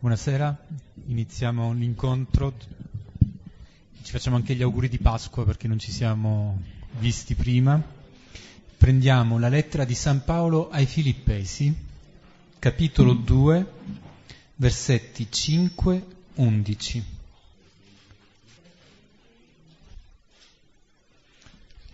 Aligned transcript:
Buonasera, 0.00 0.66
iniziamo 1.08 1.74
l'incontro. 1.74 2.54
Ci 4.02 4.10
facciamo 4.10 4.36
anche 4.36 4.54
gli 4.54 4.62
auguri 4.62 4.88
di 4.88 4.96
Pasqua 4.96 5.44
perché 5.44 5.68
non 5.68 5.78
ci 5.78 5.92
siamo 5.92 6.58
visti 7.00 7.34
prima. 7.34 7.78
Prendiamo 8.78 9.38
la 9.38 9.50
lettera 9.50 9.84
di 9.84 9.94
San 9.94 10.24
Paolo 10.24 10.70
ai 10.70 10.86
Filippesi, 10.86 11.76
capitolo 12.58 13.12
2, 13.12 13.72
versetti 14.54 15.28
5-11. 15.30 17.02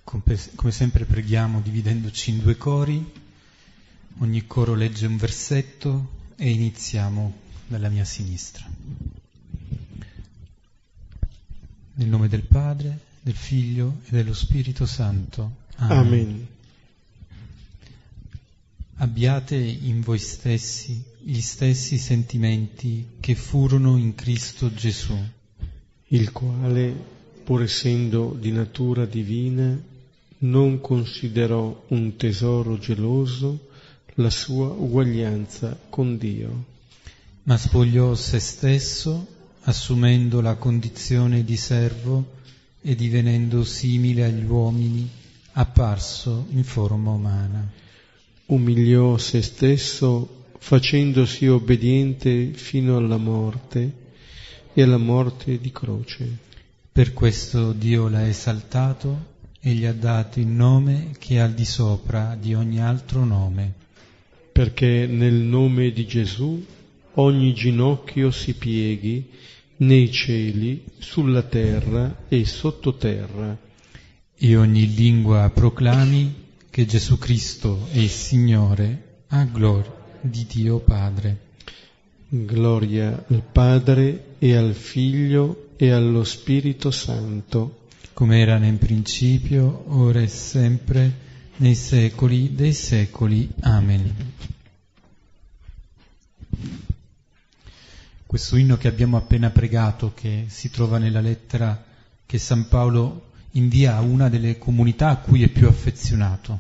Come 0.05 0.71
sempre 0.71 1.07
preghiamo 1.07 1.61
dividendoci 1.61 2.31
in 2.31 2.39
due 2.39 2.57
cori, 2.57 3.05
ogni 4.19 4.47
coro 4.47 4.75
legge 4.75 5.07
un 5.07 5.17
versetto 5.17 6.09
e 6.37 6.49
iniziamo 6.51 7.45
dalla 7.67 7.89
mia 7.89 8.05
sinistra. 8.05 8.65
Nel 11.95 12.09
nome 12.09 12.29
del 12.29 12.43
Padre, 12.43 12.99
del 13.21 13.35
Figlio 13.35 14.01
e 14.05 14.11
dello 14.11 14.35
Spirito 14.35 14.87
Santo. 14.87 15.65
Amen. 15.77 15.99
Amen. 15.99 16.47
Abbiate 18.99 19.57
in 19.57 20.01
voi 20.01 20.19
stessi 20.19 21.03
gli 21.19 21.41
stessi 21.41 21.99
sentimenti 21.99 23.05
che 23.19 23.35
furono 23.35 23.97
in 23.97 24.15
Cristo 24.15 24.73
Gesù, 24.73 25.19
il 26.09 26.31
quale, 26.31 26.95
pur 27.43 27.63
essendo 27.63 28.37
di 28.39 28.53
natura 28.53 29.07
divina, 29.07 29.77
non 30.39 30.81
considerò 30.81 31.85
un 31.89 32.17
tesoro 32.17 32.79
geloso 32.79 33.71
la 34.15 34.31
sua 34.31 34.69
uguaglianza 34.69 35.79
con 35.91 36.17
Dio 36.17 36.75
ma 37.47 37.57
spogliò 37.57 38.15
se 38.17 38.41
stesso, 38.41 39.25
assumendo 39.63 40.41
la 40.41 40.57
condizione 40.57 41.45
di 41.45 41.57
servo 41.57 42.35
e 42.81 42.97
divenendo 42.97 43.63
simile 43.63 44.25
agli 44.25 44.45
uomini, 44.45 45.09
apparso 45.53 46.47
in 46.51 46.65
forma 46.65 47.11
umana. 47.11 47.71
Umiliò 48.47 49.17
se 49.17 49.43
stesso, 49.43 50.47
facendosi 50.59 51.47
obbediente 51.47 52.53
fino 52.53 52.97
alla 52.97 53.17
morte 53.17 53.93
e 54.73 54.83
alla 54.83 54.99
morte 54.99 55.61
di 55.61 55.71
croce. 55.71 56.39
Per 56.91 57.13
questo 57.13 57.73
Dio 57.73 58.09
l'ha 58.09 58.27
esaltato 58.27 59.35
e 59.61 59.71
gli 59.71 59.85
ha 59.85 59.93
dato 59.93 60.41
il 60.41 60.49
nome 60.49 61.13
che 61.19 61.37
è 61.37 61.39
al 61.39 61.53
di 61.53 61.65
sopra 61.65 62.37
di 62.41 62.55
ogni 62.55 62.81
altro 62.81 63.25
nome. 63.25 63.73
Perché 64.51 65.07
nel 65.07 65.35
nome 65.35 65.93
di 65.93 66.07
Gesù 66.07 66.75
ogni 67.17 67.53
ginocchio 67.53 68.31
si 68.31 68.55
pieghi 68.55 69.31
nei 69.79 70.11
cieli, 70.11 70.85
sulla 70.99 71.43
terra 71.43 72.25
e 72.29 72.45
sottoterra. 72.45 73.57
E 74.39 74.57
ogni 74.57 74.95
lingua 74.95 75.51
proclami 75.51 76.45
che 76.71 76.85
Gesù 76.85 77.19
Cristo 77.19 77.89
è 77.91 77.99
il 77.99 78.09
Signore, 78.09 79.23
a 79.29 79.45
gloria 79.45 79.95
di 80.21 80.47
Dio 80.47 80.79
Padre. 80.79 81.45
Gloria 82.29 83.25
al 83.29 83.43
Padre 83.51 84.35
e 84.39 84.55
al 84.57 84.75
Figlio 84.75 85.71
e 85.77 85.91
allo 85.91 86.25
Spirito 86.25 86.91
Santo. 86.91 87.85
Come 88.13 88.41
era 88.41 88.59
nel 88.59 88.77
principio, 88.77 89.85
ora 89.89 90.21
e 90.21 90.27
sempre, 90.27 91.25
nei 91.57 91.75
secoli 91.75 92.55
dei 92.55 92.73
secoli. 92.73 93.49
Amen. 93.61 94.26
Questo 98.27 98.57
inno 98.57 98.77
che 98.77 98.89
abbiamo 98.89 99.17
appena 99.17 99.51
pregato, 99.51 100.13
che 100.13 100.47
si 100.49 100.69
trova 100.69 100.99
nella 100.99 101.21
lettera 101.21 101.85
che 102.27 102.39
San 102.39 102.67
Paolo 102.67 103.31
invia 103.53 103.97
a 103.97 104.01
una 104.01 104.29
delle 104.29 104.59
comunità 104.59 105.11
a 105.11 105.17
cui 105.19 105.45
è 105.45 105.49
più 105.49 105.69
affezionato, 105.69 106.59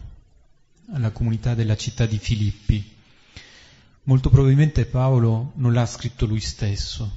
alla 0.92 1.10
comunità 1.10 1.54
della 1.54 1.76
città 1.76 2.06
di 2.06 2.18
Filippi. 2.18 2.94
Molto 4.04 4.30
probabilmente 4.30 4.86
Paolo 4.86 5.52
non 5.56 5.72
l'ha 5.72 5.84
scritto 5.86 6.24
lui 6.24 6.38
stesso, 6.38 7.10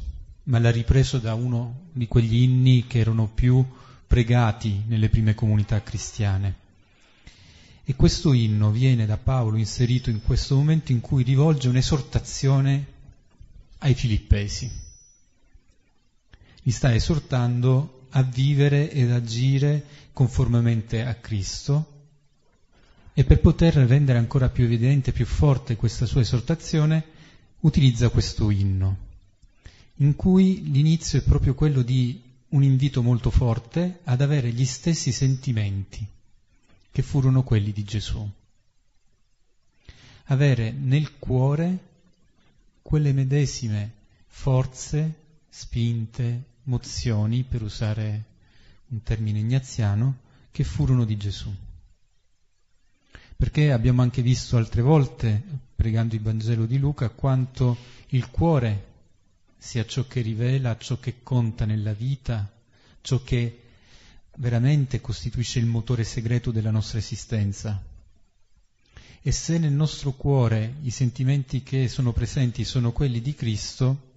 ma 0.45 0.57
l'ha 0.57 0.71
ripreso 0.71 1.19
da 1.19 1.35
uno 1.35 1.81
di 1.91 2.07
quegli 2.07 2.41
inni 2.41 2.87
che 2.87 2.97
erano 2.97 3.27
più 3.27 3.63
pregati 4.07 4.81
nelle 4.87 5.09
prime 5.09 5.35
comunità 5.35 5.83
cristiane. 5.83 6.55
E 7.83 7.95
questo 7.95 8.33
inno 8.33 8.71
viene 8.71 9.05
da 9.05 9.17
Paolo 9.17 9.57
inserito 9.57 10.09
in 10.09 10.23
questo 10.23 10.55
momento 10.55 10.91
in 10.91 11.01
cui 11.01 11.21
rivolge 11.21 11.69
un'esortazione 11.69 12.97
ai 13.79 13.93
filippesi. 13.93 14.69
Li 16.63 16.71
sta 16.71 16.93
esortando 16.93 18.07
a 18.11 18.23
vivere 18.23 18.91
ed 18.91 19.11
agire 19.11 19.85
conformemente 20.13 21.05
a 21.05 21.13
Cristo 21.15 21.97
e 23.13 23.23
per 23.23 23.39
poter 23.39 23.73
rendere 23.75 24.17
ancora 24.17 24.49
più 24.49 24.65
evidente, 24.65 25.11
più 25.11 25.25
forte 25.25 25.75
questa 25.75 26.05
sua 26.05 26.21
esortazione, 26.21 27.03
utilizza 27.61 28.09
questo 28.09 28.49
inno, 28.49 28.97
in 29.95 30.15
cui 30.15 30.71
l'inizio 30.71 31.19
è 31.19 31.23
proprio 31.23 31.53
quello 31.53 31.81
di 31.81 32.21
un 32.49 32.63
invito 32.63 33.01
molto 33.03 33.29
forte 33.29 33.99
ad 34.05 34.21
avere 34.21 34.51
gli 34.51 34.65
stessi 34.65 35.11
sentimenti 35.11 36.05
che 36.91 37.01
furono 37.01 37.43
quelli 37.43 37.71
di 37.71 37.83
Gesù. 37.83 38.27
Avere 40.25 40.71
nel 40.71 41.17
cuore 41.17 41.88
quelle 42.89 43.13
medesime 43.13 43.91
forze, 44.25 45.13
spinte, 45.47 46.43
mozioni, 46.63 47.43
per 47.43 47.61
usare 47.61 48.23
un 48.87 49.03
termine 49.03 49.37
ignaziano, 49.37 50.21
che 50.49 50.63
furono 50.63 51.05
di 51.05 51.15
Gesù. 51.15 51.53
Perché 53.37 53.71
abbiamo 53.71 54.01
anche 54.01 54.23
visto 54.23 54.57
altre 54.57 54.81
volte, 54.81 55.39
pregando 55.75 56.15
il 56.15 56.21
Vangelo 56.21 56.65
di 56.65 56.79
Luca, 56.79 57.09
quanto 57.09 57.77
il 58.07 58.31
cuore 58.31 58.85
sia 59.55 59.85
ciò 59.85 60.07
che 60.07 60.21
rivela, 60.21 60.75
ciò 60.79 60.97
che 60.97 61.21
conta 61.21 61.65
nella 61.65 61.93
vita, 61.93 62.51
ciò 63.01 63.21
che 63.21 63.65
veramente 64.37 64.99
costituisce 64.99 65.59
il 65.59 65.67
motore 65.67 66.03
segreto 66.03 66.49
della 66.49 66.71
nostra 66.71 66.97
esistenza. 66.97 67.88
E 69.21 69.33
se 69.33 69.57
nel 69.57 69.73
nostro 69.73 70.13
cuore 70.13 70.75
i 70.83 70.91
sentimenti 70.91 71.61
che 71.61 71.89
sono 71.89 72.13
presenti 72.13 72.63
sono 72.63 72.93
quelli 72.93 73.19
di 73.19 73.33
Cristo, 73.33 74.11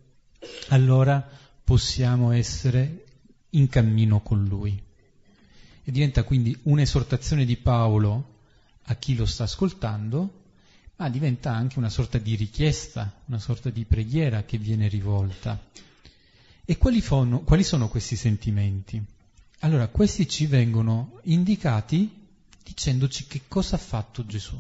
allora 0.69 1.29
possiamo 1.65 2.31
essere 2.31 3.05
in 3.51 3.69
cammino 3.69 4.21
con 4.21 4.45
Lui. 4.45 4.81
E 5.85 5.91
diventa 5.91 6.23
quindi 6.23 6.57
un'esortazione 6.63 7.45
di 7.45 7.57
Paolo 7.57 8.39
a 8.85 8.95
chi 8.95 9.17
lo 9.17 9.27
sta 9.27 9.43
ascoltando, 9.43 10.41
ma 10.97 11.09
diventa 11.09 11.53
anche 11.53 11.79
una 11.79 11.91
sorta 11.91 12.19
di 12.19 12.37
richiesta, 12.37 13.23
una 13.25 13.41
sorta 13.41 13.71
di 13.71 13.85
preghiera 13.85 14.45
che 14.45 14.57
viene 14.57 14.87
rivolta. 14.87 15.61
E 16.65 16.79
quali, 16.79 17.01
fono, 17.01 17.41
quali 17.41 17.65
sono 17.65 17.89
questi 17.89 18.15
sentimenti? 18.15 19.03
Allora, 19.61 19.89
questi 19.89 20.29
ci 20.29 20.47
vengono 20.47 21.19
indicati 21.25 22.21
dicendoci 22.63 23.27
che 23.27 23.43
cosa 23.49 23.75
ha 23.75 23.81
fatto 23.81 24.25
Gesù 24.25 24.57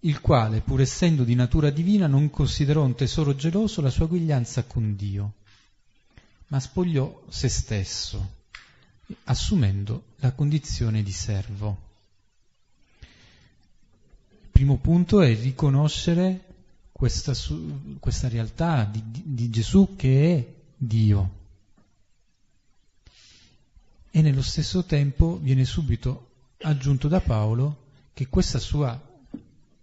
il 0.00 0.20
quale, 0.20 0.60
pur 0.60 0.80
essendo 0.80 1.24
di 1.24 1.34
natura 1.34 1.70
divina, 1.70 2.06
non 2.06 2.30
considerò 2.30 2.82
un 2.82 2.94
tesoro 2.94 3.34
geloso 3.34 3.80
la 3.82 3.90
sua 3.90 4.06
guiglianza 4.06 4.64
con 4.64 4.96
Dio, 4.96 5.34
ma 6.48 6.58
spogliò 6.58 7.24
se 7.28 7.48
stesso, 7.48 8.38
assumendo 9.24 10.04
la 10.16 10.32
condizione 10.32 11.02
di 11.02 11.12
servo. 11.12 11.88
Il 13.00 14.48
primo 14.50 14.78
punto 14.78 15.20
è 15.20 15.34
riconoscere 15.34 16.44
questa, 16.92 17.34
questa 17.98 18.28
realtà 18.28 18.84
di, 18.84 19.02
di 19.04 19.50
Gesù 19.50 19.96
che 19.96 20.36
è 20.36 20.54
Dio. 20.76 21.38
E 24.10 24.22
nello 24.22 24.42
stesso 24.42 24.84
tempo 24.84 25.38
viene 25.40 25.64
subito 25.64 26.28
aggiunto 26.62 27.06
da 27.06 27.20
Paolo 27.20 27.88
che 28.12 28.28
questa 28.28 28.58
sua 28.58 29.08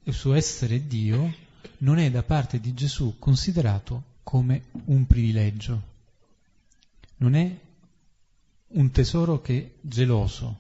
il 0.08 0.14
suo 0.14 0.36
essere 0.36 0.88
Dio 0.88 1.36
non 1.80 2.00
è 2.00 2.10
da 2.10 2.24
parte 2.24 2.62
di 2.62 2.74
Gesù 2.74 3.16
considerato 3.20 4.16
come 4.24 4.64
un 4.86 5.06
privilegio, 5.06 5.82
non 7.18 7.36
è 7.36 7.60
un 8.68 8.92
tesoro 8.92 9.42
che 9.42 9.58
è 9.58 9.70
geloso, 9.82 10.60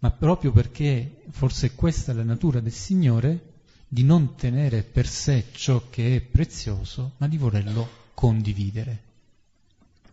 ma 0.00 0.10
proprio 0.10 0.50
perché 0.50 1.22
forse 1.30 1.74
questa 1.74 2.10
è 2.10 2.14
la 2.16 2.24
natura 2.24 2.58
del 2.58 2.72
Signore 2.72 3.54
di 3.86 4.02
non 4.02 4.34
tenere 4.34 4.82
per 4.82 5.06
sé 5.06 5.46
ciò 5.52 5.88
che 5.88 6.16
è 6.16 6.20
prezioso, 6.20 7.12
ma 7.18 7.28
di 7.28 7.36
volerlo 7.36 7.88
condividere, 8.14 9.02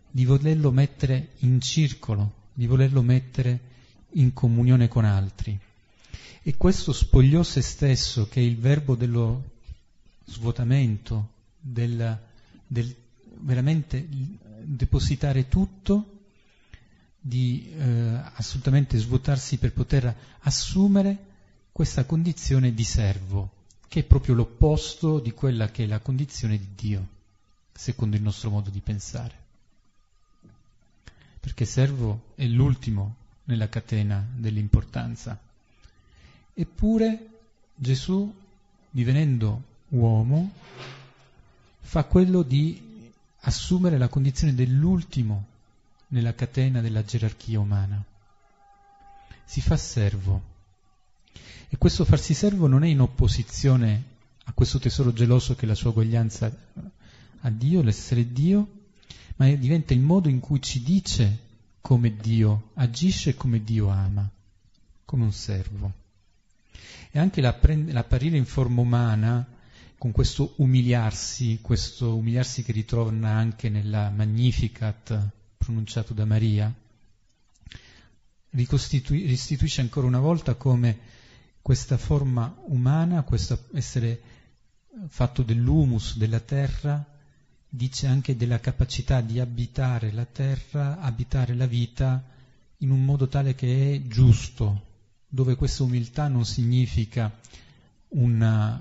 di 0.08 0.24
volerlo 0.24 0.70
mettere 0.70 1.30
in 1.38 1.60
circolo, 1.60 2.32
di 2.52 2.68
volerlo 2.68 3.02
mettere 3.02 3.72
in 4.10 4.32
comunione 4.32 4.86
con 4.86 5.04
altri. 5.04 5.58
E 6.46 6.58
questo 6.58 6.92
spogliò 6.92 7.42
se 7.42 7.62
stesso, 7.62 8.28
che 8.28 8.38
è 8.38 8.42
il 8.44 8.58
verbo 8.58 8.96
dello 8.96 9.52
svuotamento, 10.26 11.30
del, 11.58 12.18
del 12.66 12.94
veramente 13.38 14.06
depositare 14.60 15.48
tutto, 15.48 16.20
di 17.18 17.72
eh, 17.72 18.20
assolutamente 18.34 18.98
svuotarsi 18.98 19.56
per 19.56 19.72
poter 19.72 20.14
assumere 20.40 21.16
questa 21.72 22.04
condizione 22.04 22.74
di 22.74 22.84
servo, 22.84 23.50
che 23.88 24.00
è 24.00 24.04
proprio 24.04 24.34
l'opposto 24.34 25.20
di 25.20 25.32
quella 25.32 25.70
che 25.70 25.84
è 25.84 25.86
la 25.86 26.00
condizione 26.00 26.58
di 26.58 26.68
Dio, 26.76 27.06
secondo 27.72 28.16
il 28.16 28.22
nostro 28.22 28.50
modo 28.50 28.68
di 28.68 28.80
pensare. 28.80 29.34
Perché 31.40 31.64
servo 31.64 32.32
è 32.34 32.44
l'ultimo 32.44 33.14
nella 33.44 33.70
catena 33.70 34.22
dell'importanza. 34.36 35.43
Eppure 36.54 37.28
Gesù, 37.74 38.32
divenendo 38.90 39.62
uomo, 39.88 40.52
fa 41.80 42.04
quello 42.04 42.42
di 42.42 42.80
assumere 43.40 43.98
la 43.98 44.08
condizione 44.08 44.54
dell'ultimo 44.54 45.46
nella 46.08 46.34
catena 46.34 46.80
della 46.80 47.04
gerarchia 47.04 47.58
umana. 47.58 48.02
Si 49.44 49.60
fa 49.60 49.76
servo. 49.76 50.52
E 51.68 51.76
questo 51.76 52.04
farsi 52.04 52.34
servo 52.34 52.68
non 52.68 52.84
è 52.84 52.88
in 52.88 53.00
opposizione 53.00 54.12
a 54.44 54.52
questo 54.52 54.78
tesoro 54.78 55.12
geloso 55.12 55.56
che 55.56 55.64
è 55.64 55.68
la 55.68 55.74
sua 55.74 55.90
uguaglianza 55.90 56.54
a 57.40 57.50
Dio, 57.50 57.82
l'essere 57.82 58.32
Dio, 58.32 58.82
ma 59.36 59.52
diventa 59.52 59.92
il 59.92 60.00
modo 60.00 60.28
in 60.28 60.38
cui 60.38 60.62
ci 60.62 60.82
dice 60.82 61.38
come 61.80 62.14
Dio 62.16 62.70
agisce 62.74 63.30
e 63.30 63.34
come 63.34 63.62
Dio 63.62 63.88
ama, 63.88 64.28
come 65.04 65.24
un 65.24 65.32
servo. 65.32 66.02
E 67.10 67.18
anche 67.18 67.40
l'apparire 67.40 68.36
in 68.36 68.44
forma 68.44 68.80
umana, 68.80 69.46
con 69.96 70.12
questo 70.12 70.54
umiliarsi, 70.56 71.60
questo 71.62 72.16
umiliarsi 72.16 72.62
che 72.62 72.72
ritorna 72.72 73.30
anche 73.30 73.68
nella 73.68 74.10
Magnificat 74.10 75.30
pronunciato 75.56 76.12
da 76.12 76.24
Maria, 76.24 76.72
restituisce 78.50 79.80
ancora 79.80 80.06
una 80.06 80.20
volta 80.20 80.54
come 80.54 80.98
questa 81.62 81.96
forma 81.96 82.54
umana, 82.66 83.22
questo 83.22 83.68
essere 83.72 84.20
fatto 85.08 85.42
dell'humus, 85.42 86.16
della 86.16 86.40
terra, 86.40 87.04
dice 87.66 88.06
anche 88.06 88.36
della 88.36 88.60
capacità 88.60 89.20
di 89.20 89.40
abitare 89.40 90.12
la 90.12 90.26
terra, 90.26 91.00
abitare 91.00 91.54
la 91.54 91.66
vita 91.66 92.22
in 92.78 92.90
un 92.90 93.04
modo 93.04 93.26
tale 93.26 93.54
che 93.54 93.94
è 93.94 94.02
giusto, 94.06 94.92
dove 95.34 95.56
questa 95.56 95.82
umiltà 95.82 96.28
non 96.28 96.46
significa, 96.46 97.28
una, 98.10 98.80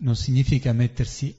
non 0.00 0.16
significa 0.16 0.72
mettersi 0.72 1.32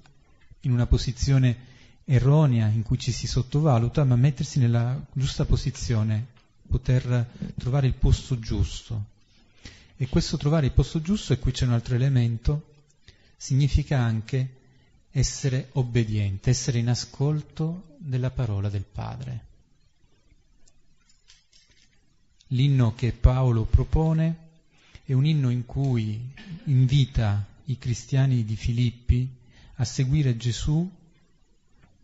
in 0.61 0.71
una 0.71 0.85
posizione 0.85 1.71
erronea 2.05 2.67
in 2.67 2.81
cui 2.81 2.97
ci 2.97 3.11
si 3.11 3.27
sottovaluta, 3.27 4.05
ma 4.05 4.15
mettersi 4.15 4.59
nella 4.59 4.97
giusta 5.11 5.43
posizione, 5.43 6.27
poter 6.65 7.27
trovare 7.57 7.87
il 7.87 7.93
posto 7.93 8.39
giusto. 8.39 9.11
E 9.97 10.07
questo 10.07 10.37
trovare 10.37 10.67
il 10.67 10.71
posto 10.71 11.01
giusto, 11.01 11.33
e 11.33 11.39
qui 11.39 11.51
c'è 11.51 11.65
un 11.65 11.73
altro 11.73 11.95
elemento, 11.95 12.75
significa 13.35 13.99
anche 13.99 14.61
essere 15.11 15.67
obbediente, 15.73 16.49
essere 16.51 16.79
in 16.79 16.87
ascolto 16.87 17.95
della 17.97 18.31
parola 18.31 18.69
del 18.69 18.85
Padre. 18.89 19.51
L'inno 22.53 22.93
che 22.93 23.13
Paolo 23.13 23.65
propone 23.65 24.35
è 25.05 25.13
un 25.13 25.25
inno 25.25 25.49
in 25.49 25.65
cui 25.65 26.21
invita 26.65 27.43
i 27.65 27.79
cristiani 27.79 28.45
di 28.45 28.55
Filippi 28.55 29.27
a 29.77 29.83
seguire 29.83 30.37
Gesù 30.37 30.87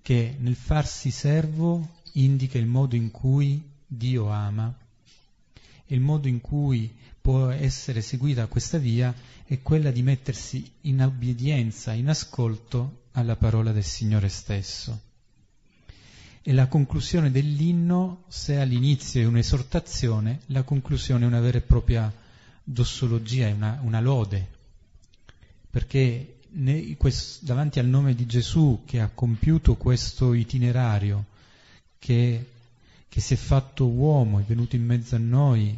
che 0.01 0.35
nel 0.39 0.55
farsi 0.55 1.11
servo 1.11 1.97
indica 2.13 2.57
il 2.57 2.65
modo 2.65 2.95
in 2.95 3.11
cui 3.11 3.61
Dio 3.85 4.31
ama 4.31 4.75
e 5.85 5.93
il 5.93 6.01
modo 6.01 6.27
in 6.27 6.41
cui 6.41 6.91
può 7.21 7.49
essere 7.49 8.01
seguita 8.01 8.47
questa 8.47 8.79
via 8.79 9.13
è 9.45 9.61
quella 9.61 9.91
di 9.91 10.01
mettersi 10.01 10.67
in 10.81 11.03
obbedienza, 11.03 11.93
in 11.93 12.09
ascolto 12.09 13.03
alla 13.11 13.35
parola 13.35 13.71
del 13.71 13.83
Signore 13.83 14.29
stesso. 14.29 15.08
E 16.41 16.53
la 16.53 16.67
conclusione 16.67 17.31
dell'inno, 17.31 18.23
se 18.27 18.59
all'inizio 18.59 19.21
è 19.21 19.25
un'esortazione, 19.25 20.39
la 20.47 20.63
conclusione 20.63 21.25
è 21.25 21.27
una 21.27 21.41
vera 21.41 21.57
e 21.57 21.61
propria 21.61 22.11
dossologia, 22.63 23.47
è 23.47 23.51
una, 23.51 23.79
una 23.81 23.99
lode, 23.99 24.47
perché 25.69 26.37
ne, 26.51 26.95
quest, 26.95 27.43
davanti 27.43 27.79
al 27.79 27.87
nome 27.87 28.15
di 28.15 28.25
Gesù 28.25 28.83
che 28.85 29.01
ha 29.01 29.11
compiuto 29.13 29.75
questo 29.75 30.33
itinerario, 30.33 31.25
che, 31.99 32.45
che 33.09 33.21
si 33.21 33.33
è 33.33 33.37
fatto 33.37 33.87
uomo, 33.87 34.39
è 34.39 34.43
venuto 34.43 34.75
in 34.75 34.85
mezzo 34.85 35.15
a 35.15 35.19
noi, 35.19 35.77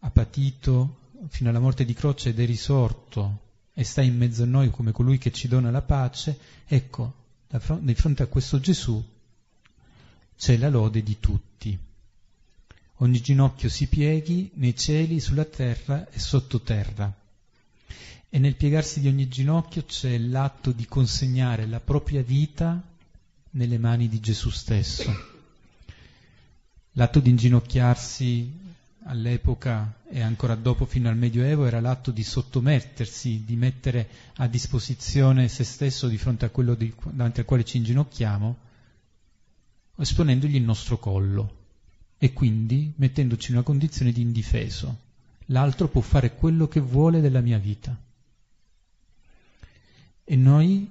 ha 0.00 0.10
patito 0.10 0.98
fino 1.28 1.50
alla 1.50 1.58
morte 1.58 1.84
di 1.84 1.94
croce 1.94 2.28
ed 2.28 2.38
è 2.38 2.46
risorto 2.46 3.40
e 3.74 3.82
sta 3.82 4.02
in 4.02 4.16
mezzo 4.16 4.44
a 4.44 4.46
noi 4.46 4.70
come 4.70 4.92
colui 4.92 5.18
che 5.18 5.32
ci 5.32 5.48
dona 5.48 5.70
la 5.70 5.82
pace, 5.82 6.38
ecco, 6.66 7.22
di 7.80 7.94
fronte 7.94 8.22
a 8.22 8.26
questo 8.26 8.60
Gesù 8.60 9.02
c'è 10.36 10.56
la 10.56 10.68
lode 10.68 11.02
di 11.02 11.18
tutti. 11.20 11.78
Ogni 12.98 13.20
ginocchio 13.20 13.68
si 13.68 13.86
pieghi 13.86 14.50
nei 14.54 14.76
cieli, 14.76 15.20
sulla 15.20 15.44
terra 15.44 16.08
e 16.10 16.18
sottoterra. 16.18 17.12
E 18.28 18.38
nel 18.38 18.56
piegarsi 18.56 19.00
di 19.00 19.08
ogni 19.08 19.28
ginocchio 19.28 19.84
c'è 19.84 20.16
l'atto 20.18 20.72
di 20.72 20.86
consegnare 20.86 21.66
la 21.66 21.80
propria 21.80 22.22
vita 22.22 22.82
nelle 23.50 23.78
mani 23.78 24.08
di 24.08 24.20
Gesù 24.20 24.50
stesso. 24.50 25.32
L'atto 26.92 27.20
di 27.20 27.30
inginocchiarsi 27.30 28.62
all'epoca 29.04 30.00
e 30.08 30.20
ancora 30.20 30.54
dopo 30.54 30.86
fino 30.86 31.08
al 31.08 31.16
Medioevo 31.16 31.66
era 31.66 31.80
l'atto 31.80 32.10
di 32.10 32.22
sottomettersi, 32.22 33.44
di 33.44 33.56
mettere 33.56 34.08
a 34.36 34.46
disposizione 34.46 35.48
se 35.48 35.64
stesso 35.64 36.08
di 36.08 36.16
fronte 36.16 36.44
a 36.44 36.50
quello 36.50 36.74
di, 36.74 36.92
davanti 37.10 37.40
al 37.40 37.46
quale 37.46 37.64
ci 37.64 37.78
inginocchiamo, 37.78 38.56
esponendogli 39.96 40.56
il 40.56 40.62
nostro 40.62 40.98
collo 40.98 41.62
e 42.18 42.32
quindi 42.32 42.92
mettendoci 42.96 43.50
in 43.50 43.56
una 43.56 43.64
condizione 43.64 44.12
di 44.12 44.20
indifeso. 44.20 45.02
L'altro 45.46 45.88
può 45.88 46.00
fare 46.00 46.34
quello 46.34 46.68
che 46.68 46.80
vuole 46.80 47.20
della 47.20 47.40
mia 47.40 47.58
vita. 47.58 47.96
E 50.24 50.36
noi, 50.36 50.88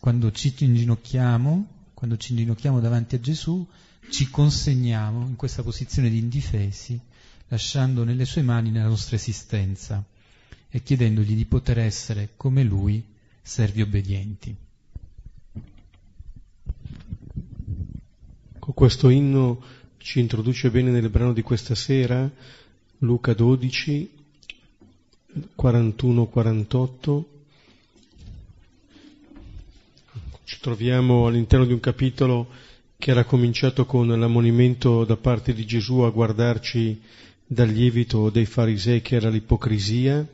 quando 0.00 0.32
ci 0.32 0.54
inginocchiamo, 0.58 1.66
quando 1.92 2.16
ci 2.16 2.32
inginocchiamo 2.32 2.80
davanti 2.80 3.16
a 3.16 3.20
Gesù, 3.20 3.66
ci 4.10 4.30
consegniamo 4.30 5.26
in 5.26 5.36
questa 5.36 5.62
posizione 5.62 6.08
di 6.08 6.18
indifesi 6.18 6.98
lasciando 7.50 8.04
nelle 8.04 8.24
sue 8.24 8.42
mani 8.42 8.72
la 8.72 8.86
nostra 8.86 9.16
esistenza 9.16 10.02
e 10.68 10.82
chiedendogli 10.82 11.34
di 11.34 11.44
poter 11.44 11.78
essere 11.78 12.30
come 12.36 12.62
lui 12.62 13.04
servi 13.42 13.82
obbedienti. 13.82 14.56
Questo 18.74 19.08
inno 19.08 19.60
ci 19.98 20.20
introduce 20.20 20.70
bene 20.70 20.90
nel 20.90 21.08
brano 21.08 21.32
di 21.32 21.42
questa 21.42 21.74
sera, 21.74 22.30
Luca 22.98 23.32
12, 23.34 24.10
41-48. 25.60 27.22
Ci 30.44 30.58
troviamo 30.60 31.26
all'interno 31.26 31.64
di 31.64 31.72
un 31.72 31.80
capitolo 31.80 32.48
che 32.98 33.10
era 33.10 33.24
cominciato 33.24 33.86
con 33.86 34.06
l'ammonimento 34.08 35.04
da 35.04 35.16
parte 35.16 35.54
di 35.54 35.64
Gesù 35.64 36.00
a 36.00 36.10
guardarci 36.10 37.00
dal 37.46 37.68
lievito 37.68 38.30
dei 38.30 38.46
farisei 38.46 39.00
che 39.00 39.16
era 39.16 39.28
l'ipocrisia, 39.28 40.26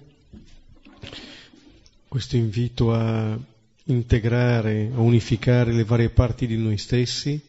questo 2.09 2.37
invito 2.37 2.93
a 2.93 3.39
integrare, 3.85 4.91
a 4.95 5.01
unificare 5.01 5.73
le 5.73 5.85
varie 5.85 6.11
parti 6.11 6.47
di 6.47 6.57
noi 6.57 6.77
stessi. 6.79 7.41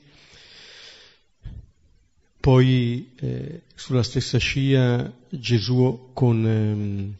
Poi 2.47 3.09
eh, 3.19 3.63
sulla 3.75 4.03
stessa 4.03 4.37
scia 4.37 5.11
Gesù 5.27 6.11
con, 6.13 6.47
ehm, 6.47 7.13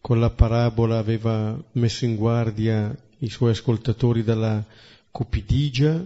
con 0.00 0.18
la 0.18 0.30
parabola 0.30 0.96
aveva 0.96 1.62
messo 1.72 2.06
in 2.06 2.16
guardia 2.16 2.96
i 3.18 3.28
suoi 3.28 3.50
ascoltatori 3.50 4.24
dalla 4.24 4.64
cupidigia, 5.10 6.02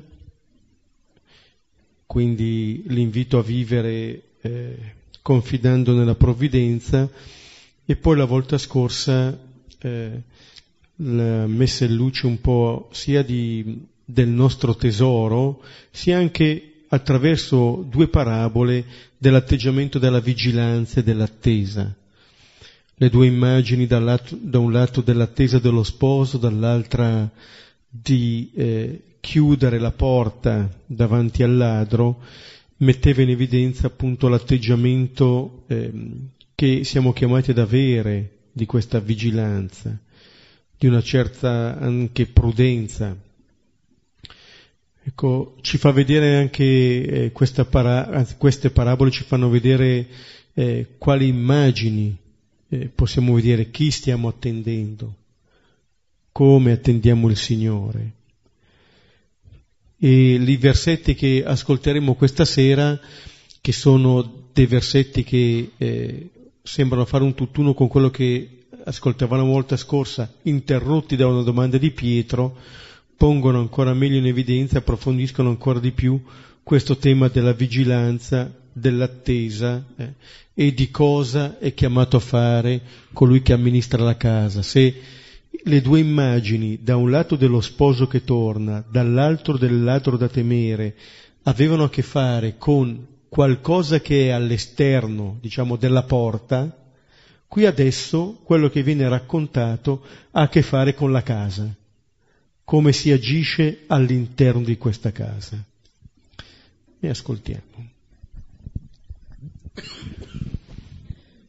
quindi 2.07 2.83
l'invito 2.89 3.39
a 3.39 3.43
vivere 3.45 4.23
eh, 4.41 4.95
confidando 5.23 5.95
nella 5.95 6.17
provvidenza. 6.17 7.09
E 7.85 7.95
poi 7.95 8.17
la 8.17 8.25
volta 8.25 8.59
scorsa 8.59 9.39
eh, 9.79 10.23
la 10.97 11.47
messa 11.47 11.85
in 11.85 11.95
luce 11.95 12.27
un 12.27 12.41
po' 12.41 12.89
sia 12.91 13.23
di, 13.23 13.87
del 14.05 14.29
nostro 14.29 14.75
tesoro, 14.75 15.63
sia 15.93 16.19
anche 16.19 16.70
attraverso 16.93 17.87
due 17.89 18.09
parabole 18.09 18.85
dell'atteggiamento 19.17 19.99
della 19.99 20.21
vigilanza 20.21 21.01
e 21.01 21.03
dell'attesa. 21.03 21.95
Le 22.95 23.09
due 23.09 23.27
immagini 23.27 23.87
da 23.87 24.59
un 24.59 24.73
lato 24.73 25.01
dell'attesa 25.01 25.59
dello 25.59 25.83
sposo, 25.83 26.37
dall'altra 26.37 27.31
di 27.89 28.51
eh, 28.55 29.03
chiudere 29.21 29.79
la 29.79 29.93
porta 29.93 30.69
davanti 30.87 31.43
al 31.43 31.57
ladro 31.57 32.21
metteva 32.79 33.23
in 33.23 33.31
evidenza 33.31 33.87
appunto 33.87 34.29
l'atteggiamento 34.29 35.65
eh, 35.69 35.93
che 36.55 36.85
siamo 36.85 37.13
chiamati 37.13 37.53
ad 37.53 37.59
avere 37.59 38.39
di 38.53 38.67
questa 38.67 38.99
vigilanza, 38.99 39.97
di 40.77 40.87
una 40.87 41.03
certa 41.03 41.79
anche 41.79 42.27
prudenza. 42.27 43.17
Ecco, 45.03 45.57
ci 45.63 45.79
fa 45.79 45.93
vedere 45.93 46.37
anche 46.37 47.31
eh, 47.33 47.65
para- 47.65 48.27
queste 48.37 48.71
parabole 48.71 49.11
ci 49.11 49.25
fanno 49.25 49.49
vedere 49.49 50.07
eh, 50.53 50.87
quali 50.99 51.27
immagini 51.29 52.15
eh, 52.69 52.89
possiamo 52.95 53.35
vedere, 53.35 53.71
chi 53.71 53.91
stiamo 53.91 54.29
attendendo, 54.29 55.15
come 56.33 56.73
attendiamo 56.73 57.29
il 57.29 57.37
Signore. 57.37 58.13
E 59.99 60.35
i 60.35 60.57
versetti 60.57 61.15
che 61.15 61.43
ascolteremo 61.45 62.15
questa 62.15 62.45
sera, 62.45 62.99
che 63.61 63.73
sono 63.73 64.49
dei 64.53 64.67
versetti 64.67 65.25
che 65.25 65.73
eh, 65.77 66.31
sembrano 66.63 67.05
fare 67.05 67.25
un 67.25 67.35
tutt'uno 67.35 67.75
con 67.75 67.89
quello 67.89 68.11
che 68.11 68.67
ascoltavamo 68.85 69.43
la 69.43 69.49
volta 69.49 69.77
scorsa, 69.77 70.33
interrotti 70.43 71.17
da 71.17 71.27
una 71.27 71.43
domanda 71.43 71.77
di 71.79 71.91
Pietro, 71.91 72.57
pongono 73.21 73.59
ancora 73.59 73.93
meglio 73.93 74.17
in 74.17 74.25
evidenza, 74.25 74.79
approfondiscono 74.79 75.51
ancora 75.51 75.79
di 75.79 75.93
più 75.93 76.19
questo 76.63 76.97
tema 76.97 77.29
della 77.29 77.53
vigilanza, 77.53 78.51
dell'attesa 78.73 79.85
eh, 79.95 80.15
e 80.55 80.73
di 80.73 80.91
cosa 80.91 81.59
è 81.59 81.75
chiamato 81.75 82.17
a 82.17 82.21
fare 82.21 82.81
colui 83.13 83.43
che 83.43 83.53
amministra 83.53 84.03
la 84.03 84.17
casa. 84.17 84.63
Se 84.63 84.95
le 85.51 85.81
due 85.83 85.99
immagini, 85.99 86.79
da 86.81 86.97
un 86.97 87.11
lato 87.11 87.37
dello 87.37 87.61
sposo 87.61 88.07
che 88.07 88.25
torna, 88.25 88.83
dall'altro 88.91 89.59
del 89.59 89.85
ladro 89.85 90.17
da 90.17 90.29
temere, 90.29 90.97
avevano 91.43 91.85
a 91.85 91.91
che 91.91 92.01
fare 92.01 92.57
con 92.57 93.07
qualcosa 93.29 94.01
che 94.01 94.29
è 94.29 94.31
all'esterno, 94.31 95.37
diciamo, 95.43 95.77
della 95.77 96.05
porta, 96.05 96.75
qui 97.47 97.67
adesso 97.67 98.41
quello 98.45 98.71
che 98.71 98.83
viene 98.83 99.07
raccontato 99.11 100.05
ha 100.31 100.41
a 100.41 100.49
che 100.49 100.63
fare 100.63 100.95
con 100.95 101.13
la 101.13 101.23
casa, 101.23 101.71
come 102.71 102.93
si 102.93 103.11
agisce 103.11 103.83
all'interno 103.89 104.63
di 104.63 104.79
questa 104.79 105.11
casa. 105.11 105.61
E 107.01 107.09
ascoltiamo. 107.09 107.89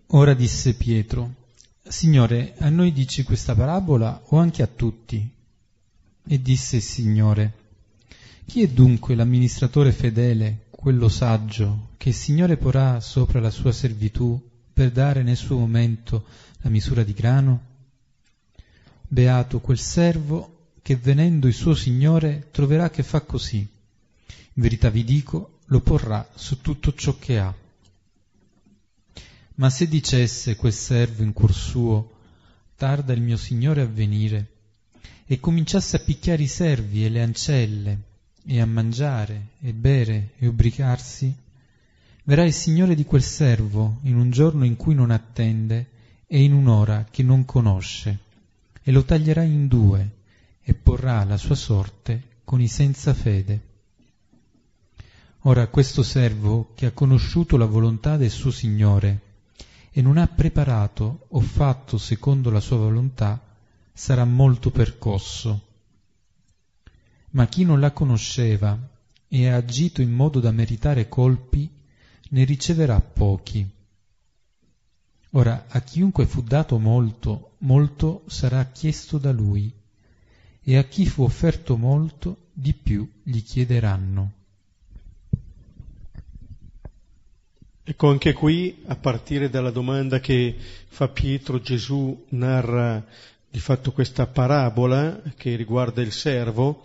Ora 0.08 0.34
disse 0.34 0.74
Pietro, 0.74 1.36
Signore, 1.84 2.56
a 2.58 2.70
noi 2.70 2.92
dici 2.92 3.22
questa 3.22 3.54
parabola 3.54 4.20
o 4.30 4.38
anche 4.40 4.63
a 4.63 4.68
tutti? 4.68 5.32
E 6.25 6.42
disse 6.42 6.78
il 6.78 6.82
Signore, 6.82 7.54
chi 8.46 8.63
è 8.63 8.68
dunque 8.68 9.13
l'amministratore 9.13 9.92
fedele, 9.92 10.66
quello 10.72 11.08
saggio, 11.08 11.90
che 11.98 12.10
il 12.10 12.16
Signore 12.16 12.58
porrà 12.58 13.00
sopra 13.00 13.40
la 13.40 13.51
sua 13.51 13.72
servitù 13.72 14.42
per 14.74 14.90
dare 14.90 15.22
nel 15.22 15.38
suo 15.38 15.60
momento 15.60 16.25
la 16.62 16.72
misura 16.72 17.04
di 17.04 17.13
grano? 17.13 17.62
Beato 19.08 19.60
quel 19.60 19.78
servo 19.78 20.50
che 20.82 20.96
venendo 20.96 21.48
il 21.48 21.54
suo 21.54 21.76
Signore 21.76 22.48
troverà 22.52 22.90
che 22.90 23.04
fa 23.04 23.22
così. 23.22 23.60
In 23.60 24.62
verità 24.62 24.90
vi 24.90 25.04
dico, 25.04 25.60
lo 25.66 25.80
porrà 25.80 26.28
su 26.36 26.60
tutto 26.62 26.94
ciò 26.94 27.18
che 27.18 27.40
ha. 27.40 27.54
Ma 29.56 29.70
se 29.70 29.88
dicesse 29.88 30.56
quel 30.56 30.74
servo 30.74 31.24
in 31.24 31.34
cuor 31.34 31.54
suo, 31.54 32.18
tarda 32.76 33.14
il 33.14 33.22
mio 33.22 33.38
Signore 33.38 33.82
a 33.82 33.86
venire, 33.86 34.48
e 35.26 35.40
cominciasse 35.40 35.98
a 35.98 36.00
picchiare 36.00 36.44
i 36.44 36.48
servi 36.48 37.06
e 37.06 37.10
le 37.10 37.22
ancelle, 37.22 38.00
e 38.46 38.60
a 38.60 38.66
mangiare, 38.66 39.50
e 39.62 39.72
bere, 39.74 40.32
e 40.40 40.48
ubriacarsi, 40.48 41.34
verrà 42.24 42.44
il 42.44 42.54
Signore 42.54 42.96
di 42.96 43.06
quel 43.06 43.24
servo 43.24 44.00
in 44.04 44.18
un 44.18 44.32
giorno 44.32 44.66
in 44.66 44.76
cui 44.76 44.96
non 44.96 45.12
attende 45.12 45.88
e 46.28 46.42
in 46.42 46.54
un'ora 46.54 47.06
che 47.10 47.24
non 47.24 47.46
conosce, 47.46 48.18
e 48.82 48.92
lo 48.92 49.06
taglierà 49.06 49.44
in 49.44 49.68
due, 49.68 50.10
e 50.62 50.74
porrà 50.74 51.24
la 51.24 51.38
sua 51.38 51.56
sorte 51.56 52.39
con 52.44 52.62
i 52.62 52.68
senza 52.68 53.13
fede. 53.13 53.70
Ora 55.46 55.68
questo 55.68 56.03
servo 56.03 56.72
che 56.75 56.86
ha 56.86 56.91
conosciuto 56.91 57.58
la 57.58 57.65
volontà 57.65 58.18
del 58.18 58.30
suo 58.30 58.51
Signore, 58.51 59.30
e 59.91 60.01
non 60.01 60.18
ha 60.18 60.27
preparato 60.27 61.25
o 61.30 61.39
fatto 61.41 61.98
secondo 61.98 62.50
la 62.50 62.62
sua 62.62 62.77
volontà, 62.77 63.41
sarà 63.91 64.24
molto 64.24 64.72
percosso. 64.72 65.68
Ma 67.32 67.48
chi 67.48 67.65
non 67.65 67.80
la 67.80 67.91
conosceva 67.91 68.77
e 69.27 69.48
ha 69.48 69.56
agito 69.56 70.01
in 70.01 70.12
modo 70.12 70.39
da 70.39 70.51
meritare 70.51 71.10
colpi, 71.10 71.70
ne 72.30 72.44
riceverà 72.46 73.00
pochi. 73.01 73.70
Ora, 75.32 75.65
a 75.68 75.82
chiunque 75.82 76.25
fu 76.25 76.41
dato 76.41 76.77
molto, 76.77 77.56
molto 77.60 78.24
sarà 78.27 78.65
chiesto 78.65 79.18
da 79.18 79.32
lui, 79.32 79.74
e 80.63 80.77
a 80.77 80.84
chi 80.84 81.06
fu 81.06 81.24
offerto 81.24 81.77
molto, 81.77 82.38
di 82.53 82.74
più 82.74 83.08
gli 83.24 83.41
chiederanno. 83.41 84.32
Ecco, 87.84 88.10
anche 88.10 88.34
qui, 88.34 88.84
a 88.86 88.96
partire 88.96 89.50
dalla 89.50 89.72
domanda 89.72 90.20
che 90.20 90.56
fa 90.88 91.08
Pietro, 91.08 91.60
Gesù 91.60 92.25
narra 92.30 93.03
di 93.50 93.60
fatto 93.60 93.91
questa 93.91 94.27
parabola 94.27 95.22
che 95.36 95.56
riguarda 95.56 96.01
il 96.01 96.12
servo 96.12 96.84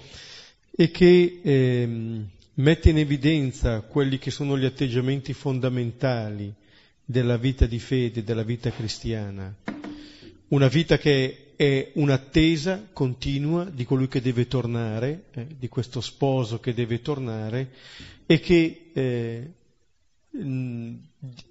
e 0.70 0.90
che 0.90 1.40
eh, 1.42 1.88
mette 2.54 2.90
in 2.90 2.98
evidenza 2.98 3.82
quelli 3.82 4.18
che 4.18 4.30
sono 4.30 4.58
gli 4.58 4.64
atteggiamenti 4.64 5.32
fondamentali 5.32 6.52
della 7.04 7.36
vita 7.36 7.66
di 7.66 7.78
fede, 7.78 8.24
della 8.24 8.42
vita 8.42 8.70
cristiana. 8.70 9.54
Una 10.48 10.68
vita 10.68 10.98
che 10.98 11.45
è 11.56 11.90
un'attesa 11.94 12.88
continua 12.92 13.64
di 13.64 13.84
colui 13.84 14.08
che 14.08 14.20
deve 14.20 14.46
tornare, 14.46 15.24
eh, 15.32 15.46
di 15.58 15.68
questo 15.68 16.02
sposo 16.02 16.60
che 16.60 16.74
deve 16.74 17.00
tornare 17.00 17.72
e 18.26 18.38
che 18.40 18.90
eh, 18.92 19.50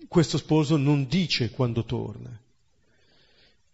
questo 0.08 0.38
sposo 0.38 0.78
non 0.78 1.08
dice 1.08 1.50
quando 1.50 1.84
torna. 1.84 2.40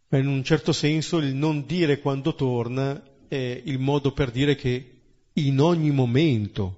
Ma 0.08 0.18
in 0.18 0.28
un 0.28 0.44
certo 0.44 0.72
senso 0.72 1.18
il 1.18 1.36
non 1.36 1.66
dire 1.66 2.00
quando 2.00 2.34
torna 2.34 3.02
è 3.28 3.62
il 3.66 3.80
modo 3.80 4.12
per 4.12 4.32
dire 4.32 4.56
che 4.56 4.92
in 5.34 5.60
ogni 5.60 5.92
momento 5.92 6.78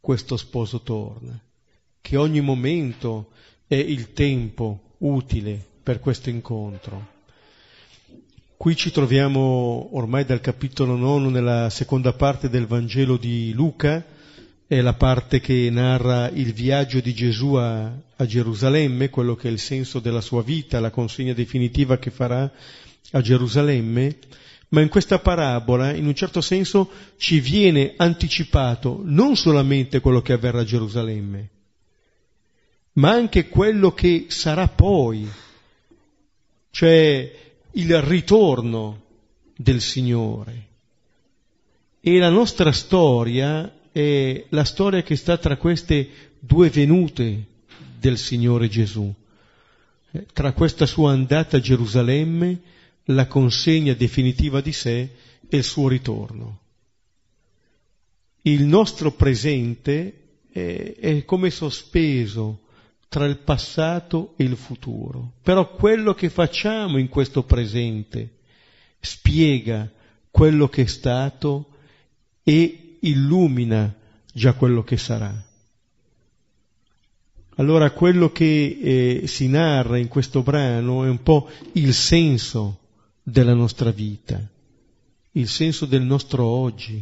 questo 0.00 0.36
sposo 0.36 0.80
torna, 0.80 1.38
che 2.00 2.16
ogni 2.16 2.40
momento 2.40 3.30
è 3.66 3.76
il 3.76 4.12
tempo 4.12 4.94
utile 4.98 5.62
per 5.82 6.00
questo 6.00 6.30
incontro. 6.30 7.12
Qui 8.56 8.76
ci 8.76 8.92
troviamo 8.92 9.90
ormai 9.92 10.24
dal 10.24 10.40
capitolo 10.40 10.96
nono 10.96 11.28
nella 11.28 11.68
seconda 11.70 12.12
parte 12.12 12.48
del 12.48 12.66
Vangelo 12.66 13.16
di 13.16 13.52
Luca, 13.52 14.02
è 14.66 14.80
la 14.80 14.94
parte 14.94 15.40
che 15.40 15.68
narra 15.70 16.30
il 16.30 16.52
viaggio 16.52 17.00
di 17.00 17.12
Gesù 17.12 17.54
a, 17.54 17.92
a, 18.16 18.26
Gerusalemme, 18.26 19.10
quello 19.10 19.34
che 19.34 19.48
è 19.48 19.50
il 19.50 19.58
senso 19.58 19.98
della 19.98 20.22
sua 20.22 20.42
vita, 20.42 20.80
la 20.80 20.90
consegna 20.90 21.34
definitiva 21.34 21.98
che 21.98 22.10
farà 22.10 22.50
a 23.10 23.20
Gerusalemme, 23.20 24.16
ma 24.68 24.80
in 24.80 24.88
questa 24.88 25.18
parabola, 25.18 25.92
in 25.92 26.06
un 26.06 26.14
certo 26.14 26.40
senso, 26.40 26.88
ci 27.16 27.40
viene 27.40 27.94
anticipato 27.96 29.02
non 29.04 29.36
solamente 29.36 30.00
quello 30.00 30.22
che 30.22 30.32
avverrà 30.32 30.60
a 30.60 30.64
Gerusalemme, 30.64 31.48
ma 32.94 33.10
anche 33.10 33.48
quello 33.48 33.92
che 33.92 34.26
sarà 34.28 34.68
poi, 34.68 35.28
cioè 36.70 37.42
il 37.74 38.00
ritorno 38.02 39.02
del 39.56 39.80
Signore. 39.80 40.68
E 42.00 42.18
la 42.18 42.28
nostra 42.28 42.72
storia 42.72 43.80
è 43.90 44.44
la 44.50 44.64
storia 44.64 45.02
che 45.02 45.16
sta 45.16 45.38
tra 45.38 45.56
queste 45.56 46.32
due 46.38 46.68
venute 46.68 47.46
del 47.98 48.18
Signore 48.18 48.68
Gesù, 48.68 49.12
eh, 50.10 50.26
tra 50.32 50.52
questa 50.52 50.86
sua 50.86 51.12
andata 51.12 51.56
a 51.56 51.60
Gerusalemme, 51.60 52.60
la 53.08 53.26
consegna 53.26 53.94
definitiva 53.94 54.60
di 54.60 54.72
sé 54.72 55.10
e 55.48 55.56
il 55.56 55.64
suo 55.64 55.88
ritorno. 55.88 56.60
Il 58.42 58.64
nostro 58.64 59.12
presente 59.12 60.42
è, 60.50 60.94
è 60.98 61.24
come 61.24 61.50
sospeso 61.50 62.63
tra 63.14 63.26
il 63.26 63.38
passato 63.38 64.34
e 64.34 64.42
il 64.42 64.56
futuro, 64.56 65.34
però 65.40 65.70
quello 65.70 66.14
che 66.14 66.28
facciamo 66.28 66.98
in 66.98 67.08
questo 67.08 67.44
presente 67.44 68.38
spiega 68.98 69.88
quello 70.32 70.68
che 70.68 70.82
è 70.82 70.86
stato 70.86 71.68
e 72.42 72.96
illumina 72.98 73.94
già 74.32 74.54
quello 74.54 74.82
che 74.82 74.96
sarà. 74.96 75.32
Allora 77.54 77.92
quello 77.92 78.32
che 78.32 78.78
eh, 78.82 79.26
si 79.28 79.46
narra 79.46 79.96
in 79.96 80.08
questo 80.08 80.42
brano 80.42 81.04
è 81.04 81.08
un 81.08 81.22
po' 81.22 81.48
il 81.74 81.94
senso 81.94 82.80
della 83.22 83.54
nostra 83.54 83.92
vita. 83.92 84.44
il 85.36 85.46
senso 85.46 85.86
del 85.86 86.02
nostro 86.02 86.44
oggi, 86.44 87.00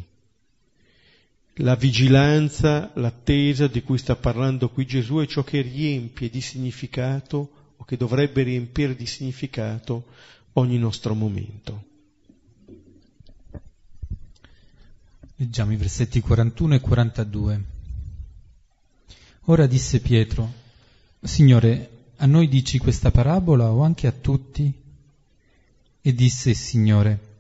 la 1.57 1.75
vigilanza, 1.75 2.91
l'attesa 2.95 3.67
di 3.67 3.83
cui 3.83 3.99
sta 3.99 4.17
parlando 4.17 4.71
qui 4.71 4.87
Gesù 4.87 5.17
è 5.17 5.27
ciò 5.27 5.45
che 5.45 5.61
riempie 5.61 6.31
di 6.31 6.41
significato 6.41 7.75
o 7.77 7.85
che 7.85 7.97
dovrebbe 7.97 8.43
riempire 8.43 8.97
di 8.97 9.07
significato 9.07 10.07
ogni 10.55 10.79
nostro 10.79 11.15
momento. 11.15 11.91
Leggiamo 15.37 15.73
i 15.73 15.77
versetti 15.77 16.21
41 16.21 16.75
e 16.77 16.81
42. 16.81 17.65
Ora 19.47 19.67
disse 19.67 20.01
Pietro, 20.01 20.53
Signore, 21.21 21.91
a 22.17 22.27
noi 22.27 22.49
dici 22.49 22.79
questa 22.79 23.11
parabola 23.11 23.73
o 23.73 23.83
anche 23.83 24.07
a 24.07 24.13
tutti? 24.13 24.73
E 26.01 26.15
disse 26.15 26.51
il 26.51 26.57
Signore, 26.57 27.31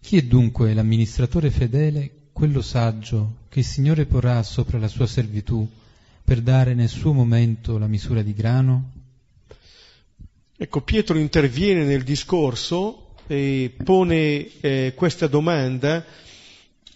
chi 0.00 0.16
è 0.16 0.22
dunque 0.22 0.74
l'amministratore 0.74 1.50
fedele 1.50 2.15
quello 2.36 2.60
saggio 2.60 3.36
che 3.48 3.60
il 3.60 3.64
Signore 3.64 4.04
porrà 4.04 4.42
sopra 4.42 4.78
la 4.78 4.88
sua 4.88 5.06
servitù 5.06 5.66
per 6.22 6.42
dare 6.42 6.74
nel 6.74 6.90
suo 6.90 7.14
momento 7.14 7.78
la 7.78 7.86
misura 7.86 8.20
di 8.20 8.34
grano? 8.34 8.90
Ecco, 10.54 10.82
Pietro 10.82 11.16
interviene 11.16 11.84
nel 11.84 12.02
discorso 12.02 13.14
e 13.26 13.74
pone 13.82 14.50
eh, 14.60 14.92
questa 14.94 15.28
domanda. 15.28 16.04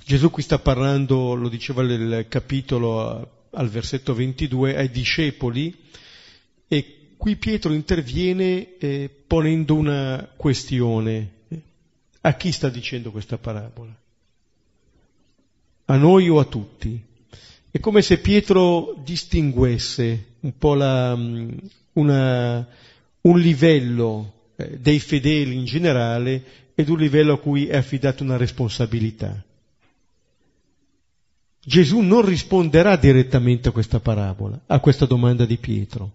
Gesù 0.04 0.30
qui 0.30 0.42
sta 0.42 0.58
parlando, 0.58 1.32
lo 1.32 1.48
diceva 1.48 1.84
nel 1.84 2.26
capitolo 2.28 3.46
al 3.48 3.68
versetto 3.70 4.12
22, 4.12 4.76
ai 4.76 4.90
discepoli 4.90 5.74
e 6.68 7.14
qui 7.16 7.36
Pietro 7.36 7.72
interviene 7.72 8.76
eh, 8.76 9.08
ponendo 9.26 9.74
una 9.74 10.28
questione. 10.36 11.30
A 12.20 12.34
chi 12.34 12.52
sta 12.52 12.68
dicendo 12.68 13.10
questa 13.10 13.38
parabola? 13.38 13.96
A 15.90 15.96
noi 15.96 16.28
o 16.28 16.38
a 16.38 16.44
tutti. 16.44 17.02
È 17.70 17.78
come 17.80 18.00
se 18.02 18.18
Pietro 18.18 18.96
distinguesse 19.02 20.26
un 20.40 20.56
po' 20.56 20.74
la, 20.74 21.16
mm, 21.16 21.50
una, 21.94 22.66
un 23.22 23.38
livello 23.38 24.32
eh, 24.56 24.78
dei 24.78 25.00
fedeli 25.00 25.56
in 25.56 25.64
generale 25.64 26.42
ed 26.74 26.88
un 26.88 26.98
livello 26.98 27.34
a 27.34 27.38
cui 27.38 27.66
è 27.66 27.76
affidata 27.76 28.22
una 28.22 28.36
responsabilità. 28.36 29.42
Gesù 31.62 32.00
non 32.00 32.24
risponderà 32.24 32.96
direttamente 32.96 33.68
a 33.68 33.72
questa 33.72 34.00
parabola, 34.00 34.58
a 34.66 34.78
questa 34.78 35.06
domanda 35.06 35.44
di 35.44 35.58
Pietro. 35.58 36.12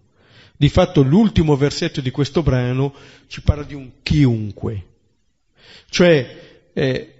Di 0.56 0.70
fatto 0.70 1.02
l'ultimo 1.02 1.54
versetto 1.54 2.00
di 2.00 2.10
questo 2.10 2.42
brano 2.42 2.94
ci 3.26 3.42
parla 3.42 3.62
di 3.62 3.74
un 3.74 3.90
chiunque. 4.02 4.86
Cioè, 5.90 6.70
eh, 6.72 7.14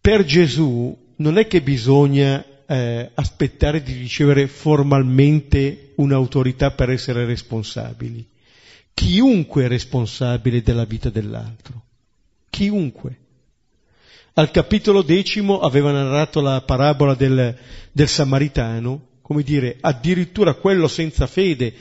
per 0.00 0.24
Gesù 0.24 0.96
non 1.18 1.38
è 1.38 1.46
che 1.46 1.62
bisogna 1.62 2.44
eh, 2.66 3.10
aspettare 3.14 3.82
di 3.82 3.94
ricevere 3.94 4.46
formalmente 4.46 5.92
un'autorità 5.96 6.72
per 6.72 6.90
essere 6.90 7.24
responsabili. 7.24 8.26
Chiunque 8.92 9.64
è 9.64 9.68
responsabile 9.68 10.62
della 10.62 10.84
vita 10.84 11.08
dell'altro. 11.08 11.82
Chiunque. 12.50 13.18
Al 14.34 14.50
capitolo 14.50 15.02
decimo 15.02 15.60
aveva 15.60 15.90
narrato 15.92 16.40
la 16.40 16.60
parabola 16.62 17.14
del, 17.14 17.56
del 17.90 18.08
Samaritano, 18.08 19.06
come 19.22 19.42
dire, 19.42 19.78
addirittura 19.80 20.54
quello 20.54 20.88
senza 20.88 21.26
fede 21.26 21.74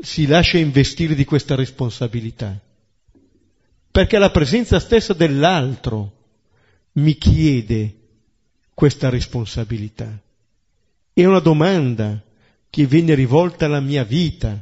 si 0.00 0.26
lascia 0.26 0.58
investire 0.58 1.14
di 1.14 1.24
questa 1.24 1.54
responsabilità. 1.54 2.58
Perché 3.90 4.18
la 4.18 4.30
presenza 4.30 4.80
stessa 4.80 5.12
dell'altro 5.12 6.12
mi 6.94 7.16
chiede 7.16 7.94
questa 8.74 9.08
responsabilità. 9.08 10.20
È 11.12 11.24
una 11.24 11.38
domanda 11.38 12.20
che 12.68 12.86
viene 12.86 13.14
rivolta 13.14 13.66
alla 13.66 13.80
mia 13.80 14.02
vita, 14.02 14.60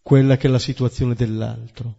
quella 0.00 0.36
che 0.36 0.46
è 0.46 0.50
la 0.50 0.60
situazione 0.60 1.14
dell'altro. 1.14 1.94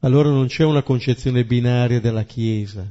Allora 0.00 0.30
non 0.30 0.46
c'è 0.46 0.64
una 0.64 0.82
concezione 0.82 1.44
binaria 1.44 2.00
della 2.00 2.24
Chiesa 2.24 2.90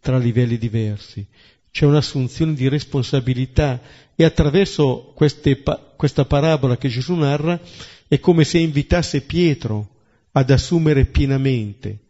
tra 0.00 0.16
livelli 0.16 0.58
diversi, 0.58 1.24
c'è 1.70 1.84
un'assunzione 1.84 2.54
di 2.54 2.68
responsabilità 2.68 3.80
e 4.14 4.24
attraverso 4.24 5.12
queste, 5.14 5.62
questa 5.96 6.24
parabola 6.24 6.76
che 6.76 6.88
Gesù 6.88 7.14
narra 7.14 7.60
è 8.08 8.18
come 8.20 8.44
se 8.44 8.58
invitasse 8.58 9.22
Pietro 9.22 9.88
ad 10.32 10.50
assumere 10.50 11.04
pienamente 11.04 12.01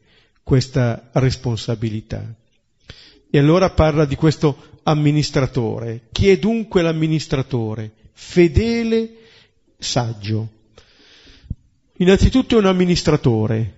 questa 0.43 1.11
responsabilità. 1.13 2.35
E 3.31 3.39
allora 3.39 3.71
parla 3.71 4.05
di 4.05 4.17
questo 4.17 4.81
amministratore. 4.83 6.09
Chi 6.13 6.29
è 6.29 6.39
dunque 6.39 6.83
l'amministratore? 6.83 7.93
Fedele, 8.13 9.17
saggio. 9.79 10.49
Innanzitutto 11.97 12.57
è 12.57 12.59
un 12.59 12.67
amministratore, 12.67 13.75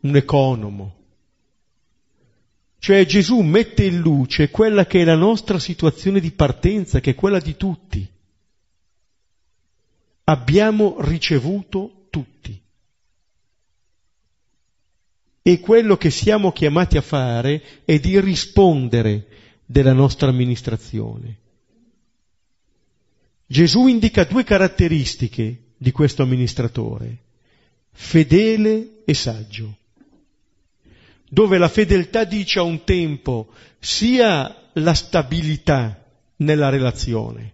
un 0.00 0.14
economo. 0.16 0.94
Cioè 2.78 3.04
Gesù 3.06 3.40
mette 3.40 3.84
in 3.84 3.98
luce 3.98 4.50
quella 4.50 4.86
che 4.86 5.00
è 5.00 5.04
la 5.04 5.16
nostra 5.16 5.58
situazione 5.58 6.20
di 6.20 6.30
partenza, 6.30 7.00
che 7.00 7.10
è 7.10 7.14
quella 7.14 7.40
di 7.40 7.56
tutti. 7.56 8.06
Abbiamo 10.24 10.96
ricevuto 11.00 12.06
tutti. 12.10 12.60
E 15.48 15.60
quello 15.60 15.96
che 15.96 16.10
siamo 16.10 16.50
chiamati 16.50 16.96
a 16.96 17.00
fare 17.00 17.62
è 17.84 18.00
di 18.00 18.18
rispondere 18.18 19.28
della 19.64 19.92
nostra 19.92 20.28
amministrazione. 20.28 21.36
Gesù 23.46 23.86
indica 23.86 24.24
due 24.24 24.42
caratteristiche 24.42 25.74
di 25.76 25.92
questo 25.92 26.24
amministratore, 26.24 27.18
fedele 27.92 29.04
e 29.04 29.14
saggio, 29.14 29.76
dove 31.28 31.58
la 31.58 31.68
fedeltà 31.68 32.24
dice 32.24 32.58
a 32.58 32.62
un 32.62 32.82
tempo 32.82 33.52
sia 33.78 34.52
la 34.72 34.94
stabilità 34.94 36.04
nella 36.38 36.70
relazione, 36.70 37.52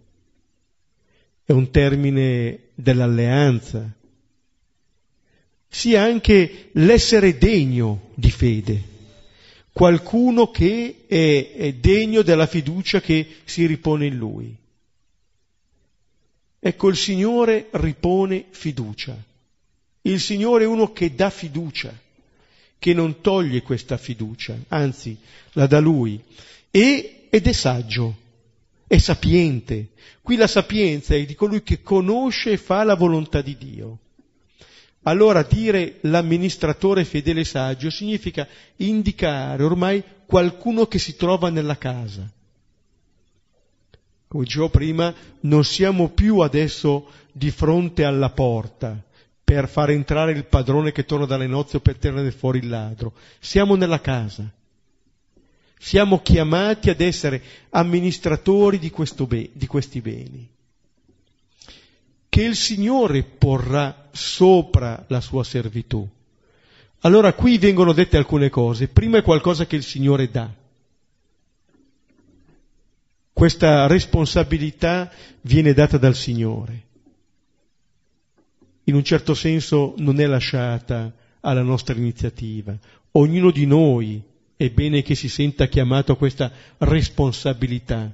è 1.45 1.53
un 1.53 1.71
termine 1.71 2.69
dell'alleanza, 2.75 3.95
sia 5.75 6.03
anche 6.03 6.69
l'essere 6.73 7.39
degno 7.39 8.11
di 8.15 8.31
fede, 8.31 8.83
qualcuno 9.73 10.51
che 10.51 11.07
è, 11.07 11.55
è 11.57 11.73
degno 11.73 12.21
della 12.21 12.47
fiducia 12.47 13.01
che 13.01 13.27
si 13.45 13.65
ripone 13.65 14.05
in 14.05 14.17
lui. 14.17 14.55
Ecco, 16.61 16.89
il 16.91 16.97
Signore 16.97 17.69
ripone 17.71 18.45
fiducia. 18.51 19.17
Il 20.03 20.21
Signore 20.21 20.65
è 20.65 20.67
uno 20.67 20.93
che 20.93 21.15
dà 21.15 21.31
fiducia, 21.31 21.99
che 22.79 22.93
non 22.93 23.23
toglie 23.23 23.63
questa 23.63 23.97
fiducia, 23.97 24.55
anzi 24.69 25.17
la 25.53 25.67
dà 25.67 25.81
Lui. 25.81 26.23
E, 26.71 27.29
ed 27.31 27.47
è 27.47 27.53
saggio, 27.53 28.15
è 28.87 28.99
sapiente. 28.99 29.89
Qui 30.21 30.37
la 30.37 30.47
sapienza 30.47 31.15
è 31.15 31.25
di 31.25 31.35
colui 31.35 31.63
che 31.63 31.81
conosce 31.81 32.51
e 32.51 32.57
fa 32.59 32.85
la 32.85 32.95
volontà 32.95 33.41
di 33.41 33.57
Dio. 33.57 33.99
Allora 35.05 35.43
dire 35.43 35.99
l'amministratore 36.03 37.05
fedele 37.05 37.41
e 37.41 37.45
saggio 37.45 37.91
significa 37.91 38.47
indicare 38.77 39.65
ormai 39.65 40.03
qualcuno 40.27 40.87
che 40.87 40.99
si 40.99 41.17
trova 41.17 41.51
nella 41.51 41.77
casa. 41.77 42.31
Come 44.29 44.45
dicevo 44.45 44.71
prima, 44.71 45.13
non 45.41 45.65
siamo 45.65 46.09
più 46.09 46.39
adesso 46.39 47.09
di 47.33 47.51
fronte 47.51 48.05
alla 48.05 48.31
porta 48.31 48.97
per 49.43 49.69
far 49.69 49.91
entrare 49.91 50.33
il 50.33 50.45
padrone 50.45 50.93
che 50.93 51.05
torna 51.05 51.27
dalle 51.27 51.49
nozze 51.49 51.79
o 51.79 51.81
per 51.81 51.97
tenere 51.97 52.31
fuori 52.31 52.59
il 52.59 52.69
ladro. 52.69 53.13
Siamo 53.41 53.75
nella 53.75 54.01
casa. 54.01 54.49
Siamo 55.79 56.23
chiamati 56.23 56.91
ad 56.91 57.01
essere 57.01 57.43
amministratori 57.71 58.79
di, 58.79 58.93
be- 59.27 59.51
di 59.53 59.67
questi 59.67 60.01
beni 60.01 60.49
che 62.33 62.43
il 62.45 62.57
Signore 62.57 63.25
porrà 63.25 64.09
sopra 64.11 65.05
la 65.09 65.21
sua 65.21 65.45
servitù. 65.45 66.09
Allora 67.01 67.35
qui 67.35 67.59
vengono 67.59 67.93
dette 67.93 68.17
alcune 68.17 68.49
cose. 68.49 68.89
Prima 68.89 69.19
è 69.19 69.23
qualcosa 69.23 69.67
che 69.67 69.77
il 69.77 69.83
Signore 69.83 70.31
dà. 70.31 70.51
Questa 73.35 73.87
responsabilità 73.87 75.13
viene 75.43 75.75
data 75.75 75.99
dal 75.99 76.15
Signore. 76.15 76.87
In 78.85 78.95
un 78.95 79.05
certo 79.05 79.35
senso 79.35 79.93
non 79.99 80.19
è 80.19 80.25
lasciata 80.25 81.13
alla 81.41 81.61
nostra 81.61 81.95
iniziativa. 81.95 82.75
Ognuno 83.11 83.51
di 83.51 83.67
noi 83.67 84.23
è 84.57 84.71
bene 84.71 85.03
che 85.03 85.15
si 85.15 85.29
senta 85.29 85.67
chiamato 85.67 86.13
a 86.13 86.17
questa 86.17 86.51
responsabilità 86.79 88.11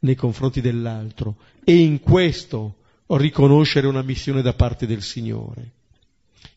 nei 0.00 0.16
confronti 0.16 0.60
dell'altro 0.60 1.36
e 1.62 1.76
in 1.76 2.00
questo 2.00 2.77
riconoscere 3.16 3.86
una 3.86 4.02
missione 4.02 4.42
da 4.42 4.52
parte 4.52 4.86
del 4.86 5.02
Signore. 5.02 5.72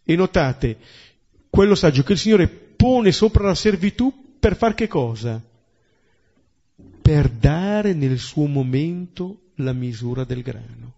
E 0.04 0.16
notate, 0.16 0.78
quello 1.50 1.76
saggio 1.76 2.04
che 2.04 2.14
il 2.14 2.20
Signore 2.20 2.48
pone 2.48 3.12
sopra 3.12 3.46
la 3.46 3.56
servitù 3.56 4.36
per 4.40 4.56
far 4.56 4.74
che 4.74 4.88
cosa? 4.88 5.42
Per 7.02 7.30
dare 7.30 7.94
nel 7.94 8.20
suo 8.20 8.48
momento 8.48 9.52
la 9.56 9.74
misura 9.74 10.24
del 10.24 10.42
grano. 10.42 10.94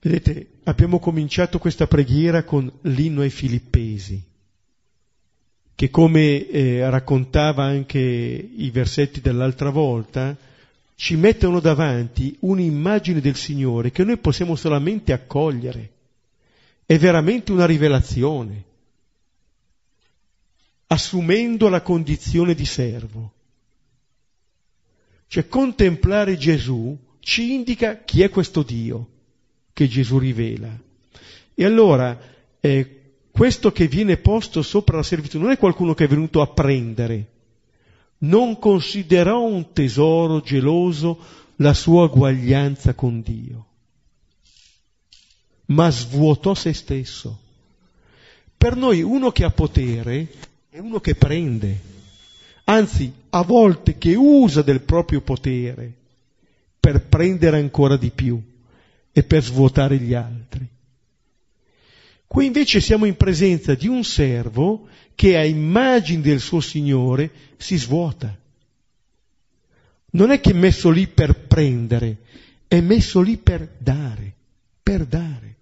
Vedete, 0.00 0.48
abbiamo 0.64 0.98
cominciato 0.98 1.60
questa 1.60 1.86
preghiera 1.86 2.42
con 2.42 2.70
l'inno 2.82 3.20
ai 3.20 3.30
Filippesi, 3.30 4.20
che 5.76 5.90
come 5.90 6.48
eh, 6.48 6.90
raccontava 6.90 7.62
anche 7.62 8.00
i 8.00 8.70
versetti 8.70 9.20
dell'altra 9.20 9.70
volta, 9.70 10.36
ci 11.02 11.16
mettono 11.16 11.58
davanti 11.58 12.36
un'immagine 12.42 13.20
del 13.20 13.34
Signore 13.34 13.90
che 13.90 14.04
noi 14.04 14.18
possiamo 14.18 14.54
solamente 14.54 15.12
accogliere. 15.12 15.90
È 16.86 16.96
veramente 16.96 17.50
una 17.50 17.66
rivelazione, 17.66 18.64
assumendo 20.86 21.68
la 21.68 21.82
condizione 21.82 22.54
di 22.54 22.64
servo. 22.64 23.32
Cioè 25.26 25.48
contemplare 25.48 26.36
Gesù 26.36 26.96
ci 27.18 27.52
indica 27.52 28.04
chi 28.04 28.22
è 28.22 28.28
questo 28.28 28.62
Dio 28.62 29.08
che 29.72 29.88
Gesù 29.88 30.18
rivela. 30.18 30.70
E 31.52 31.64
allora 31.64 32.16
eh, 32.60 33.14
questo 33.32 33.72
che 33.72 33.88
viene 33.88 34.18
posto 34.18 34.62
sopra 34.62 34.98
la 34.98 35.02
servitù 35.02 35.40
non 35.40 35.50
è 35.50 35.58
qualcuno 35.58 35.94
che 35.94 36.04
è 36.04 36.08
venuto 36.08 36.40
a 36.40 36.46
prendere, 36.46 37.26
non 38.22 38.58
considerò 38.58 39.42
un 39.42 39.72
tesoro 39.72 40.40
geloso 40.40 41.18
la 41.56 41.74
sua 41.74 42.04
uguaglianza 42.04 42.94
con 42.94 43.22
Dio, 43.22 43.66
ma 45.66 45.90
svuotò 45.90 46.54
se 46.54 46.72
stesso. 46.72 47.38
Per 48.56 48.76
noi 48.76 49.02
uno 49.02 49.30
che 49.30 49.44
ha 49.44 49.50
potere 49.50 50.28
è 50.68 50.78
uno 50.78 51.00
che 51.00 51.14
prende, 51.14 51.80
anzi 52.64 53.12
a 53.30 53.42
volte 53.42 53.98
che 53.98 54.14
usa 54.14 54.62
del 54.62 54.82
proprio 54.82 55.20
potere 55.20 55.92
per 56.78 57.06
prendere 57.06 57.58
ancora 57.58 57.96
di 57.96 58.10
più 58.10 58.40
e 59.12 59.22
per 59.22 59.42
svuotare 59.42 59.98
gli 59.98 60.14
altri. 60.14 60.66
Qui 62.26 62.46
invece 62.46 62.80
siamo 62.80 63.04
in 63.04 63.16
presenza 63.16 63.74
di 63.74 63.88
un 63.88 64.04
servo 64.04 64.88
che 65.14 65.36
a 65.36 65.44
immagine 65.44 66.22
del 66.22 66.40
suo 66.40 66.60
Signore 66.60 67.30
si 67.56 67.76
svuota. 67.76 68.36
Non 70.14 70.30
è 70.30 70.40
che 70.40 70.50
è 70.50 70.54
messo 70.54 70.90
lì 70.90 71.06
per 71.06 71.46
prendere, 71.46 72.18
è 72.68 72.80
messo 72.80 73.20
lì 73.20 73.36
per 73.38 73.76
dare, 73.78 74.34
per 74.82 75.06
dare. 75.06 75.56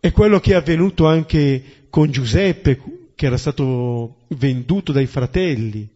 È 0.00 0.12
quello 0.12 0.40
che 0.40 0.52
è 0.52 0.54
avvenuto 0.54 1.06
anche 1.06 1.86
con 1.90 2.10
Giuseppe, 2.10 2.80
che 3.14 3.26
era 3.26 3.36
stato 3.36 4.24
venduto 4.28 4.92
dai 4.92 5.06
fratelli. 5.06 5.88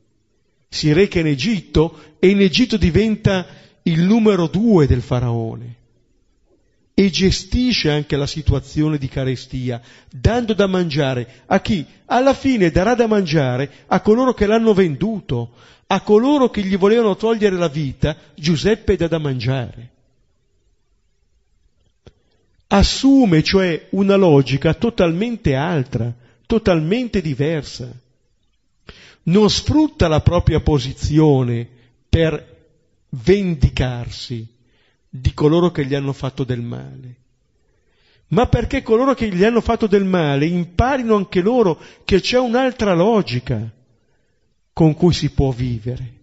Si 0.69 0.93
reca 0.93 1.21
in 1.21 1.27
Egitto 1.27 2.17
e 2.19 2.29
in 2.29 2.41
Egitto 2.41 2.77
diventa 2.77 3.47
il 3.83 4.03
numero 4.03 4.47
due 4.47 4.87
del 4.87 5.03
faraone 5.03 5.79
e 7.01 7.09
gestisce 7.09 7.91
anche 7.91 8.15
la 8.15 8.27
situazione 8.27 8.99
di 8.99 9.09
carestia, 9.09 9.81
dando 10.11 10.53
da 10.53 10.67
mangiare 10.67 11.45
a 11.47 11.59
chi? 11.61 11.83
Alla 12.05 12.35
fine 12.35 12.71
darà 12.71 12.95
da 12.95 13.07
mangiare 13.07 13.71
a 13.87 14.03
coloro 14.03 14.35
che 14.35 14.45
l'hanno 14.45 14.75
venduto, 14.75 15.53
a 15.87 16.03
coloro 16.03 16.51
che 16.51 16.63
gli 16.63 16.77
volevano 16.77 17.17
togliere 17.17 17.57
la 17.57 17.69
vita, 17.69 18.15
Giuseppe 18.35 18.97
dà 18.97 19.09
da 19.09 19.17
mangiare. 19.17 19.91
Assume 22.67 23.43
cioè 23.43 23.87
una 23.93 24.17
logica 24.17 24.75
totalmente 24.75 25.55
altra, 25.55 26.13
totalmente 26.45 27.23
diversa. 27.23 27.91
Non 29.23 29.49
sfrutta 29.49 30.07
la 30.07 30.21
propria 30.21 30.61
posizione 30.61 31.67
per 32.11 32.59
vendicarsi 33.09 34.59
di 35.11 35.35
coloro 35.35 35.73
che 35.73 35.85
gli 35.85 35.95
hanno 35.95 36.13
fatto 36.13 36.45
del 36.45 36.63
male, 36.63 37.17
ma 38.29 38.47
perché 38.47 38.83
coloro 38.83 39.15
che 39.15 39.29
gli 39.29 39.43
hanno 39.43 39.61
fatto 39.61 39.89
del 39.89 40.05
male 40.05 40.47
imparino 40.47 41.17
anche 41.17 41.41
loro 41.41 41.81
che 42.05 42.21
c'è 42.21 42.39
un'altra 42.39 42.95
logica 42.95 43.69
con 44.73 44.95
cui 44.95 45.13
si 45.13 45.31
può 45.31 45.51
vivere, 45.51 46.19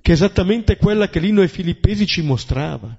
che 0.00 0.12
è 0.12 0.14
esattamente 0.14 0.76
quella 0.76 1.08
che 1.08 1.18
l'Ino 1.18 1.40
ai 1.40 1.48
Filippesi 1.48 2.06
ci 2.06 2.22
mostrava, 2.22 2.96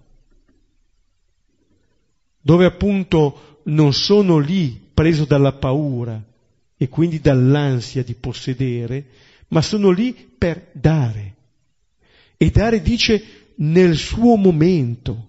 dove 2.41 2.65
appunto 2.65 3.61
non 3.63 3.93
sono 3.93 4.37
lì 4.37 4.89
preso 4.93 5.23
dalla 5.23 5.53
paura 5.53 6.21
e 6.75 6.89
quindi 6.89 7.21
dall'ansia 7.21 8.03
di 8.03 8.15
possedere, 8.15 9.05
ma 9.47 9.61
sono 9.61 9.91
lì 9.91 10.13
per 10.13 10.69
dare. 10.73 11.33
E 12.37 12.49
dare, 12.51 12.81
dice, 12.81 13.44
nel 13.55 13.95
suo 13.95 14.35
momento. 14.35 15.27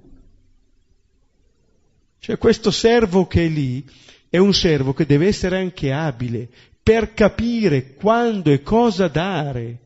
Cioè 2.19 2.39
questo 2.39 2.71
servo 2.71 3.27
che 3.27 3.45
è 3.45 3.49
lì 3.49 3.85
è 4.29 4.39
un 4.39 4.53
servo 4.53 4.93
che 4.93 5.07
deve 5.07 5.27
essere 5.27 5.59
anche 5.59 5.93
abile 5.93 6.49
per 6.83 7.15
capire 7.15 7.95
quando 7.95 8.51
e 8.51 8.63
cosa 8.63 9.09
dare 9.09 9.79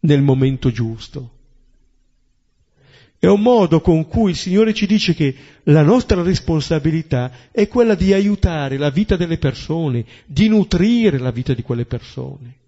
nel 0.00 0.22
momento 0.22 0.70
giusto. 0.70 1.30
È 3.18 3.26
un 3.26 3.40
modo 3.40 3.80
con 3.80 4.08
cui 4.08 4.30
il 4.30 4.36
Signore 4.36 4.74
ci 4.74 4.86
dice 4.86 5.14
che 5.14 5.34
la 5.64 5.82
nostra 5.82 6.22
responsabilità 6.22 7.30
è 7.52 7.68
quella 7.68 7.94
di 7.94 8.12
aiutare 8.12 8.76
la 8.76 8.90
vita 8.90 9.14
delle 9.14 9.38
persone, 9.38 10.04
di 10.26 10.48
nutrire 10.48 11.18
la 11.18 11.30
vita 11.30 11.54
di 11.54 11.62
quelle 11.62 11.84
persone 11.84 12.60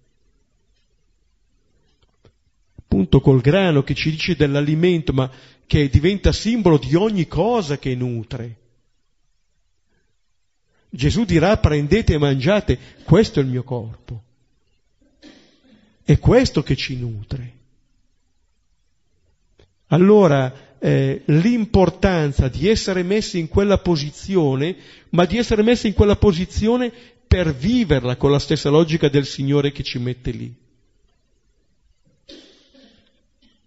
appunto 2.85 3.19
col 3.19 3.41
grano 3.41 3.83
che 3.83 3.93
ci 3.93 4.11
dice 4.11 4.35
dell'alimento, 4.35 5.11
ma 5.11 5.29
che 5.65 5.89
diventa 5.89 6.31
simbolo 6.31 6.77
di 6.77 6.95
ogni 6.95 7.27
cosa 7.27 7.77
che 7.77 7.95
nutre. 7.95 8.57
Gesù 10.89 11.25
dirà 11.25 11.57
prendete 11.57 12.13
e 12.13 12.17
mangiate, 12.17 12.77
questo 13.03 13.39
è 13.39 13.43
il 13.43 13.49
mio 13.49 13.63
corpo. 13.63 14.23
È 16.03 16.17
questo 16.19 16.63
che 16.63 16.75
ci 16.75 16.95
nutre. 16.95 17.53
Allora 19.87 20.77
eh, 20.79 21.23
l'importanza 21.25 22.47
di 22.47 22.69
essere 22.69 23.03
messi 23.03 23.39
in 23.39 23.49
quella 23.49 23.79
posizione, 23.79 24.75
ma 25.09 25.25
di 25.25 25.37
essere 25.37 25.63
messi 25.63 25.87
in 25.87 25.93
quella 25.93 26.15
posizione 26.15 26.93
per 27.27 27.53
viverla 27.53 28.15
con 28.15 28.31
la 28.31 28.39
stessa 28.39 28.69
logica 28.69 29.09
del 29.09 29.25
Signore 29.25 29.71
che 29.71 29.83
ci 29.83 29.97
mette 29.99 30.31
lì. 30.31 30.64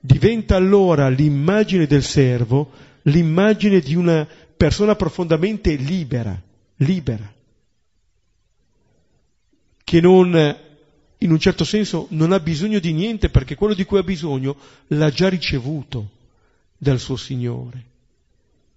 Diventa 0.08 0.56
allora 0.56 1.10
l'immagine 1.10 1.86
del 1.86 2.02
servo, 2.02 2.70
l'immagine 3.02 3.78
di 3.80 3.94
una 3.94 4.26
persona 4.56 4.96
profondamente 4.96 5.74
libera, 5.74 6.42
libera, 6.76 7.30
che 9.84 10.00
non, 10.00 10.56
in 11.18 11.30
un 11.30 11.38
certo 11.38 11.62
senso, 11.62 12.06
non 12.12 12.32
ha 12.32 12.40
bisogno 12.40 12.78
di 12.78 12.94
niente 12.94 13.28
perché 13.28 13.54
quello 13.54 13.74
di 13.74 13.84
cui 13.84 13.98
ha 13.98 14.02
bisogno 14.02 14.56
l'ha 14.86 15.10
già 15.10 15.28
ricevuto 15.28 16.08
dal 16.78 16.98
suo 16.98 17.16
Signore, 17.16 17.84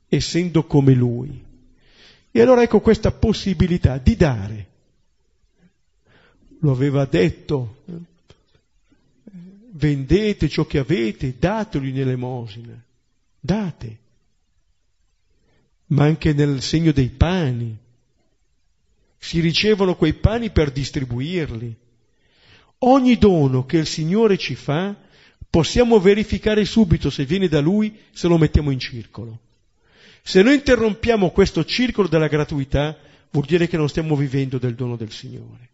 essendo 0.09 0.65
come 0.65 0.93
Lui. 0.93 1.45
E 2.29 2.41
allora 2.41 2.61
ecco 2.61 2.81
questa 2.81 3.13
possibilità 3.13 3.97
di 3.97 4.17
dare. 4.17 4.67
Lo 6.59 6.73
aveva 6.73 7.05
detto 7.05 7.77
eh, 7.85 8.09
vendete 9.81 10.47
ciò 10.47 10.65
che 10.67 10.77
avete, 10.77 11.35
datelo 11.39 11.87
in 11.87 11.99
elemosina, 11.99 12.79
date, 13.39 13.97
ma 15.87 16.03
anche 16.03 16.33
nel 16.33 16.61
segno 16.61 16.91
dei 16.91 17.09
pani. 17.09 17.75
Si 19.17 19.39
ricevono 19.39 19.95
quei 19.95 20.13
pani 20.13 20.51
per 20.51 20.71
distribuirli. 20.71 21.75
Ogni 22.83 23.17
dono 23.17 23.65
che 23.65 23.77
il 23.77 23.87
Signore 23.87 24.37
ci 24.37 24.55
fa, 24.55 24.95
possiamo 25.49 25.99
verificare 25.99 26.63
subito 26.65 27.09
se 27.09 27.25
viene 27.25 27.47
da 27.47 27.59
Lui, 27.59 27.95
se 28.11 28.27
lo 28.27 28.37
mettiamo 28.37 28.71
in 28.71 28.79
circolo. 28.79 29.39
Se 30.23 30.43
noi 30.43 30.55
interrompiamo 30.55 31.31
questo 31.31 31.65
circolo 31.65 32.07
della 32.07 32.27
gratuità, 32.27 32.97
vuol 33.31 33.45
dire 33.45 33.67
che 33.67 33.77
non 33.77 33.89
stiamo 33.89 34.15
vivendo 34.15 34.59
del 34.59 34.75
dono 34.75 34.95
del 34.95 35.11
Signore. 35.11 35.69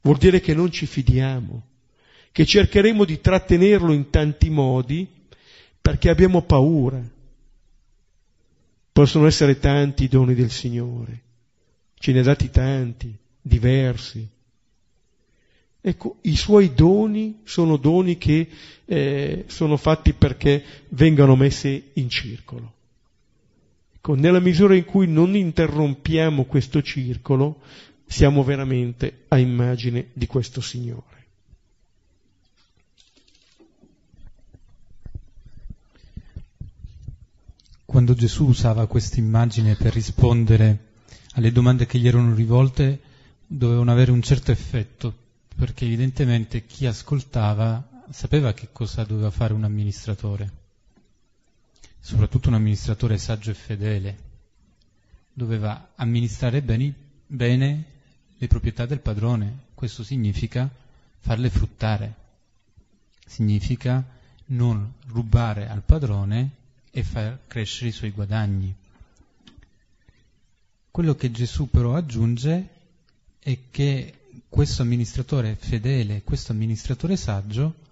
Vuol 0.00 0.18
dire 0.18 0.40
che 0.40 0.54
non 0.54 0.70
ci 0.70 0.86
fidiamo 0.86 1.67
che 2.38 2.46
cercheremo 2.46 3.04
di 3.04 3.20
trattenerlo 3.20 3.92
in 3.92 4.10
tanti 4.10 4.48
modi 4.48 5.08
perché 5.82 6.08
abbiamo 6.08 6.42
paura. 6.42 7.02
Possono 8.92 9.26
essere 9.26 9.58
tanti 9.58 10.04
i 10.04 10.08
doni 10.08 10.36
del 10.36 10.52
Signore, 10.52 11.20
ce 11.98 12.12
ne 12.12 12.20
ha 12.20 12.22
dati 12.22 12.48
tanti, 12.48 13.12
diversi. 13.42 14.24
Ecco, 15.80 16.18
i 16.20 16.36
suoi 16.36 16.74
doni 16.74 17.40
sono 17.42 17.76
doni 17.76 18.18
che 18.18 18.48
eh, 18.84 19.44
sono 19.48 19.76
fatti 19.76 20.12
perché 20.12 20.62
vengano 20.90 21.34
messi 21.34 21.90
in 21.94 22.08
circolo, 22.08 22.72
Ecco, 23.96 24.14
nella 24.14 24.38
misura 24.38 24.76
in 24.76 24.84
cui 24.84 25.08
non 25.08 25.34
interrompiamo 25.34 26.44
questo 26.44 26.82
circolo, 26.82 27.62
siamo 28.06 28.44
veramente 28.44 29.24
a 29.26 29.38
immagine 29.38 30.10
di 30.12 30.28
questo 30.28 30.60
Signore. 30.60 31.17
Quando 37.90 38.12
Gesù 38.12 38.44
usava 38.44 38.86
questa 38.86 39.18
immagine 39.18 39.74
per 39.74 39.94
rispondere 39.94 40.88
alle 41.32 41.50
domande 41.50 41.86
che 41.86 41.98
gli 41.98 42.06
erano 42.06 42.34
rivolte, 42.34 43.00
dovevano 43.46 43.90
avere 43.90 44.10
un 44.10 44.20
certo 44.20 44.50
effetto, 44.50 45.16
perché 45.56 45.86
evidentemente 45.86 46.66
chi 46.66 46.84
ascoltava 46.84 48.04
sapeva 48.10 48.52
che 48.52 48.68
cosa 48.72 49.04
doveva 49.04 49.30
fare 49.30 49.54
un 49.54 49.64
amministratore, 49.64 50.52
soprattutto 51.98 52.48
un 52.48 52.56
amministratore 52.56 53.16
saggio 53.16 53.52
e 53.52 53.54
fedele. 53.54 54.18
Doveva 55.32 55.92
amministrare 55.94 56.60
bene, 56.60 56.92
bene 57.26 57.84
le 58.36 58.46
proprietà 58.48 58.84
del 58.84 59.00
padrone, 59.00 59.60
questo 59.72 60.04
significa 60.04 60.68
farle 61.20 61.48
fruttare, 61.48 62.14
significa 63.24 64.04
non 64.48 64.92
rubare 65.06 65.70
al 65.70 65.80
padrone 65.80 66.57
e 66.98 67.04
far 67.04 67.38
crescere 67.46 67.90
i 67.90 67.92
suoi 67.92 68.10
guadagni. 68.10 68.74
Quello 70.90 71.14
che 71.14 71.30
Gesù 71.30 71.70
però 71.70 71.94
aggiunge 71.94 72.68
è 73.38 73.56
che 73.70 74.14
questo 74.48 74.82
amministratore 74.82 75.54
fedele, 75.54 76.22
questo 76.24 76.50
amministratore 76.50 77.16
saggio, 77.16 77.86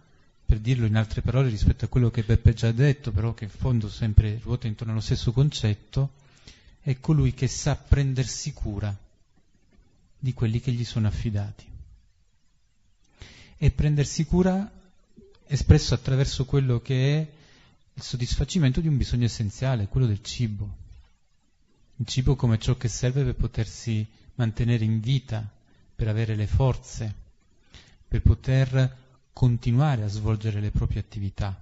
per 0.45 0.59
dirlo 0.59 0.87
in 0.87 0.97
altre 0.97 1.23
parole 1.23 1.49
rispetto 1.51 1.85
a 1.85 1.88
quello 1.88 2.11
che 2.11 2.25
Beppe 2.25 2.53
già 2.53 2.69
ha 2.69 2.73
detto, 2.73 3.12
però 3.12 3.33
che 3.33 3.45
in 3.45 3.51
fondo 3.51 3.88
sempre 3.88 4.40
ruota 4.42 4.66
intorno 4.66 4.92
allo 4.92 5.01
stesso 5.03 5.31
concetto, 5.33 6.11
è 6.81 6.99
colui 6.99 7.33
che 7.33 7.47
sa 7.47 7.77
prendersi 7.77 8.53
cura 8.53 8.97
di 10.19 10.35
quelli 10.35 10.61
che 10.61 10.73
gli 10.73 10.85
sono 10.85 11.07
affidati. 11.07 11.64
E 13.57 13.71
prendersi 13.71 14.25
cura 14.25 14.69
espresso 15.47 15.95
attraverso 15.95 16.45
quello 16.45 16.81
che 16.81 17.21
è 17.21 17.36
il 17.96 18.02
soddisfacimento 18.02 18.82
di 18.82 18.88
un 18.88 18.98
bisogno 18.98 19.24
essenziale, 19.24 19.88
quello 19.88 20.06
del 20.06 20.22
cibo. 20.22 20.85
Il 21.96 22.06
cibo 22.06 22.37
come 22.37 22.59
ciò 22.59 22.76
che 22.76 22.88
serve 22.88 23.24
per 23.24 23.35
potersi 23.35 24.06
mantenere 24.35 24.85
in 24.85 25.00
vita, 25.00 25.48
per 25.94 26.09
avere 26.09 26.35
le 26.35 26.46
forze, 26.46 27.14
per 28.06 28.20
poter 28.20 29.04
continuare 29.32 30.02
a 30.02 30.09
svolgere 30.09 30.61
le 30.61 30.70
proprie 30.70 31.00
attività. 31.00 31.59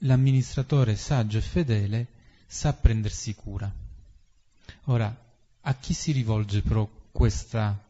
L'amministratore 0.00 0.94
saggio 0.94 1.38
e 1.38 1.42
fedele 1.42 2.06
sa 2.46 2.72
prendersi 2.72 3.34
cura. 3.34 3.72
Ora, 4.84 5.24
a 5.60 5.74
chi 5.74 5.92
si 5.92 6.12
rivolge 6.12 6.62
però 6.62 6.88
questa 7.10 7.84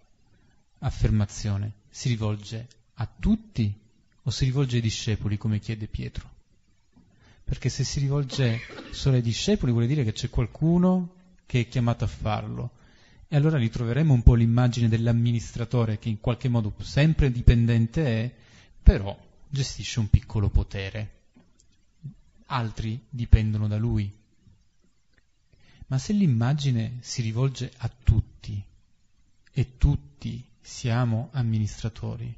affermazione? 0.78 1.72
Si 1.90 2.08
rivolge 2.08 2.66
a 2.94 3.06
tutti 3.06 3.78
o 4.22 4.30
si 4.30 4.46
rivolge 4.46 4.76
ai 4.76 4.82
discepoli, 4.82 5.36
come 5.36 5.58
chiede 5.58 5.86
Pietro? 5.86 6.35
Perché 7.46 7.68
se 7.68 7.84
si 7.84 8.00
rivolge 8.00 8.58
solo 8.90 9.14
ai 9.14 9.22
discepoli 9.22 9.70
vuol 9.70 9.86
dire 9.86 10.02
che 10.02 10.10
c'è 10.10 10.28
qualcuno 10.28 11.14
che 11.46 11.60
è 11.60 11.68
chiamato 11.68 12.02
a 12.02 12.08
farlo. 12.08 12.72
E 13.28 13.36
allora 13.36 13.56
ritroveremo 13.56 14.12
un 14.12 14.24
po' 14.24 14.34
l'immagine 14.34 14.88
dell'amministratore 14.88 16.00
che 16.00 16.08
in 16.08 16.18
qualche 16.18 16.48
modo 16.48 16.74
sempre 16.80 17.30
dipendente 17.30 18.04
è, 18.04 18.34
però 18.82 19.16
gestisce 19.48 20.00
un 20.00 20.10
piccolo 20.10 20.48
potere. 20.48 21.12
Altri 22.46 23.00
dipendono 23.08 23.68
da 23.68 23.76
lui. 23.76 24.12
Ma 25.86 25.98
se 25.98 26.14
l'immagine 26.14 26.98
si 26.98 27.22
rivolge 27.22 27.70
a 27.76 27.88
tutti 28.02 28.60
e 29.52 29.76
tutti 29.78 30.44
siamo 30.60 31.28
amministratori, 31.30 32.34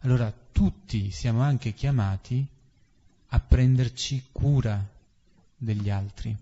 allora 0.00 0.30
tutti 0.52 1.10
siamo 1.10 1.40
anche 1.40 1.72
chiamati 1.72 2.46
a 3.36 3.40
prenderci 3.40 4.28
cura 4.32 4.82
degli 5.58 5.90
altri, 5.90 6.34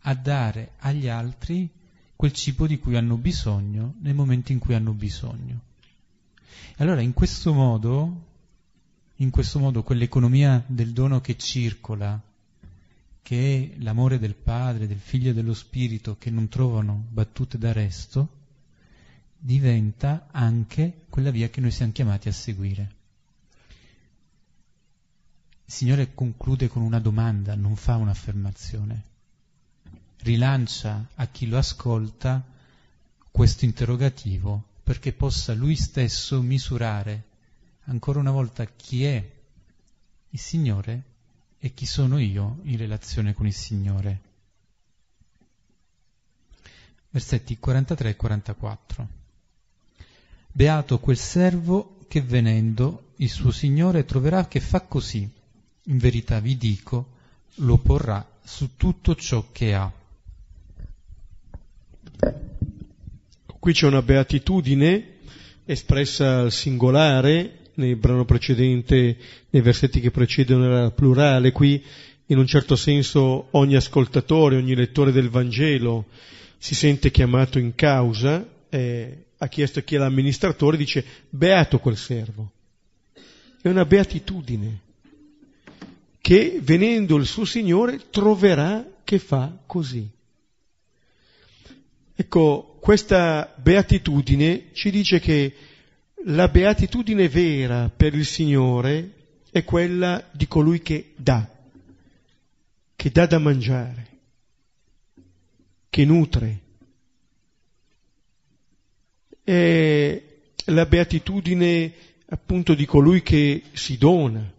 a 0.00 0.14
dare 0.14 0.72
agli 0.78 1.06
altri 1.06 1.70
quel 2.16 2.32
cibo 2.32 2.66
di 2.66 2.80
cui 2.80 2.96
hanno 2.96 3.16
bisogno 3.16 3.94
nel 4.00 4.14
momento 4.14 4.50
in 4.50 4.58
cui 4.58 4.74
hanno 4.74 4.92
bisogno. 4.92 5.60
E 6.76 6.82
allora 6.82 7.00
in 7.00 7.12
questo 7.12 7.52
modo, 7.52 8.24
in 9.16 9.30
questo 9.30 9.60
modo 9.60 9.84
quell'economia 9.84 10.64
del 10.66 10.92
dono 10.92 11.20
che 11.20 11.36
circola, 11.38 12.20
che 13.22 13.72
è 13.72 13.80
l'amore 13.80 14.18
del 14.18 14.34
Padre, 14.34 14.88
del 14.88 14.98
Figlio 14.98 15.30
e 15.30 15.34
dello 15.34 15.54
Spirito 15.54 16.16
che 16.18 16.30
non 16.30 16.48
trovano 16.48 17.04
battute 17.08 17.56
d'arresto, 17.56 18.28
diventa 19.38 20.26
anche 20.32 21.02
quella 21.08 21.30
via 21.30 21.48
che 21.50 21.60
noi 21.60 21.70
siamo 21.70 21.92
chiamati 21.92 22.28
a 22.28 22.32
seguire. 22.32 22.98
Il 25.70 25.76
Signore 25.76 26.14
conclude 26.14 26.66
con 26.66 26.82
una 26.82 26.98
domanda, 26.98 27.54
non 27.54 27.76
fa 27.76 27.94
un'affermazione. 27.94 29.04
Rilancia 30.22 31.06
a 31.14 31.28
chi 31.28 31.46
lo 31.46 31.58
ascolta 31.58 32.44
questo 33.30 33.64
interrogativo 33.66 34.64
perché 34.82 35.12
possa 35.12 35.54
lui 35.54 35.76
stesso 35.76 36.42
misurare 36.42 37.22
ancora 37.84 38.18
una 38.18 38.32
volta 38.32 38.66
chi 38.66 39.04
è 39.04 39.30
il 40.30 40.38
Signore 40.40 41.02
e 41.60 41.72
chi 41.72 41.86
sono 41.86 42.18
io 42.18 42.58
in 42.64 42.76
relazione 42.76 43.32
con 43.32 43.46
il 43.46 43.54
Signore. 43.54 44.20
Versetti 47.10 47.60
43 47.60 48.08
e 48.08 48.16
44. 48.16 49.08
Beato 50.50 50.98
quel 50.98 51.16
servo 51.16 52.00
che 52.08 52.20
venendo 52.20 53.12
il 53.18 53.30
suo 53.30 53.52
Signore 53.52 54.04
troverà 54.04 54.48
che 54.48 54.58
fa 54.58 54.80
così 54.80 55.38
in 55.84 55.98
verità 55.98 56.40
vi 56.40 56.56
dico, 56.56 57.18
lo 57.56 57.78
porrà 57.78 58.26
su 58.42 58.76
tutto 58.76 59.14
ciò 59.14 59.46
che 59.52 59.74
ha. 59.74 59.92
Qui 63.58 63.72
c'è 63.72 63.86
una 63.86 64.02
beatitudine 64.02 65.18
espressa 65.64 66.40
al 66.40 66.52
singolare, 66.52 67.58
nel 67.74 67.96
brano 67.96 68.24
precedente, 68.24 69.16
nei 69.48 69.62
versetti 69.62 70.00
che 70.00 70.10
precedono 70.10 70.64
era 70.64 70.90
plurale, 70.90 71.52
qui 71.52 71.82
in 72.26 72.38
un 72.38 72.46
certo 72.46 72.76
senso 72.76 73.48
ogni 73.52 73.76
ascoltatore, 73.76 74.56
ogni 74.56 74.74
lettore 74.74 75.12
del 75.12 75.30
Vangelo 75.30 76.06
si 76.58 76.74
sente 76.74 77.10
chiamato 77.10 77.58
in 77.58 77.74
causa, 77.74 78.46
eh, 78.68 79.24
ha 79.38 79.48
chiesto 79.48 79.82
chi 79.82 79.94
è 79.94 79.98
l'amministratore, 79.98 80.76
dice 80.76 81.04
beato 81.30 81.78
quel 81.78 81.96
servo. 81.96 82.50
È 83.62 83.68
una 83.68 83.84
beatitudine 83.84 84.80
che 86.20 86.58
venendo 86.62 87.16
il 87.16 87.26
suo 87.26 87.44
Signore 87.44 88.10
troverà 88.10 88.86
che 89.04 89.18
fa 89.18 89.56
così. 89.66 90.08
Ecco, 92.14 92.76
questa 92.80 93.54
beatitudine 93.56 94.66
ci 94.72 94.90
dice 94.90 95.20
che 95.20 95.54
la 96.24 96.48
beatitudine 96.48 97.28
vera 97.28 97.88
per 97.88 98.14
il 98.14 98.26
Signore 98.26 99.14
è 99.50 99.64
quella 99.64 100.28
di 100.30 100.46
colui 100.46 100.82
che 100.82 101.12
dà, 101.16 101.48
che 102.94 103.10
dà 103.10 103.26
da 103.26 103.38
mangiare, 103.38 104.06
che 105.88 106.04
nutre. 106.04 106.60
È 109.42 110.22
la 110.66 110.86
beatitudine 110.86 111.92
appunto 112.26 112.74
di 112.74 112.84
colui 112.84 113.22
che 113.22 113.62
si 113.72 113.96
dona, 113.96 114.58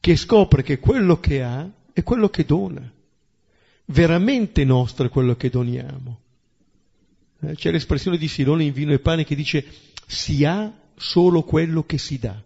che 0.00 0.16
scopre 0.16 0.62
che 0.62 0.78
quello 0.78 1.18
che 1.20 1.42
ha 1.42 1.68
è 1.92 2.02
quello 2.02 2.28
che 2.28 2.44
dona. 2.44 2.92
Veramente 3.86 4.64
nostro 4.64 5.06
è 5.06 5.08
quello 5.08 5.36
che 5.36 5.50
doniamo. 5.50 6.20
Eh, 7.40 7.54
c'è 7.54 7.70
l'espressione 7.70 8.18
di 8.18 8.28
Silone 8.28 8.64
in 8.64 8.72
vino 8.72 8.92
e 8.92 8.98
pane 8.98 9.24
che 9.24 9.34
dice 9.34 9.64
si 10.06 10.44
ha 10.44 10.72
solo 10.96 11.42
quello 11.42 11.84
che 11.84 11.98
si 11.98 12.18
dà. 12.18 12.40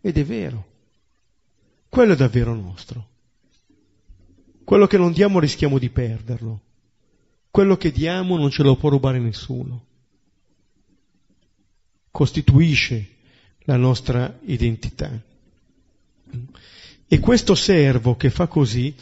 Ed 0.00 0.16
è 0.16 0.24
vero. 0.24 0.66
Quello 1.88 2.12
è 2.12 2.16
davvero 2.16 2.54
nostro. 2.54 3.08
Quello 4.64 4.86
che 4.86 4.98
non 4.98 5.12
diamo 5.12 5.40
rischiamo 5.40 5.78
di 5.78 5.88
perderlo. 5.88 6.60
Quello 7.50 7.76
che 7.76 7.90
diamo 7.90 8.36
non 8.36 8.50
ce 8.50 8.62
lo 8.62 8.76
può 8.76 8.90
rubare 8.90 9.18
nessuno. 9.18 9.84
Costituisce 12.10 13.16
la 13.60 13.76
nostra 13.76 14.38
identità. 14.44 15.22
E 17.06 17.18
questo 17.20 17.54
servo 17.54 18.16
che 18.16 18.30
fa 18.30 18.46
così 18.46 18.94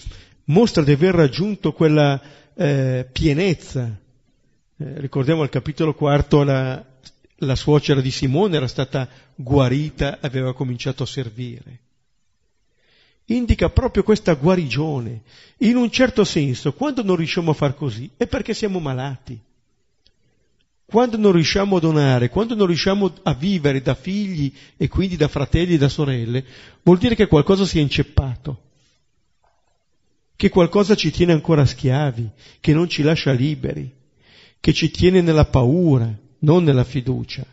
mostra 0.44 0.82
di 0.82 0.92
aver 0.92 1.14
raggiunto 1.14 1.72
quella 1.72 2.20
eh, 2.54 3.06
pienezza. 3.10 3.84
Eh, 4.78 5.00
ricordiamo 5.00 5.42
al 5.42 5.48
capitolo 5.48 5.94
quarto 5.94 6.42
la, 6.42 6.84
la 7.36 7.56
suocera 7.56 8.00
di 8.00 8.10
Simone 8.10 8.56
era 8.56 8.68
stata 8.68 9.08
guarita, 9.34 10.18
aveva 10.20 10.54
cominciato 10.54 11.02
a 11.02 11.06
servire. 11.06 11.80
indica 13.26 13.68
proprio 13.70 14.02
questa 14.02 14.34
guarigione. 14.34 15.22
In 15.58 15.76
un 15.76 15.90
certo 15.90 16.24
senso, 16.24 16.72
quando 16.74 17.02
non 17.02 17.16
riusciamo 17.16 17.50
a 17.50 17.54
far 17.54 17.74
così, 17.74 18.08
è 18.16 18.26
perché 18.26 18.54
siamo 18.54 18.78
malati. 18.78 19.38
Quando 20.86 21.16
non 21.16 21.32
riusciamo 21.32 21.76
a 21.76 21.80
donare, 21.80 22.28
quando 22.28 22.54
non 22.54 22.68
riusciamo 22.68 23.12
a 23.24 23.34
vivere 23.34 23.82
da 23.82 23.94
figli 23.94 24.54
e 24.76 24.86
quindi 24.86 25.16
da 25.16 25.26
fratelli 25.26 25.74
e 25.74 25.78
da 25.78 25.88
sorelle, 25.88 26.44
vuol 26.84 26.98
dire 26.98 27.16
che 27.16 27.26
qualcosa 27.26 27.64
si 27.64 27.78
è 27.78 27.82
inceppato, 27.82 28.62
che 30.36 30.48
qualcosa 30.48 30.94
ci 30.94 31.10
tiene 31.10 31.32
ancora 31.32 31.66
schiavi, 31.66 32.30
che 32.60 32.72
non 32.72 32.88
ci 32.88 33.02
lascia 33.02 33.32
liberi, 33.32 33.92
che 34.60 34.72
ci 34.72 34.88
tiene 34.90 35.20
nella 35.22 35.46
paura, 35.46 36.08
non 36.40 36.62
nella 36.62 36.84
fiducia. 36.84 37.44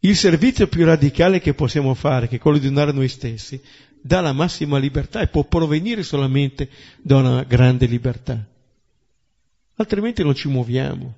Il 0.00 0.16
servizio 0.16 0.66
più 0.66 0.84
radicale 0.84 1.40
che 1.40 1.54
possiamo 1.54 1.94
fare, 1.94 2.26
che 2.26 2.36
è 2.36 2.38
quello 2.40 2.58
di 2.58 2.68
donare 2.68 2.90
noi 2.90 3.08
stessi, 3.08 3.60
dà 4.00 4.20
la 4.20 4.32
massima 4.32 4.78
libertà 4.78 5.20
e 5.20 5.28
può 5.28 5.44
provenire 5.44 6.02
solamente 6.02 6.68
da 7.00 7.16
una 7.16 7.42
grande 7.44 7.86
libertà. 7.86 8.44
Altrimenti 9.76 10.24
non 10.24 10.34
ci 10.34 10.48
muoviamo, 10.48 11.14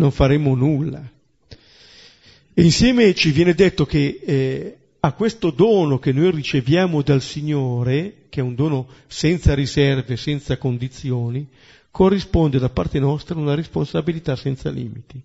non 0.00 0.10
faremo 0.10 0.54
nulla. 0.54 1.06
E 2.54 2.62
insieme 2.62 3.14
ci 3.14 3.32
viene 3.32 3.52
detto 3.54 3.84
che 3.84 4.20
eh, 4.24 4.78
a 4.98 5.12
questo 5.12 5.50
dono 5.50 5.98
che 5.98 6.10
noi 6.12 6.30
riceviamo 6.30 7.02
dal 7.02 7.20
Signore, 7.20 8.26
che 8.30 8.40
è 8.40 8.42
un 8.42 8.54
dono 8.54 8.88
senza 9.06 9.54
riserve, 9.54 10.16
senza 10.16 10.56
condizioni, 10.56 11.46
corrisponde 11.90 12.58
da 12.58 12.70
parte 12.70 12.98
nostra 12.98 13.38
una 13.38 13.54
responsabilità 13.54 14.36
senza 14.36 14.70
limiti. 14.70 15.20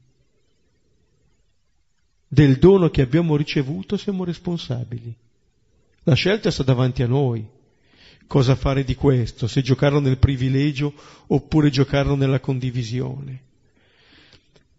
Del 2.27 2.57
dono 2.57 2.89
che 2.89 3.01
abbiamo 3.01 3.37
ricevuto 3.37 3.95
siamo 3.95 4.25
responsabili. 4.25 5.13
La 6.03 6.15
scelta 6.15 6.51
sta 6.51 6.63
davanti 6.63 7.01
a 7.01 7.07
noi. 7.07 7.47
Cosa 8.27 8.55
fare 8.55 8.83
di 8.83 8.95
questo? 8.95 9.47
Se 9.47 9.61
giocarlo 9.61 9.99
nel 9.99 10.17
privilegio 10.17 10.93
oppure 11.27 11.69
giocarlo 11.69 12.15
nella 12.15 12.41
condivisione. 12.41 13.43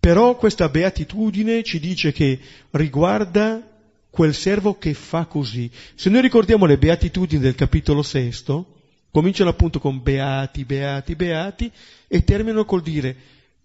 Però 0.06 0.36
questa 0.36 0.68
beatitudine 0.68 1.64
ci 1.64 1.80
dice 1.80 2.12
che 2.12 2.38
riguarda 2.70 3.60
quel 4.08 4.34
servo 4.34 4.78
che 4.78 4.94
fa 4.94 5.24
così. 5.24 5.68
Se 5.96 6.08
noi 6.10 6.20
ricordiamo 6.20 6.64
le 6.64 6.78
beatitudini 6.78 7.42
del 7.42 7.56
capitolo 7.56 8.04
sesto, 8.04 8.82
cominciano 9.10 9.50
appunto 9.50 9.80
con 9.80 10.00
beati, 10.00 10.64
beati, 10.64 11.16
beati 11.16 11.72
e 12.06 12.22
terminano 12.22 12.64
col 12.64 12.82
dire 12.82 13.16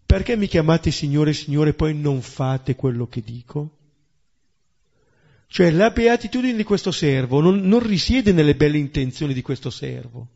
perché 0.03 0.35
mi 0.35 0.47
chiamate 0.47 0.89
Signore, 0.89 1.33
Signore 1.33 1.69
e 1.69 1.73
poi 1.75 1.93
non 1.93 2.23
fate 2.23 2.75
quello 2.75 3.05
che 3.05 3.21
dico? 3.23 3.77
Cioè 5.45 5.69
la 5.69 5.91
beatitudine 5.91 6.57
di 6.57 6.63
questo 6.63 6.91
servo 6.91 7.39
non, 7.39 7.59
non 7.59 7.85
risiede 7.85 8.31
nelle 8.31 8.55
belle 8.55 8.79
intenzioni 8.79 9.35
di 9.35 9.43
questo 9.43 9.69
servo, 9.69 10.27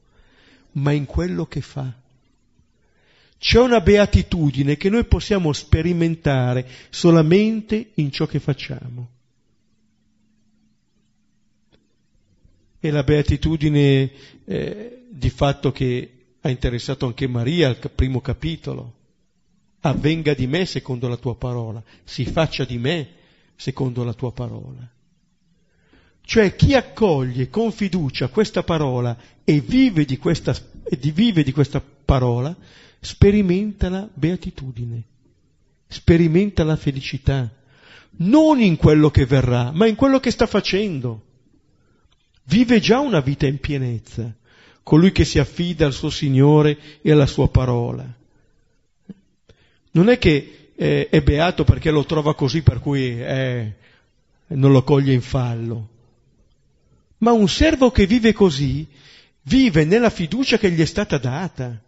ma 0.73 0.91
in 0.91 1.05
quello 1.05 1.47
che 1.47 1.61
fa. 1.61 1.91
C'è 3.45 3.59
una 3.59 3.79
beatitudine 3.79 4.75
che 4.75 4.89
noi 4.89 5.05
possiamo 5.05 5.53
sperimentare 5.53 6.67
solamente 6.89 7.91
in 7.93 8.11
ciò 8.11 8.25
che 8.25 8.39
facciamo. 8.39 9.09
E 12.79 12.89
la 12.89 13.03
beatitudine 13.03 14.11
eh, 14.45 15.05
di 15.11 15.29
fatto 15.29 15.71
che 15.71 16.25
ha 16.41 16.49
interessato 16.49 17.05
anche 17.05 17.27
Maria 17.27 17.67
al 17.67 17.77
primo 17.93 18.19
capitolo. 18.19 18.93
Avvenga 19.81 20.33
di 20.33 20.47
me 20.47 20.65
secondo 20.65 21.07
la 21.07 21.17
tua 21.17 21.35
parola, 21.35 21.83
si 22.03 22.25
faccia 22.25 22.65
di 22.65 22.79
me 22.79 23.09
secondo 23.55 24.03
la 24.03 24.13
tua 24.13 24.31
parola. 24.31 24.89
Cioè 26.21 26.55
chi 26.55 26.73
accoglie 26.73 27.49
con 27.49 27.71
fiducia 27.71 28.29
questa 28.29 28.63
parola 28.63 29.15
e 29.43 29.59
vive 29.59 30.03
di 30.03 30.17
questa, 30.17 30.55
e 30.83 30.97
vive 30.97 31.43
di 31.43 31.51
questa 31.51 31.79
parola, 31.79 32.57
sperimenta 33.05 33.87
la 33.87 34.09
beatitudine, 34.11 35.03
sperimenta 35.87 36.63
la 36.63 36.75
felicità, 36.75 37.49
non 38.17 38.59
in 38.59 38.75
quello 38.75 39.11
che 39.11 39.25
verrà, 39.25 39.71
ma 39.71 39.85
in 39.85 39.95
quello 39.95 40.19
che 40.19 40.31
sta 40.31 40.47
facendo. 40.47 41.23
Vive 42.45 42.79
già 42.79 42.99
una 42.99 43.21
vita 43.21 43.45
in 43.45 43.59
pienezza, 43.59 44.33
colui 44.83 45.11
che 45.11 45.23
si 45.23 45.39
affida 45.39 45.85
al 45.85 45.93
suo 45.93 46.09
Signore 46.09 46.77
e 47.01 47.11
alla 47.11 47.25
sua 47.25 47.47
parola. 47.49 48.05
Non 49.91 50.09
è 50.09 50.17
che 50.17 50.71
eh, 50.75 51.07
è 51.07 51.21
beato 51.21 51.63
perché 51.63 51.91
lo 51.91 52.05
trova 52.05 52.35
così, 52.35 52.61
per 52.63 52.79
cui 52.79 53.21
eh, 53.21 53.75
non 54.47 54.71
lo 54.71 54.83
coglie 54.83 55.13
in 55.13 55.21
fallo. 55.21 55.89
Ma 57.19 57.31
un 57.31 57.47
servo 57.47 57.91
che 57.91 58.05
vive 58.05 58.33
così 58.33 58.87
vive 59.43 59.85
nella 59.85 60.09
fiducia 60.09 60.57
che 60.57 60.71
gli 60.71 60.81
è 60.81 60.85
stata 60.85 61.17
data. 61.17 61.79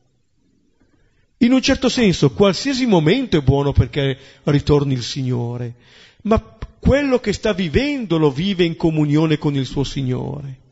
In 1.40 1.52
un 1.52 1.62
certo 1.62 1.88
senso, 1.88 2.32
qualsiasi 2.32 2.86
momento 2.86 3.38
è 3.38 3.42
buono 3.42 3.72
perché 3.72 4.18
ritorni 4.44 4.94
il 4.94 5.04
Signore, 5.04 5.76
ma 6.24 6.42
quello 6.80 7.20
che 7.20 7.34
sta 7.34 7.54
vivendo 7.54 8.18
lo 8.18 8.32
vive 8.32 8.64
in 8.64 8.76
comunione 8.76 9.38
con 9.38 9.56
il 9.56 9.66
suo 9.66 9.84
Signore. 9.84 10.66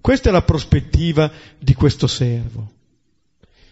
Questa 0.00 0.28
è 0.28 0.32
la 0.32 0.42
prospettiva 0.42 1.30
di 1.58 1.74
questo 1.74 2.06
servo. 2.06 2.70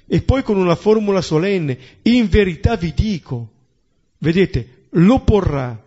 E 0.07 0.23
poi 0.23 0.43
con 0.43 0.57
una 0.57 0.75
formula 0.75 1.21
solenne, 1.21 1.79
in 2.03 2.29
verità 2.29 2.77
vi 2.77 2.93
dico, 2.93 3.51
vedete, 4.19 4.87
lo 4.91 5.21
porrà 5.21 5.81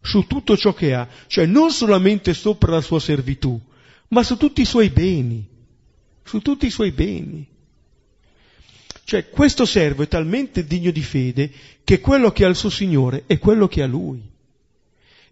su 0.00 0.26
tutto 0.26 0.56
ciò 0.56 0.72
che 0.72 0.94
ha, 0.94 1.06
cioè 1.26 1.44
non 1.44 1.70
solamente 1.70 2.32
sopra 2.32 2.72
la 2.72 2.80
sua 2.80 3.00
servitù, 3.00 3.60
ma 4.08 4.22
su 4.22 4.36
tutti 4.36 4.62
i 4.62 4.66
suoi 4.66 4.88
beni, 4.88 5.46
su 6.22 6.40
tutti 6.40 6.66
i 6.66 6.70
suoi 6.70 6.92
beni. 6.92 7.46
Cioè 9.06 9.28
questo 9.30 9.64
servo 9.66 10.02
è 10.02 10.08
talmente 10.08 10.66
degno 10.66 10.90
di 10.90 11.00
fede 11.00 11.48
che 11.84 12.00
quello 12.00 12.32
che 12.32 12.44
ha 12.44 12.48
il 12.48 12.56
suo 12.56 12.70
Signore 12.70 13.22
è 13.28 13.38
quello 13.38 13.68
che 13.68 13.82
ha 13.82 13.86
lui. 13.86 14.20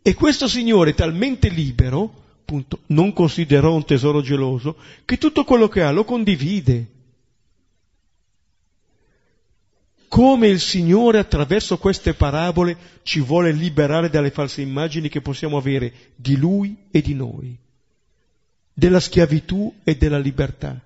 E 0.01 0.15
questo 0.15 0.47
Signore 0.47 0.91
è 0.91 0.95
talmente 0.95 1.49
libero, 1.49 2.23
appunto, 2.41 2.83
non 2.87 3.13
considerò 3.13 3.75
un 3.75 3.85
tesoro 3.85 4.21
geloso, 4.21 4.77
che 5.05 5.19
tutto 5.19 5.43
quello 5.43 5.67
che 5.67 5.83
ha 5.83 5.91
lo 5.91 6.05
condivide. 6.05 6.87
come 10.07 10.47
il 10.47 10.61
Signore 10.61 11.19
attraverso 11.19 11.77
queste 11.77 12.15
parabole 12.15 12.77
ci 13.03 13.19
vuole 13.19 13.51
liberare 13.51 14.09
dalle 14.09 14.31
false 14.31 14.61
immagini 14.61 15.09
che 15.09 15.21
possiamo 15.21 15.57
avere 15.57 15.93
di 16.15 16.37
Lui 16.37 16.77
e 16.93 17.03
di 17.03 17.15
noi, 17.15 17.59
della 18.73 19.01
schiavitù 19.01 19.75
e 19.83 19.97
della 19.97 20.21
libertà. 20.21 20.81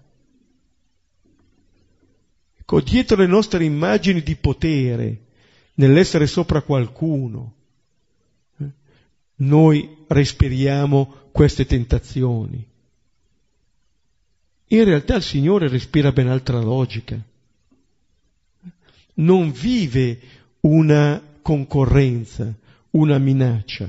Ecco, 2.71 2.83
dietro 2.83 3.17
le 3.17 3.27
nostre 3.27 3.65
immagini 3.65 4.23
di 4.23 4.37
potere, 4.37 5.21
nell'essere 5.75 6.27
sopra 6.27 6.61
qualcuno, 6.61 7.55
eh, 8.59 8.71
noi 9.37 10.05
respiriamo 10.07 11.31
queste 11.33 11.65
tentazioni. 11.65 12.63
In 14.67 14.85
realtà 14.85 15.17
il 15.17 15.23
Signore 15.23 15.69
respira 15.69 16.13
ben 16.13 16.29
altra 16.29 16.61
logica 16.61 17.19
non 19.19 19.51
vive 19.51 20.21
una 20.61 21.23
concorrenza, 21.41 22.53
una 22.91 23.19
minaccia. 23.19 23.89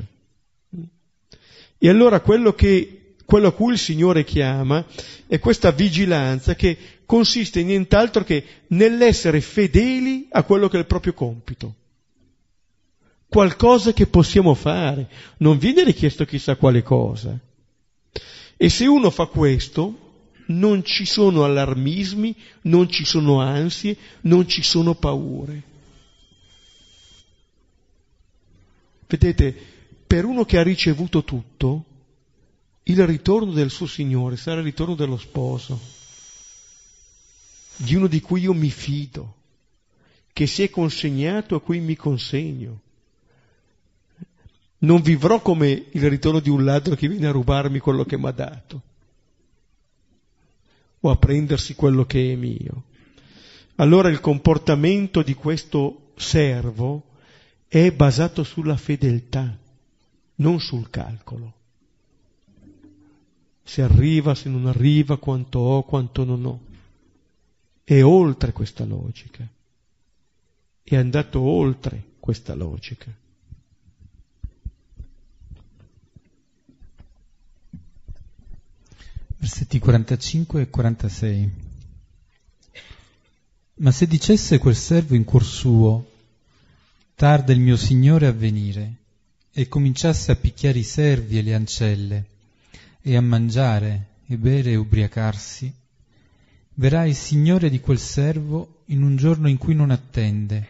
E 1.78 1.89
allora 1.89 2.22
quello, 2.22 2.54
che, 2.54 2.99
quello 3.30 3.50
a 3.50 3.54
cui 3.54 3.74
il 3.74 3.78
Signore 3.78 4.24
chiama 4.24 4.84
è 5.28 5.38
questa 5.38 5.70
vigilanza 5.70 6.56
che 6.56 6.76
consiste 7.06 7.60
in 7.60 7.68
nient'altro 7.68 8.24
che 8.24 8.44
nell'essere 8.70 9.39
fedeli 9.39 10.28
a 10.32 10.42
quello 10.42 10.68
che 10.68 10.78
è 10.78 10.80
il 10.80 10.88
proprio 10.88 11.13
compito. 11.13 11.76
Qualcosa 13.28 13.94
che 13.94 14.08
possiamo 14.08 14.56
fare, 14.56 15.08
non 15.38 15.60
viene 15.60 15.84
richiesto 15.84 16.25
chissà 16.25 16.56
quale 16.56 16.82
cosa. 16.82 17.38
E 18.58 18.67
se 18.67 18.88
uno 18.88 19.12
fa 19.12 19.27
questo, 19.27 20.23
non 20.48 20.84
ci 20.84 21.06
sono 21.06 21.44
allarmismi, 21.44 22.36
non 22.63 22.90
ci 22.90 23.06
sono 23.06 23.42
ansie, 23.42 23.96
non 24.21 24.48
ci 24.48 24.63
sono 24.63 24.96
paure. 24.96 25.62
Vedete, 29.06 29.56
per 30.08 30.25
uno 30.25 30.46
che 30.46 30.58
ha 30.58 30.63
ricevuto 30.63 31.23
tutto, 31.23 31.84
il 32.92 33.06
ritorno 33.06 33.52
del 33.52 33.69
suo 33.69 33.85
Signore 33.85 34.35
sarà 34.35 34.60
il 34.60 34.65
ritorno 34.65 34.96
dello 34.96 35.17
sposo, 35.17 35.79
di 37.75 37.96
uno 37.96 38.08
di 38.08 38.19
cui 38.19 38.42
io 38.42 38.54
mi 38.54 38.71
fido, 38.71 39.35
che 40.33 40.48
si 40.48 40.63
è 40.63 40.69
consegnato 40.69 41.56
a 41.56 41.62
cui 41.62 41.79
mi 41.79 41.96
consegno. 41.96 42.81
Non 44.79 45.02
vivrò 45.02 45.42
come 45.42 45.85
il 45.92 46.10
ritorno 46.10 46.40
di 46.40 46.50
un 46.50 46.63
ladro 46.63 46.96
che 46.96 47.08
viene 47.08 47.27
a 47.27 47.31
rubarmi 47.31 47.79
quello 47.79 48.06
che 48.06 48.17
mi 48.17 48.27
ha 48.27 48.31
dato 48.31 48.81
o 51.02 51.12
a 51.12 51.17
prendersi 51.17 51.75
quello 51.75 52.06
che 52.06 52.33
è 52.33 52.35
mio. 52.35 52.83
Allora 53.75 54.10
il 54.10 54.19
comportamento 54.19 55.21
di 55.21 55.33
questo 55.33 56.12
servo 56.15 57.04
è 57.67 57.92
basato 57.92 58.44
sulla 58.44 58.77
fedeltà, 58.77 59.56
non 60.35 60.60
sul 60.60 60.90
calcolo. 60.90 61.59
Se 63.70 63.84
arriva, 63.84 64.34
se 64.34 64.50
non 64.50 64.65
arriva, 64.65 65.17
quanto 65.17 65.60
ho, 65.60 65.84
quanto 65.84 66.24
non 66.24 66.44
ho. 66.44 66.60
È 67.84 68.02
oltre 68.02 68.52
questa 68.52 68.84
logica. 68.84 69.48
È 70.82 70.96
andato 70.96 71.40
oltre 71.40 72.04
questa 72.20 72.56
logica. 72.56 73.13
Versetti 79.38 79.78
45 79.78 80.62
e 80.62 80.70
46. 80.72 81.52
Ma 83.76 83.92
se 83.92 84.08
dicesse 84.08 84.58
quel 84.58 84.76
servo 84.76 85.13
in 85.13 85.24
cuor 85.24 85.46
suo, 85.46 86.12
tarda 87.13 87.54
il 87.54 87.60
mio 87.60 87.78
Signore 87.78 88.26
a 88.26 88.32
venire, 88.32 88.94
e 89.52 89.67
cominciasse 89.67 90.32
a 90.32 90.36
picchiare 90.36 90.80
i 90.80 90.84
servi 90.84 91.38
e 91.38 91.44
le 91.44 91.54
ancelle, 91.54 92.26
e 93.02 93.15
a 93.15 93.21
mangiare 93.21 94.08
e 94.27 94.37
bere 94.37 94.71
e 94.71 94.75
ubriacarsi, 94.75 95.73
verrà 96.75 97.06
il 97.06 97.15
Signore 97.15 97.69
di 97.69 97.79
quel 97.79 98.00
servo 98.00 98.81
in 98.85 99.04
un 99.04 99.15
giorno 99.15 99.47
in 99.47 99.58
cui 99.58 99.75
non 99.75 99.91
attende 99.91 100.67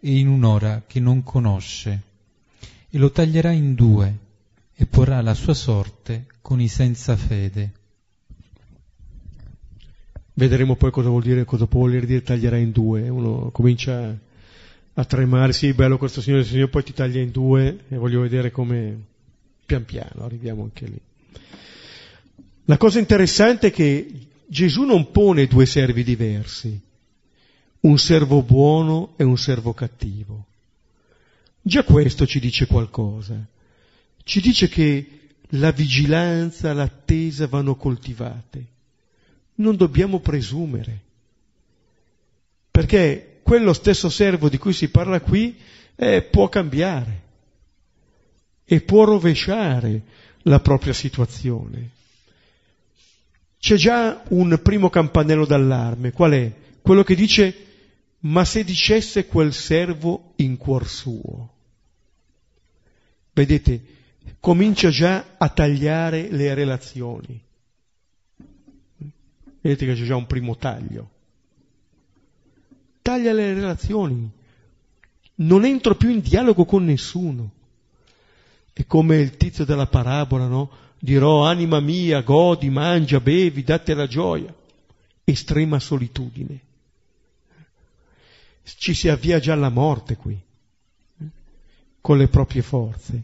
e 0.00 0.16
in 0.16 0.28
un'ora 0.28 0.84
che 0.86 1.00
non 1.00 1.22
conosce, 1.22 2.02
e 2.90 2.98
lo 2.98 3.10
taglierà 3.10 3.50
in 3.50 3.74
due 3.74 4.16
e 4.74 4.86
porrà 4.86 5.20
la 5.20 5.34
sua 5.34 5.54
sorte 5.54 6.26
con 6.40 6.60
i 6.60 6.68
senza 6.68 7.16
fede. 7.16 7.72
Vedremo 10.34 10.76
poi 10.76 10.92
cosa 10.92 11.08
vuol 11.08 11.22
dire, 11.22 11.44
cosa 11.44 11.66
può 11.66 11.80
voler 11.80 12.06
dire 12.06 12.22
taglierà 12.22 12.56
in 12.56 12.70
due. 12.70 13.08
Uno 13.08 13.50
comincia 13.50 14.16
a 14.94 15.04
tremare, 15.04 15.52
sì, 15.52 15.72
bello 15.72 15.98
questo 15.98 16.20
Signore, 16.20 16.42
il 16.42 16.48
Signore 16.48 16.70
poi 16.70 16.84
ti 16.84 16.92
taglia 16.92 17.20
in 17.20 17.32
due 17.32 17.84
e 17.88 17.96
voglio 17.96 18.20
vedere 18.20 18.52
come 18.52 18.96
pian 19.66 19.84
piano 19.84 20.24
arriviamo 20.24 20.62
anche 20.62 20.86
lì. 20.86 21.00
La 22.68 22.76
cosa 22.76 22.98
interessante 22.98 23.68
è 23.68 23.70
che 23.70 24.10
Gesù 24.46 24.82
non 24.82 25.10
pone 25.10 25.46
due 25.46 25.64
servi 25.64 26.04
diversi, 26.04 26.78
un 27.80 27.98
servo 27.98 28.42
buono 28.42 29.14
e 29.16 29.24
un 29.24 29.38
servo 29.38 29.72
cattivo. 29.72 30.44
Già 31.62 31.82
questo 31.82 32.26
ci 32.26 32.38
dice 32.40 32.66
qualcosa. 32.66 33.42
Ci 34.22 34.42
dice 34.42 34.68
che 34.68 35.20
la 35.52 35.70
vigilanza, 35.70 36.74
l'attesa 36.74 37.46
vanno 37.46 37.74
coltivate. 37.74 38.66
Non 39.54 39.74
dobbiamo 39.74 40.20
presumere. 40.20 41.00
Perché 42.70 43.40
quello 43.42 43.72
stesso 43.72 44.10
servo 44.10 44.50
di 44.50 44.58
cui 44.58 44.74
si 44.74 44.90
parla 44.90 45.22
qui 45.22 45.56
eh, 45.96 46.20
può 46.20 46.50
cambiare 46.50 47.22
e 48.66 48.82
può 48.82 49.04
rovesciare 49.04 50.02
la 50.42 50.60
propria 50.60 50.92
situazione. 50.92 51.96
C'è 53.58 53.76
già 53.76 54.22
un 54.28 54.60
primo 54.62 54.88
campanello 54.88 55.44
d'allarme, 55.44 56.12
qual 56.12 56.32
è? 56.32 56.52
Quello 56.80 57.02
che 57.02 57.14
dice, 57.14 57.66
ma 58.20 58.44
se 58.44 58.64
dicesse 58.64 59.26
quel 59.26 59.52
servo 59.52 60.32
in 60.36 60.56
cuor 60.56 60.88
suo. 60.88 61.54
Vedete, 63.32 63.82
comincia 64.40 64.90
già 64.90 65.34
a 65.36 65.48
tagliare 65.48 66.28
le 66.30 66.54
relazioni. 66.54 67.40
Vedete 69.60 69.86
che 69.86 69.94
c'è 69.94 70.04
già 70.04 70.16
un 70.16 70.26
primo 70.26 70.56
taglio. 70.56 71.10
Taglia 73.02 73.32
le 73.32 73.54
relazioni. 73.54 74.30
Non 75.36 75.64
entro 75.64 75.94
più 75.94 76.10
in 76.10 76.20
dialogo 76.20 76.64
con 76.64 76.84
nessuno. 76.84 77.50
È 78.72 78.84
come 78.86 79.16
il 79.16 79.36
tizio 79.36 79.64
della 79.64 79.86
parabola, 79.86 80.46
no? 80.46 80.70
Dirò 80.98 81.44
anima 81.44 81.80
mia, 81.80 82.22
godi, 82.22 82.68
mangia, 82.70 83.20
bevi, 83.20 83.62
date 83.62 83.94
la 83.94 84.06
gioia. 84.06 84.54
Estrema 85.24 85.78
solitudine. 85.78 86.60
Ci 88.64 88.94
si 88.94 89.08
avvia 89.08 89.38
già 89.38 89.54
alla 89.54 89.70
morte 89.70 90.16
qui, 90.16 90.38
con 92.00 92.18
le 92.18 92.28
proprie 92.28 92.62
forze. 92.62 93.22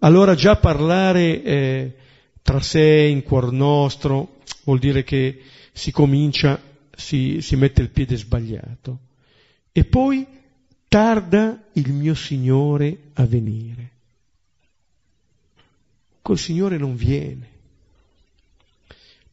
Allora 0.00 0.34
già 0.34 0.56
parlare 0.56 1.42
eh, 1.42 1.96
tra 2.42 2.60
sé 2.60 3.08
in 3.10 3.22
cuor 3.22 3.52
nostro 3.52 4.38
vuol 4.64 4.78
dire 4.78 5.02
che 5.02 5.42
si 5.72 5.90
comincia, 5.90 6.60
si, 6.94 7.40
si 7.42 7.56
mette 7.56 7.82
il 7.82 7.90
piede 7.90 8.16
sbagliato. 8.16 8.98
E 9.72 9.84
poi 9.84 10.26
tarda 10.88 11.64
il 11.72 11.92
mio 11.92 12.14
Signore 12.14 13.10
a 13.14 13.24
venire 13.26 13.96
col 16.28 16.36
Signore 16.36 16.76
non 16.76 16.94
viene. 16.94 17.48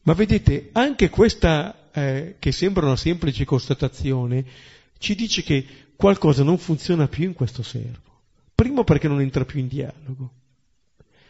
Ma 0.04 0.14
vedete, 0.14 0.70
anche 0.72 1.10
questa, 1.10 1.90
eh, 1.92 2.36
che 2.38 2.52
sembra 2.52 2.86
una 2.86 2.96
semplice 2.96 3.44
constatazione, 3.44 4.42
ci 4.96 5.14
dice 5.14 5.42
che 5.42 5.66
qualcosa 5.94 6.42
non 6.42 6.56
funziona 6.56 7.06
più 7.06 7.24
in 7.24 7.34
questo 7.34 7.62
servo. 7.62 8.22
Primo 8.54 8.82
perché 8.82 9.08
non 9.08 9.20
entra 9.20 9.44
più 9.44 9.60
in 9.60 9.68
dialogo. 9.68 10.30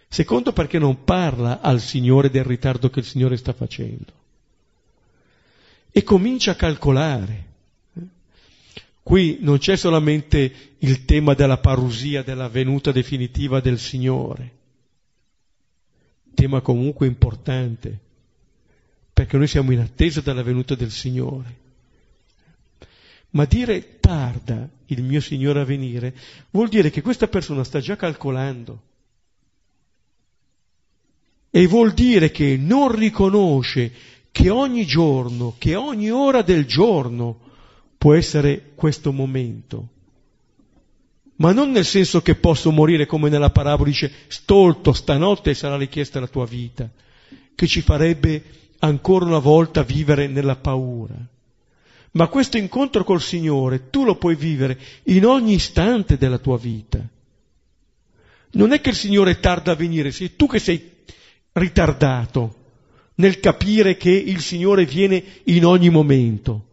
Secondo 0.06 0.52
perché 0.52 0.78
non 0.78 1.02
parla 1.02 1.60
al 1.60 1.80
Signore 1.80 2.30
del 2.30 2.44
ritardo 2.44 2.88
che 2.88 3.00
il 3.00 3.04
Signore 3.04 3.36
sta 3.36 3.52
facendo. 3.52 4.12
E 5.90 6.04
comincia 6.04 6.52
a 6.52 6.54
calcolare. 6.54 7.44
Qui 9.02 9.38
non 9.40 9.58
c'è 9.58 9.74
solamente 9.74 10.76
il 10.78 11.04
tema 11.04 11.34
della 11.34 11.58
parusia, 11.58 12.22
della 12.22 12.48
venuta 12.48 12.92
definitiva 12.92 13.58
del 13.58 13.80
Signore, 13.80 14.55
tema 16.36 16.60
comunque 16.60 17.06
importante, 17.06 17.98
perché 19.12 19.38
noi 19.38 19.48
siamo 19.48 19.72
in 19.72 19.80
attesa 19.80 20.20
della 20.20 20.42
venuta 20.42 20.74
del 20.76 20.90
Signore. 20.90 21.64
Ma 23.30 23.46
dire 23.46 23.98
tarda 23.98 24.68
il 24.86 25.02
mio 25.02 25.20
Signore 25.20 25.60
a 25.60 25.64
venire 25.64 26.14
vuol 26.50 26.68
dire 26.68 26.90
che 26.90 27.02
questa 27.02 27.26
persona 27.26 27.64
sta 27.64 27.80
già 27.80 27.96
calcolando 27.96 28.82
e 31.50 31.66
vuol 31.66 31.92
dire 31.92 32.30
che 32.30 32.56
non 32.56 32.94
riconosce 32.94 33.92
che 34.30 34.50
ogni 34.50 34.84
giorno, 34.84 35.54
che 35.58 35.74
ogni 35.74 36.10
ora 36.10 36.42
del 36.42 36.66
giorno 36.66 37.40
può 37.96 38.14
essere 38.14 38.72
questo 38.74 39.12
momento 39.12 39.94
ma 41.36 41.52
non 41.52 41.70
nel 41.70 41.84
senso 41.84 42.22
che 42.22 42.34
posso 42.34 42.70
morire 42.70 43.06
come 43.06 43.28
nella 43.28 43.50
parabola 43.50 43.90
dice 43.90 44.10
stolto 44.28 44.92
stanotte 44.92 45.54
sarà 45.54 45.76
richiesta 45.76 46.20
la 46.20 46.26
tua 46.26 46.46
vita, 46.46 46.88
che 47.54 47.66
ci 47.66 47.82
farebbe 47.82 48.42
ancora 48.78 49.24
una 49.24 49.38
volta 49.38 49.82
vivere 49.82 50.28
nella 50.28 50.56
paura. 50.56 51.14
Ma 52.12 52.28
questo 52.28 52.56
incontro 52.56 53.04
col 53.04 53.20
Signore 53.20 53.90
tu 53.90 54.04
lo 54.04 54.16
puoi 54.16 54.36
vivere 54.36 54.78
in 55.04 55.26
ogni 55.26 55.54
istante 55.54 56.16
della 56.16 56.38
tua 56.38 56.56
vita. 56.56 57.06
Non 58.52 58.72
è 58.72 58.80
che 58.80 58.90
il 58.90 58.96
Signore 58.96 59.38
tarda 59.38 59.72
a 59.72 59.76
venire, 59.76 60.10
sei 60.12 60.34
tu 60.34 60.46
che 60.46 60.58
sei 60.58 60.92
ritardato 61.52 62.64
nel 63.16 63.40
capire 63.40 63.98
che 63.98 64.10
il 64.10 64.40
Signore 64.40 64.86
viene 64.86 65.22
in 65.44 65.66
ogni 65.66 65.90
momento. 65.90 66.64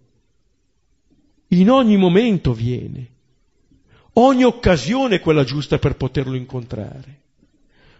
In 1.50 1.70
ogni 1.70 1.98
momento 1.98 2.54
viene. 2.54 3.13
Ogni 4.14 4.44
occasione 4.44 5.16
è 5.16 5.20
quella 5.20 5.44
giusta 5.44 5.80
per 5.80 5.96
poterlo 5.96 6.36
incontrare. 6.36 7.22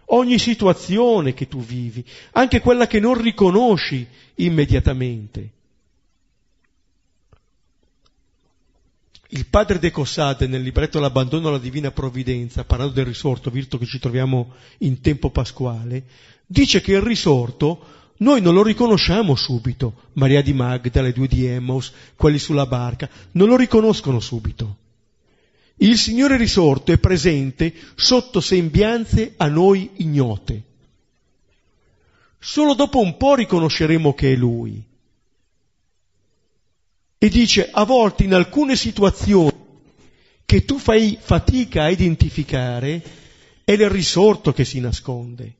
Ogni 0.08 0.38
situazione 0.38 1.34
che 1.34 1.48
tu 1.48 1.60
vivi, 1.60 2.04
anche 2.32 2.60
quella 2.60 2.86
che 2.86 3.00
non 3.00 3.20
riconosci 3.20 4.06
immediatamente. 4.36 5.50
Il 9.28 9.46
padre 9.46 9.80
De 9.80 9.90
Cossade 9.90 10.46
nel 10.46 10.62
libretto 10.62 11.00
L'abbandono 11.00 11.48
alla 11.48 11.58
divina 11.58 11.90
provvidenza, 11.90 12.64
parlando 12.64 12.92
del 12.94 13.06
risorto, 13.06 13.50
visto 13.50 13.78
che 13.78 13.86
ci 13.86 13.98
troviamo 13.98 14.52
in 14.78 15.00
tempo 15.00 15.30
pasquale, 15.30 16.04
dice 16.46 16.80
che 16.80 16.92
il 16.92 17.00
risorto 17.00 18.02
noi 18.18 18.40
non 18.40 18.54
lo 18.54 18.62
riconosciamo 18.62 19.34
subito. 19.34 20.10
Maria 20.12 20.42
di 20.42 20.52
Magda, 20.52 21.02
le 21.02 21.12
due 21.12 21.26
di 21.26 21.46
Emmaus, 21.46 21.92
quelli 22.14 22.38
sulla 22.38 22.66
barca, 22.66 23.08
non 23.32 23.48
lo 23.48 23.56
riconoscono 23.56 24.20
subito. 24.20 24.76
Il 25.76 25.98
Signore 25.98 26.36
risorto 26.36 26.92
è 26.92 26.98
presente 26.98 27.74
sotto 27.96 28.40
sembianze 28.40 29.34
a 29.36 29.48
noi 29.48 29.90
ignote. 29.96 30.62
Solo 32.38 32.74
dopo 32.74 33.00
un 33.00 33.16
po' 33.16 33.34
riconosceremo 33.34 34.14
che 34.14 34.32
è 34.32 34.36
Lui. 34.36 34.82
E 37.18 37.28
dice, 37.28 37.70
a 37.70 37.84
volte 37.84 38.24
in 38.24 38.34
alcune 38.34 38.76
situazioni 38.76 39.62
che 40.44 40.64
tu 40.64 40.78
fai 40.78 41.18
fatica 41.18 41.84
a 41.84 41.90
identificare, 41.90 43.02
è 43.64 43.72
il 43.72 43.88
risorto 43.88 44.52
che 44.52 44.64
si 44.64 44.78
nasconde. 44.78 45.54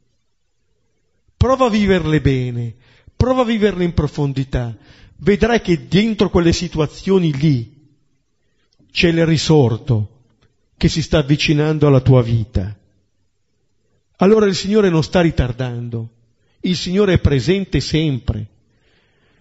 Prova 1.37 1.67
a 1.67 1.71
viverle 1.71 2.21
bene, 2.21 2.75
prova 3.17 3.43
a 3.43 3.47
viverle 3.47 3.83
in 3.83 3.95
profondità, 3.95 4.77
vedrai 5.17 5.61
che 5.63 5.89
dentro 5.89 6.29
quelle 6.31 6.53
situazioni 6.53 7.33
lì 7.33 7.74
c'è 8.95 9.09
il 9.09 9.27
risorto 9.27 10.21
che 10.77 10.89
si 10.89 11.03
sta 11.03 11.19
avvicinando 11.19 11.89
alla 11.89 12.01
tua 12.01 12.23
vita. 12.23 12.79
Allora 14.19 14.47
il 14.47 14.55
Signore 14.55 14.89
non 14.89 15.03
sta 15.03 15.21
ritardando, 15.21 16.11
Il 16.61 16.77
Signore 16.77 17.15
è 17.15 17.19
presente 17.19 17.81
sempre. 17.81 18.47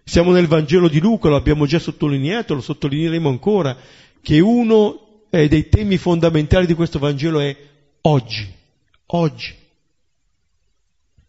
Siamo 0.04 0.32
nel 0.32 0.48
Vangelo 0.48 0.90
di 0.90 1.00
Luca, 1.00 1.30
lo 1.30 1.36
abbiamo 1.36 1.68
già 1.68 1.78
sottolineato, 1.78 2.56
lo 2.56 2.62
sottolineeremo 2.62 3.30
ancora, 3.30 3.78
che 4.24 4.40
uno 4.40 5.26
dei 5.30 5.70
temi 5.70 5.98
fondamentali 5.98 6.66
di 6.66 6.74
questo 6.74 6.98
Vangelo 6.98 7.40
è 7.40 7.56
oggi, 8.02 8.52
oggi. 9.06 9.54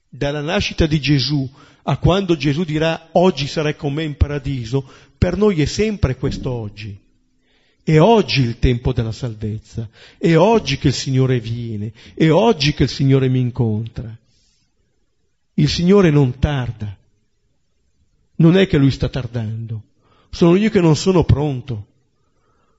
Dalla 0.09 0.41
nascita 0.41 0.87
di 0.87 0.99
Gesù 0.99 1.49
a 1.83 1.99
quando 1.99 2.39
Gesù 2.39 2.65
dirà 2.65 3.11
oggi 3.13 3.47
sarai 3.47 3.77
con 3.77 3.93
me 3.93 4.03
in 4.05 4.17
paradiso, 4.17 4.83
per 5.19 5.37
noi 5.37 5.61
è 5.61 5.67
sempre 5.67 6.17
questo 6.17 6.51
oggi. 6.51 7.03
È 7.85 8.01
oggi 8.01 8.41
il 8.41 8.59
tempo 8.59 8.95
della 8.95 9.13
salvezza, 9.13 9.87
è 10.17 10.35
oggi 10.37 10.79
che 10.79 10.89
il 10.89 10.95
Signore 10.95 11.39
viene, 11.39 11.93
è 12.15 12.31
oggi 12.31 12.73
che 12.73 12.85
il 12.85 12.89
Signore 12.89 13.29
mi 13.29 13.41
incontra. 13.41 14.17
Il 15.53 15.69
Signore 15.69 16.09
non 16.11 16.39
tarda, 16.39 16.97
non 18.37 18.57
è 18.57 18.67
che 18.67 18.79
Lui 18.79 18.91
sta 18.91 19.11
tardando, 19.11 19.83
sono 20.31 20.57
io 20.57 20.71
che 20.71 20.81
non 20.81 20.97
sono 20.97 21.25
pronto, 21.25 21.87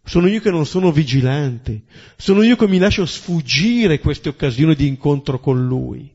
sono 0.04 0.26
io 0.26 0.42
che 0.42 0.50
non 0.50 0.66
sono 0.66 0.92
vigilante, 0.92 1.84
sono 2.18 2.42
io 2.42 2.56
che 2.56 2.68
mi 2.68 2.80
lascio 2.80 3.06
sfuggire 3.06 4.00
queste 4.00 4.30
occasioni 4.30 4.74
di 4.74 4.88
incontro 4.88 5.40
con 5.40 5.68
Lui, 5.68 6.12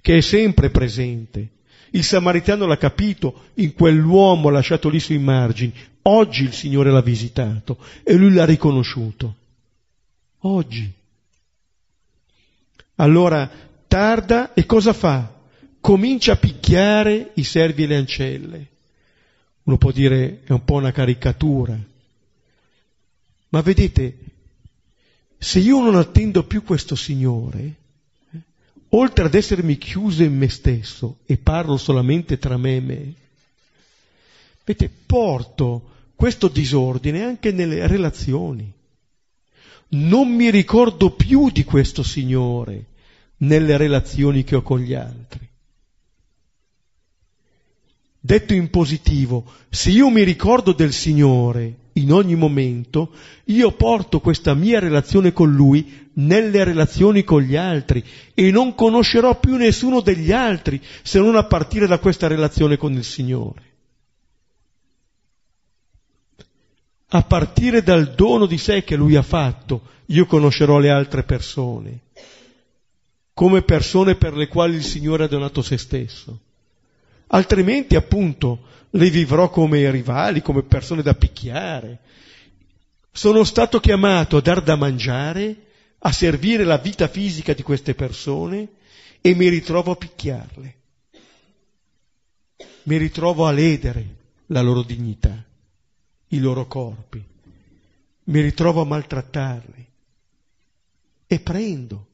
che 0.00 0.16
è 0.16 0.20
sempre 0.20 0.70
presente. 0.70 1.48
Il 1.92 2.04
samaritano 2.04 2.66
l'ha 2.66 2.76
capito 2.76 3.48
in 3.54 3.74
quell'uomo 3.74 4.48
lasciato 4.48 4.88
lì 4.88 5.00
sui 5.00 5.18
margini, 5.18 5.72
Oggi 6.02 6.44
il 6.44 6.54
Signore 6.54 6.90
l'ha 6.90 7.02
visitato 7.02 7.78
e 8.02 8.14
lui 8.14 8.32
l'ha 8.32 8.46
riconosciuto. 8.46 9.34
Oggi. 10.40 10.90
Allora 12.96 13.50
tarda 13.86 14.54
e 14.54 14.64
cosa 14.64 14.92
fa? 14.94 15.34
Comincia 15.80 16.32
a 16.32 16.36
picchiare 16.36 17.32
i 17.34 17.44
servi 17.44 17.82
e 17.82 17.86
le 17.86 17.96
ancelle. 17.96 18.66
Uno 19.64 19.76
può 19.76 19.90
dire 19.90 20.40
è 20.44 20.52
un 20.52 20.64
po' 20.64 20.74
una 20.74 20.92
caricatura. 20.92 21.78
Ma 23.50 23.60
vedete, 23.60 24.18
se 25.36 25.58
io 25.58 25.82
non 25.82 25.96
attendo 25.96 26.44
più 26.44 26.62
questo 26.62 26.94
Signore, 26.94 27.74
oltre 28.90 29.24
ad 29.24 29.34
essermi 29.34 29.78
chiuso 29.78 30.22
in 30.22 30.36
me 30.36 30.48
stesso 30.48 31.18
e 31.26 31.36
parlo 31.36 31.76
solamente 31.76 32.38
tra 32.38 32.56
me 32.56 32.76
e 32.76 32.80
me, 32.80 33.14
vedete, 34.64 34.92
porto 35.06 35.88
questo 36.14 36.48
disordine 36.48 37.22
anche 37.22 37.52
nelle 37.52 37.86
relazioni. 37.86 38.70
Non 39.92 40.28
mi 40.28 40.50
ricordo 40.50 41.10
più 41.10 41.50
di 41.50 41.64
questo 41.64 42.02
Signore 42.02 42.86
nelle 43.38 43.76
relazioni 43.76 44.44
che 44.44 44.56
ho 44.56 44.62
con 44.62 44.80
gli 44.80 44.94
altri. 44.94 45.48
Detto 48.20 48.52
in 48.52 48.68
positivo, 48.68 49.50
se 49.70 49.90
io 49.90 50.10
mi 50.10 50.22
ricordo 50.22 50.72
del 50.72 50.92
Signore 50.92 51.79
in 51.94 52.12
ogni 52.12 52.34
momento, 52.34 53.10
io 53.44 53.72
porto 53.72 54.20
questa 54.20 54.54
mia 54.54 54.78
relazione 54.78 55.32
con 55.32 55.52
Lui 55.52 56.08
nelle 56.14 56.64
relazioni 56.64 57.24
con 57.24 57.42
gli 57.42 57.56
altri 57.56 58.04
e 58.34 58.50
non 58.50 58.74
conoscerò 58.74 59.38
più 59.38 59.56
nessuno 59.56 60.00
degli 60.00 60.32
altri 60.32 60.80
se 61.02 61.18
non 61.18 61.36
a 61.36 61.44
partire 61.44 61.86
da 61.86 61.98
questa 61.98 62.26
relazione 62.26 62.76
con 62.76 62.92
il 62.92 63.04
Signore. 63.04 63.68
a 67.12 67.22
partire 67.22 67.82
dal 67.82 68.14
dono 68.14 68.46
di 68.46 68.58
sé 68.58 68.84
che 68.84 68.96
lui 68.96 69.16
ha 69.16 69.22
fatto, 69.22 69.82
io 70.06 70.26
conoscerò 70.26 70.78
le 70.78 70.90
altre 70.90 71.22
persone, 71.22 72.00
come 73.34 73.62
persone 73.62 74.14
per 74.14 74.36
le 74.36 74.48
quali 74.48 74.76
il 74.76 74.84
Signore 74.84 75.24
ha 75.24 75.28
donato 75.28 75.62
se 75.62 75.76
stesso. 75.76 76.38
Altrimenti, 77.32 77.96
appunto, 77.96 78.66
le 78.90 79.10
vivrò 79.10 79.50
come 79.50 79.90
rivali, 79.90 80.42
come 80.42 80.62
persone 80.62 81.02
da 81.02 81.14
picchiare. 81.14 81.98
Sono 83.12 83.44
stato 83.44 83.80
chiamato 83.80 84.36
a 84.36 84.40
dar 84.40 84.62
da 84.62 84.76
mangiare, 84.76 85.56
a 85.98 86.12
servire 86.12 86.64
la 86.64 86.78
vita 86.78 87.08
fisica 87.08 87.52
di 87.52 87.62
queste 87.62 87.94
persone 87.94 88.68
e 89.20 89.34
mi 89.34 89.48
ritrovo 89.48 89.92
a 89.92 89.96
picchiarle. 89.96 90.74
Mi 92.84 92.96
ritrovo 92.96 93.46
a 93.46 93.52
ledere 93.52 94.16
la 94.46 94.62
loro 94.62 94.82
dignità 94.82 95.44
i 96.32 96.38
loro 96.38 96.66
corpi, 96.66 97.22
mi 98.24 98.40
ritrovo 98.40 98.82
a 98.82 98.84
maltrattarli 98.84 99.86
e 101.26 101.40
prendo. 101.40 102.06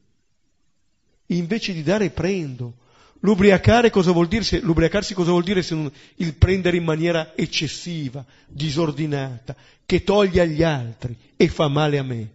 Invece 1.27 1.73
di 1.73 1.83
dare 1.83 2.09
prendo. 2.09 2.85
L'ubriacare 3.21 3.89
cosa 3.89 4.11
vuol 4.11 4.27
dire? 4.27 4.43
Se, 4.43 4.59
l'ubriacarsi 4.59 5.13
cosa 5.13 5.31
vuol 5.31 5.43
dire 5.43 5.63
se 5.63 5.75
non 5.75 5.91
il 6.15 6.33
prendere 6.35 6.77
in 6.77 6.83
maniera 6.83 7.35
eccessiva, 7.35 8.23
disordinata, 8.47 9.55
che 9.85 10.03
toglie 10.03 10.41
agli 10.41 10.63
altri 10.63 11.17
e 11.35 11.47
fa 11.47 11.67
male 11.67 11.97
a 11.97 12.03
me? 12.03 12.31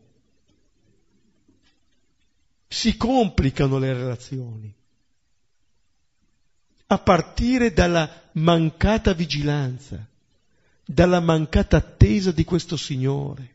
Si 2.69 2.97
complicano 2.97 3.79
le 3.79 3.93
relazioni 3.93 4.75
a 6.87 6.99
partire 6.99 7.73
dalla 7.73 8.29
mancata 8.33 9.13
vigilanza 9.13 10.07
dalla 10.85 11.21
mancata 11.21 11.77
attesa 11.79 12.33
di 12.33 12.45
questo 12.45 12.77
Signore. 12.77 13.51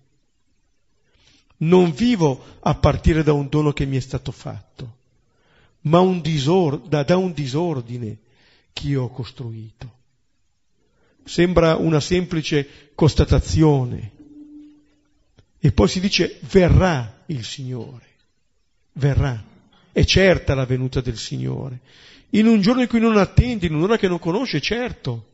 Non 1.57 1.91
vivo 1.91 2.57
a 2.61 2.75
partire 2.75 3.23
da 3.23 3.33
un 3.33 3.47
dono 3.49 3.73
che 3.73 3.85
mi 3.85 3.97
è 3.97 3.99
stato 3.99 4.31
fatto, 4.31 4.96
ma 5.87 5.99
un 5.99 6.21
disor- 6.21 6.87
da, 6.87 7.03
da 7.03 7.17
un 7.17 7.33
disordine 7.33 8.17
che 8.73 8.87
io 8.87 9.03
ho 9.03 9.09
costruito. 9.09 9.95
Sembra 11.23 11.75
una 11.75 11.99
semplice 11.99 12.91
constatazione. 12.95 14.11
E 15.59 15.71
poi 15.71 15.87
si 15.87 15.99
dice 15.99 16.39
verrà 16.41 17.23
il 17.27 17.43
Signore, 17.43 18.05
verrà. 18.93 19.43
È 19.91 20.03
certa 20.03 20.53
la 20.53 20.65
venuta 20.65 21.01
del 21.01 21.17
Signore. 21.17 21.79
In 22.31 22.45
un 22.45 22.61
giorno 22.61 22.81
in 22.81 22.87
cui 22.87 22.99
non 22.99 23.17
attendi, 23.17 23.65
in 23.65 23.73
un'ora 23.73 23.97
che 23.97 24.07
non 24.07 24.19
conosce, 24.19 24.61
certo 24.61 25.27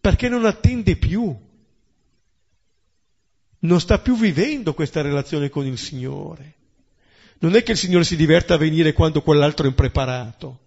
perché 0.00 0.28
non 0.28 0.46
attende 0.46 0.96
più, 0.96 1.36
non 3.60 3.80
sta 3.80 3.98
più 3.98 4.16
vivendo 4.16 4.72
questa 4.72 5.02
relazione 5.02 5.50
con 5.50 5.66
il 5.66 5.76
Signore. 5.76 6.54
Non 7.40 7.54
è 7.54 7.62
che 7.62 7.72
il 7.72 7.78
Signore 7.78 8.04
si 8.04 8.16
diverta 8.16 8.54
a 8.54 8.58
venire 8.58 8.92
quando 8.92 9.22
quell'altro 9.22 9.66
è 9.66 9.68
impreparato. 9.68 10.58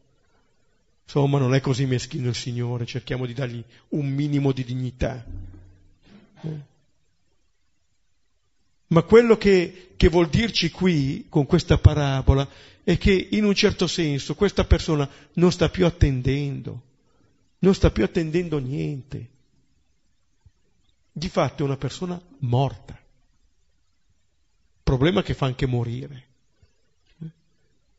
Insomma, 1.03 1.39
non 1.39 1.53
è 1.53 1.61
così 1.61 1.85
meschino 1.85 2.29
il 2.29 2.35
Signore, 2.35 2.85
cerchiamo 2.85 3.25
di 3.25 3.33
dargli 3.33 3.63
un 3.89 4.07
minimo 4.07 4.51
di 4.51 4.63
dignità. 4.63 5.25
Eh? 6.41 6.71
Ma 8.87 9.01
quello 9.03 9.37
che, 9.37 9.93
che 9.95 10.07
vuol 10.07 10.29
dirci 10.29 10.69
qui, 10.69 11.25
con 11.29 11.45
questa 11.45 11.77
parabola, 11.77 12.47
è 12.83 12.97
che 12.97 13.27
in 13.31 13.45
un 13.45 13.55
certo 13.55 13.87
senso 13.87 14.35
questa 14.35 14.65
persona 14.65 15.09
non 15.33 15.51
sta 15.51 15.69
più 15.69 15.85
attendendo 15.85 16.91
non 17.63 17.73
sta 17.73 17.89
più 17.91 18.03
attendendo 18.03 18.59
niente. 18.59 19.29
Di 21.11 21.29
fatto 21.29 21.63
è 21.63 21.65
una 21.65 21.77
persona 21.77 22.21
morta. 22.39 22.99
Problema 24.83 25.23
che 25.23 25.33
fa 25.33 25.45
anche 25.45 25.65
morire. 25.65 26.27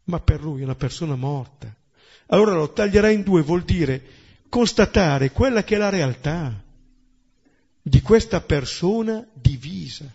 Ma 0.05 0.21
per 0.21 0.43
lui 0.43 0.61
è 0.61 0.65
una 0.65 0.75
persona 0.75 1.17
morta. 1.17 1.75
Allora 2.27 2.55
lo 2.55 2.73
taglierà 2.73 3.11
in 3.11 3.23
due 3.23 3.43
vuol 3.43 3.63
dire 3.63 4.03
constatare 4.49 5.31
quella 5.31 5.65
che 5.65 5.75
è 5.75 5.79
la 5.79 5.89
realtà 5.89 6.63
di 7.83 8.01
questa 8.01 8.41
persona 8.41 9.27
divisa, 9.33 10.11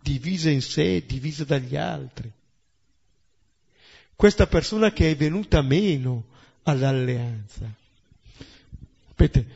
divisa 0.00 0.50
in 0.50 0.62
sé, 0.62 1.04
divisa 1.06 1.44
dagli 1.44 1.76
altri. 1.76 2.30
Questa 4.14 4.46
persona 4.46 4.92
che 4.92 5.10
è 5.10 5.16
venuta 5.16 5.62
meno 5.62 6.26
all'alleanza. 6.62 7.68
Sapete, 9.08 9.46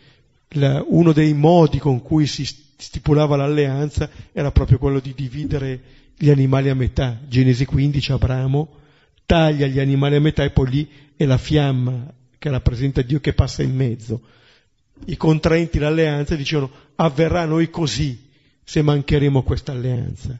la, 0.48 0.82
uno 0.86 1.12
dei 1.12 1.32
modi 1.34 1.78
con 1.78 2.02
cui 2.02 2.26
si 2.26 2.44
stipulava 2.44 3.36
l'alleanza 3.36 4.10
era 4.32 4.50
proprio 4.50 4.78
quello 4.78 5.00
di 5.00 5.14
dividere 5.14 5.82
gli 6.16 6.30
animali 6.30 6.68
a 6.68 6.74
metà. 6.74 7.18
Genesi 7.28 7.64
15, 7.64 8.12
Abramo 8.12 8.84
taglia 9.26 9.66
gli 9.66 9.80
animali 9.80 10.14
a 10.14 10.20
metà 10.20 10.44
e 10.44 10.50
poi 10.50 10.70
lì 10.70 10.90
è 11.16 11.24
la 11.24 11.36
fiamma 11.36 12.14
che 12.38 12.48
rappresenta 12.48 13.02
Dio 13.02 13.20
che 13.20 13.34
passa 13.34 13.62
in 13.62 13.74
mezzo. 13.74 14.22
I 15.06 15.16
contraenti 15.16 15.78
l'alleanza 15.78 16.36
dicevano 16.36 16.70
avverrà 16.94 17.42
a 17.42 17.46
noi 17.46 17.68
così 17.68 18.30
se 18.62 18.80
mancheremo 18.82 19.42
questa 19.42 19.72
alleanza. 19.72 20.38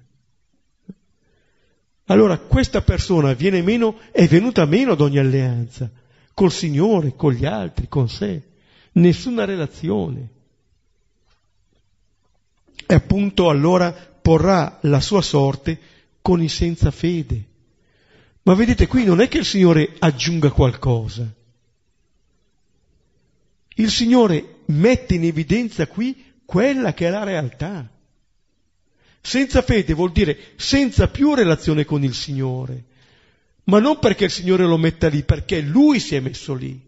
Allora 2.09 2.39
questa 2.39 2.81
persona 2.83 3.33
viene 3.35 3.61
meno, 3.63 3.99
è 4.13 4.27
venuta 4.29 4.65
meno 4.65 4.93
ad 4.93 5.01
ogni 5.01 5.19
alleanza 5.19 5.91
col 6.33 6.53
Signore, 6.53 7.15
con 7.17 7.33
gli 7.33 7.45
altri, 7.45 7.89
con 7.89 8.09
sé, 8.09 8.43
nessuna 8.93 9.45
relazione. 9.45 10.29
E 12.87 12.95
appunto 12.95 13.49
allora 13.49 14.16
porrà 14.27 14.81
la 14.83 14.99
sua 14.99 15.23
sorte 15.23 15.79
con 16.21 16.43
i 16.43 16.49
senza 16.49 16.91
fede. 16.91 17.45
Ma 18.43 18.55
vedete, 18.55 18.89
qui 18.89 19.05
non 19.05 19.21
è 19.21 19.29
che 19.29 19.39
il 19.39 19.45
Signore 19.45 19.95
aggiunga 20.01 20.51
qualcosa. 20.51 21.33
Il 23.77 23.89
Signore 23.89 24.63
mette 24.67 25.15
in 25.15 25.23
evidenza 25.23 25.87
qui 25.87 26.35
quella 26.45 26.93
che 26.93 27.07
è 27.07 27.11
la 27.11 27.23
realtà. 27.23 27.89
Senza 29.21 29.63
fede 29.63 29.95
vuol 29.95 30.11
dire 30.11 30.37
senza 30.57 31.07
più 31.07 31.33
relazione 31.33 31.85
con 31.85 32.03
il 32.03 32.15
Signore, 32.15 32.83
ma 33.65 33.79
non 33.79 34.01
perché 34.01 34.25
il 34.25 34.33
Signore 34.33 34.65
lo 34.65 34.77
metta 34.77 35.07
lì, 35.07 35.23
perché 35.23 35.61
Lui 35.61 36.01
si 36.01 36.17
è 36.17 36.21
messo 36.21 36.53
lì. 36.53 36.86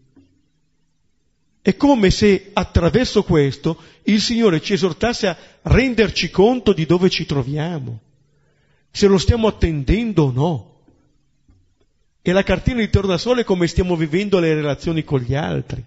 È 1.61 1.75
come 1.75 2.09
se 2.09 2.51
attraverso 2.53 3.23
questo 3.23 3.81
il 4.03 4.21
Signore 4.21 4.61
ci 4.61 4.73
esortasse 4.73 5.27
a 5.27 5.37
renderci 5.63 6.29
conto 6.29 6.71
di 6.71 6.85
dove 6.85 7.09
ci 7.09 7.25
troviamo, 7.25 7.99
se 8.91 9.07
lo 9.07 9.17
stiamo 9.17 9.47
attendendo 9.47 10.23
o 10.23 10.31
no. 10.31 10.81
E 12.21 12.31
la 12.31 12.43
cartina 12.43 12.79
di 12.79 12.89
tornasole 12.89 13.41
è 13.41 13.43
come 13.43 13.67
stiamo 13.67 13.95
vivendo 13.95 14.39
le 14.39 14.53
relazioni 14.53 15.03
con 15.03 15.19
gli 15.19 15.35
altri. 15.35 15.83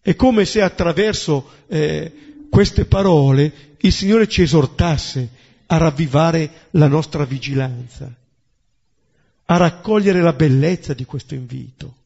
È 0.00 0.16
come 0.16 0.44
se 0.44 0.62
attraverso 0.62 1.50
eh, 1.68 2.46
queste 2.50 2.86
parole 2.86 3.76
il 3.78 3.92
Signore 3.92 4.28
ci 4.28 4.42
esortasse 4.42 5.28
a 5.66 5.76
ravvivare 5.76 6.68
la 6.70 6.88
nostra 6.88 7.24
vigilanza, 7.24 8.12
a 9.44 9.56
raccogliere 9.56 10.20
la 10.20 10.32
bellezza 10.32 10.94
di 10.94 11.04
questo 11.04 11.34
invito. 11.34 12.00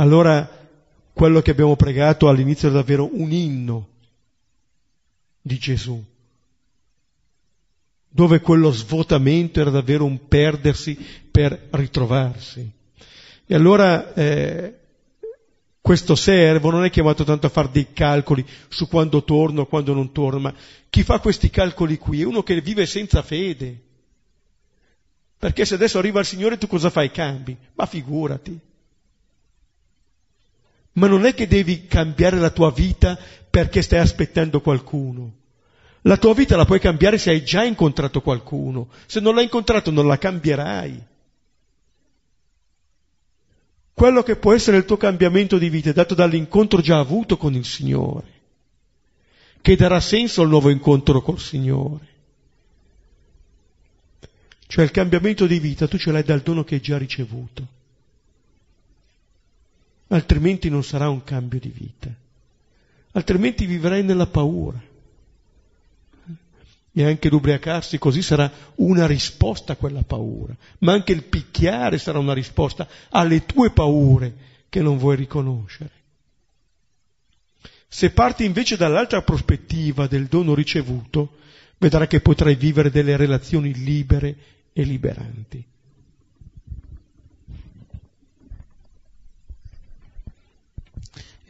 Allora 0.00 0.48
quello 1.12 1.42
che 1.42 1.50
abbiamo 1.50 1.76
pregato 1.76 2.28
all'inizio 2.28 2.70
è 2.70 2.72
davvero 2.72 3.10
un 3.12 3.30
inno 3.32 3.88
di 5.42 5.58
Gesù, 5.58 6.02
dove 8.08 8.40
quello 8.40 8.72
svuotamento 8.72 9.60
era 9.60 9.68
davvero 9.68 10.06
un 10.06 10.26
perdersi 10.26 10.96
per 11.30 11.68
ritrovarsi. 11.72 12.66
E 13.44 13.54
allora 13.54 14.14
eh, 14.14 14.78
questo 15.82 16.14
servo 16.14 16.70
non 16.70 16.84
è 16.84 16.90
chiamato 16.90 17.22
tanto 17.22 17.48
a 17.48 17.50
fare 17.50 17.68
dei 17.70 17.92
calcoli 17.92 18.46
su 18.68 18.88
quando 18.88 19.22
torno 19.22 19.66
quando 19.66 19.92
non 19.92 20.12
torno, 20.12 20.40
ma 20.40 20.54
chi 20.88 21.02
fa 21.02 21.20
questi 21.20 21.50
calcoli 21.50 21.98
qui 21.98 22.22
è 22.22 22.24
uno 22.24 22.42
che 22.42 22.58
vive 22.62 22.86
senza 22.86 23.20
fede. 23.20 23.78
Perché 25.36 25.66
se 25.66 25.74
adesso 25.74 25.98
arriva 25.98 26.20
il 26.20 26.26
Signore 26.26 26.56
tu 26.56 26.66
cosa 26.66 26.88
fai? 26.88 27.10
Cambi? 27.10 27.54
Ma 27.74 27.84
figurati. 27.84 28.68
Ma 30.92 31.06
non 31.06 31.24
è 31.24 31.34
che 31.34 31.46
devi 31.46 31.86
cambiare 31.86 32.38
la 32.38 32.50
tua 32.50 32.70
vita 32.70 33.18
perché 33.48 33.82
stai 33.82 34.00
aspettando 34.00 34.60
qualcuno. 34.60 35.32
La 36.02 36.16
tua 36.16 36.34
vita 36.34 36.56
la 36.56 36.64
puoi 36.64 36.80
cambiare 36.80 37.18
se 37.18 37.30
hai 37.30 37.44
già 37.44 37.62
incontrato 37.64 38.22
qualcuno. 38.22 38.88
Se 39.06 39.20
non 39.20 39.34
l'hai 39.34 39.44
incontrato 39.44 39.90
non 39.90 40.06
la 40.06 40.18
cambierai. 40.18 41.08
Quello 43.92 44.22
che 44.22 44.36
può 44.36 44.54
essere 44.54 44.78
il 44.78 44.86
tuo 44.86 44.96
cambiamento 44.96 45.58
di 45.58 45.68
vita 45.68 45.90
è 45.90 45.92
dato 45.92 46.14
dall'incontro 46.14 46.80
già 46.80 46.98
avuto 46.98 47.36
con 47.36 47.52
il 47.52 47.66
Signore, 47.66 48.32
che 49.60 49.76
darà 49.76 50.00
senso 50.00 50.40
al 50.40 50.48
nuovo 50.48 50.70
incontro 50.70 51.20
col 51.20 51.38
Signore. 51.38 52.08
Cioè 54.66 54.84
il 54.84 54.90
cambiamento 54.90 55.46
di 55.46 55.58
vita 55.58 55.86
tu 55.86 55.98
ce 55.98 56.12
l'hai 56.12 56.22
dal 56.22 56.40
dono 56.40 56.64
che 56.64 56.76
hai 56.76 56.80
già 56.80 56.96
ricevuto, 56.96 57.66
altrimenti 60.10 60.68
non 60.68 60.82
sarà 60.84 61.08
un 61.08 61.22
cambio 61.24 61.58
di 61.58 61.68
vita, 61.70 62.08
altrimenti 63.12 63.66
vivrai 63.66 64.02
nella 64.02 64.26
paura 64.26 64.80
e 66.92 67.04
anche 67.04 67.28
l'ubriacarsi 67.28 67.98
così 67.98 68.20
sarà 68.20 68.50
una 68.76 69.06
risposta 69.06 69.72
a 69.72 69.76
quella 69.76 70.02
paura, 70.02 70.54
ma 70.78 70.92
anche 70.92 71.12
il 71.12 71.22
picchiare 71.24 71.98
sarà 71.98 72.18
una 72.18 72.32
risposta 72.34 72.86
alle 73.10 73.46
tue 73.46 73.70
paure 73.70 74.34
che 74.68 74.80
non 74.82 74.98
vuoi 74.98 75.16
riconoscere. 75.16 75.90
Se 77.88 78.10
parti 78.10 78.44
invece 78.44 78.76
dall'altra 78.76 79.22
prospettiva 79.22 80.06
del 80.06 80.26
dono 80.26 80.54
ricevuto, 80.54 81.38
vedrai 81.78 82.06
che 82.06 82.20
potrai 82.20 82.54
vivere 82.54 82.90
delle 82.90 83.16
relazioni 83.16 83.72
libere 83.74 84.36
e 84.72 84.82
liberanti. 84.82 85.64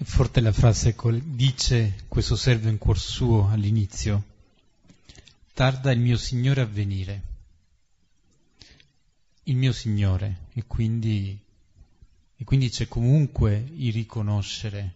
È 0.01 0.05
forte 0.05 0.41
la 0.41 0.51
frase, 0.51 0.97
dice 1.25 2.05
questo 2.09 2.35
servo 2.35 2.71
in 2.71 2.79
cuor 2.79 2.99
suo 2.99 3.51
all'inizio, 3.51 4.25
tarda 5.53 5.93
il 5.93 6.01
mio 6.01 6.17
Signore 6.17 6.63
a 6.63 6.65
venire. 6.65 7.23
Il 9.43 9.57
mio 9.57 9.73
Signore, 9.73 10.47
e 10.55 10.65
quindi, 10.67 11.39
e 12.35 12.45
quindi 12.45 12.71
c'è 12.71 12.89
comunque 12.89 13.63
il 13.77 13.93
riconoscere 13.93 14.95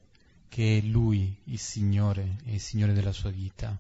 che 0.49 0.79
è 0.79 0.81
Lui 0.81 1.37
il 1.45 1.59
Signore, 1.59 2.39
è 2.47 2.53
il 2.53 2.61
Signore 2.61 2.95
della 2.95 3.13
sua 3.13 3.29
vita. 3.29 3.77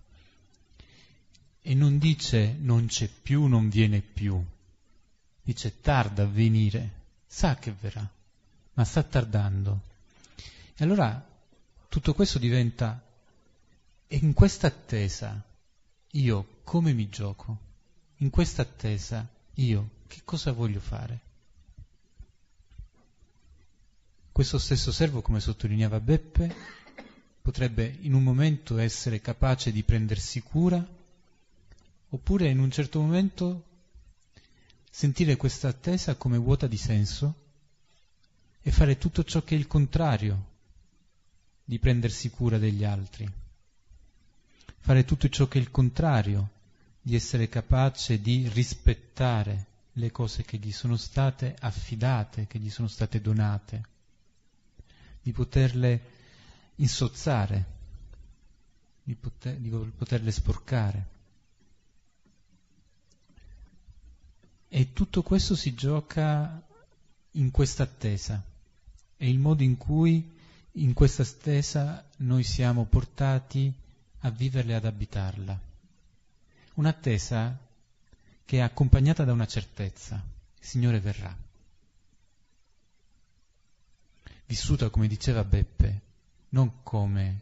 E 1.62 1.74
non 1.74 1.96
dice 1.96 2.54
non 2.60 2.84
c'è 2.84 3.08
più, 3.08 3.46
non 3.46 3.70
viene 3.70 4.02
più, 4.02 4.44
dice 5.42 5.80
tarda 5.80 6.24
a 6.24 6.26
venire, 6.26 6.90
sa 7.26 7.56
che 7.56 7.74
verrà, 7.80 8.06
ma 8.74 8.84
sta 8.84 9.02
tardando. 9.02 9.92
E 10.76 10.82
allora 10.82 11.24
tutto 11.88 12.14
questo 12.14 12.40
diventa, 12.40 13.00
e 14.08 14.16
in 14.16 14.32
questa 14.32 14.66
attesa, 14.66 15.40
io 16.10 16.58
come 16.64 16.92
mi 16.92 17.08
gioco? 17.08 17.58
In 18.16 18.30
questa 18.30 18.62
attesa 18.62 19.24
io 19.54 19.90
che 20.08 20.22
cosa 20.24 20.50
voglio 20.50 20.80
fare? 20.80 21.20
Questo 24.32 24.58
stesso 24.58 24.90
servo, 24.90 25.22
come 25.22 25.38
sottolineava 25.38 26.00
Beppe, 26.00 26.52
potrebbe 27.40 27.96
in 28.00 28.12
un 28.14 28.24
momento 28.24 28.78
essere 28.78 29.20
capace 29.20 29.70
di 29.70 29.84
prendersi 29.84 30.42
cura, 30.42 30.84
oppure 32.08 32.48
in 32.48 32.58
un 32.58 32.70
certo 32.72 33.00
momento 33.00 33.62
sentire 34.90 35.36
questa 35.36 35.68
attesa 35.68 36.16
come 36.16 36.36
vuota 36.36 36.66
di 36.66 36.76
senso 36.76 37.34
e 38.60 38.72
fare 38.72 38.98
tutto 38.98 39.22
ciò 39.22 39.44
che 39.44 39.54
è 39.54 39.58
il 39.58 39.68
contrario 39.68 40.52
di 41.64 41.78
prendersi 41.78 42.30
cura 42.30 42.58
degli 42.58 42.84
altri 42.84 43.42
fare 44.84 45.06
tutto 45.06 45.30
ciò 45.30 45.48
che 45.48 45.58
è 45.58 45.62
il 45.62 45.70
contrario, 45.70 46.50
di 47.00 47.14
essere 47.14 47.48
capace 47.48 48.20
di 48.20 48.46
rispettare 48.50 49.66
le 49.92 50.10
cose 50.10 50.42
che 50.42 50.58
gli 50.58 50.72
sono 50.72 50.98
state 50.98 51.56
affidate, 51.58 52.46
che 52.46 52.58
gli 52.58 52.68
sono 52.68 52.86
state 52.86 53.22
donate, 53.22 53.82
di 55.22 55.32
poterle 55.32 56.02
insozzare, 56.74 57.64
di, 59.02 59.14
poter, 59.14 59.56
di 59.56 59.70
poterle 59.70 60.30
sporcare. 60.30 61.06
E 64.68 64.92
tutto 64.92 65.22
questo 65.22 65.56
si 65.56 65.72
gioca 65.72 66.62
in 67.30 67.50
questa 67.50 67.84
attesa, 67.84 68.42
è 69.16 69.24
il 69.24 69.38
modo 69.38 69.62
in 69.62 69.78
cui 69.78 70.33
in 70.76 70.92
questa 70.92 71.22
attesa 71.22 72.04
noi 72.18 72.42
siamo 72.42 72.84
portati 72.84 73.72
a 74.20 74.30
viverla 74.30 74.72
e 74.72 74.74
ad 74.74 74.84
abitarla. 74.86 75.60
Un'attesa 76.74 77.56
che 78.44 78.56
è 78.56 78.60
accompagnata 78.60 79.24
da 79.24 79.32
una 79.32 79.46
certezza, 79.46 80.16
il 80.58 80.66
Signore 80.66 81.00
verrà. 81.00 81.36
Vissuta, 84.46 84.90
come 84.90 85.06
diceva 85.06 85.44
Beppe, 85.44 86.00
non 86.50 86.82
come 86.82 87.40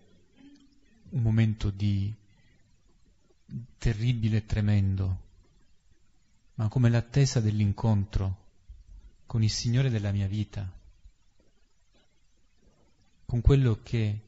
un 1.10 1.22
momento 1.22 1.70
di 1.70 2.12
terribile 3.78 4.38
e 4.38 4.46
tremendo, 4.46 5.20
ma 6.54 6.68
come 6.68 6.90
l'attesa 6.90 7.40
dell'incontro 7.40 8.40
con 9.26 9.42
il 9.42 9.50
Signore 9.50 9.90
della 9.90 10.12
mia 10.12 10.26
vita, 10.26 10.70
con 13.32 13.40
quello 13.40 13.80
che 13.82 14.20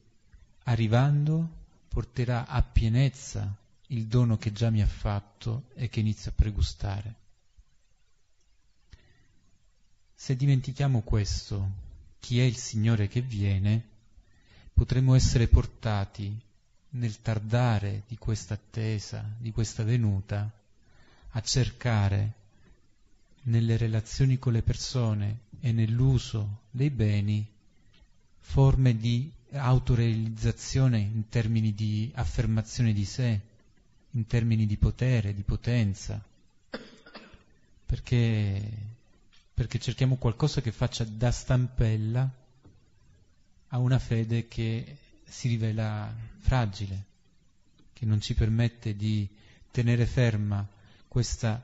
arrivando 0.63 1.47
porterà 1.89 2.47
a 2.47 2.63
pienezza 2.63 3.55
il 3.89 4.07
dono 4.07 4.35
che 4.39 4.51
già 4.51 4.71
mi 4.71 4.81
ha 4.81 4.87
fatto 4.87 5.65
e 5.75 5.89
che 5.89 5.99
inizia 5.99 6.31
a 6.31 6.33
pregustare. 6.35 7.15
Se 10.15 10.35
dimentichiamo 10.35 11.01
questo, 11.01 11.69
chi 12.19 12.39
è 12.39 12.43
il 12.45 12.55
Signore 12.55 13.07
che 13.07 13.21
viene, 13.21 13.83
potremo 14.73 15.13
essere 15.13 15.47
portati 15.47 16.35
nel 16.89 17.21
tardare 17.21 18.05
di 18.07 18.17
questa 18.17 18.55
attesa, 18.55 19.23
di 19.37 19.51
questa 19.51 19.83
venuta, 19.83 20.51
a 21.29 21.41
cercare 21.41 22.33
nelle 23.43 23.77
relazioni 23.77 24.39
con 24.39 24.53
le 24.53 24.63
persone 24.63 25.41
e 25.59 25.71
nell'uso 25.71 26.61
dei 26.71 26.89
beni 26.89 27.53
forme 28.45 28.95
di 28.95 29.29
autorealizzazione 29.51 30.99
in 30.99 31.27
termini 31.27 31.73
di 31.73 32.09
affermazione 32.13 32.93
di 32.93 33.03
sé, 33.03 33.39
in 34.11 34.25
termini 34.27 34.65
di 34.65 34.77
potere, 34.77 35.33
di 35.33 35.41
potenza, 35.41 36.23
perché, 37.85 38.61
perché 39.53 39.79
cerchiamo 39.79 40.15
qualcosa 40.15 40.61
che 40.61 40.71
faccia 40.71 41.03
da 41.03 41.31
stampella 41.31 42.29
a 43.69 43.77
una 43.77 43.99
fede 43.99 44.47
che 44.47 44.97
si 45.25 45.49
rivela 45.49 46.13
fragile, 46.39 47.03
che 47.91 48.05
non 48.05 48.21
ci 48.21 48.35
permette 48.35 48.95
di 48.95 49.27
tenere 49.71 50.05
ferma 50.05 50.65
questa 51.09 51.61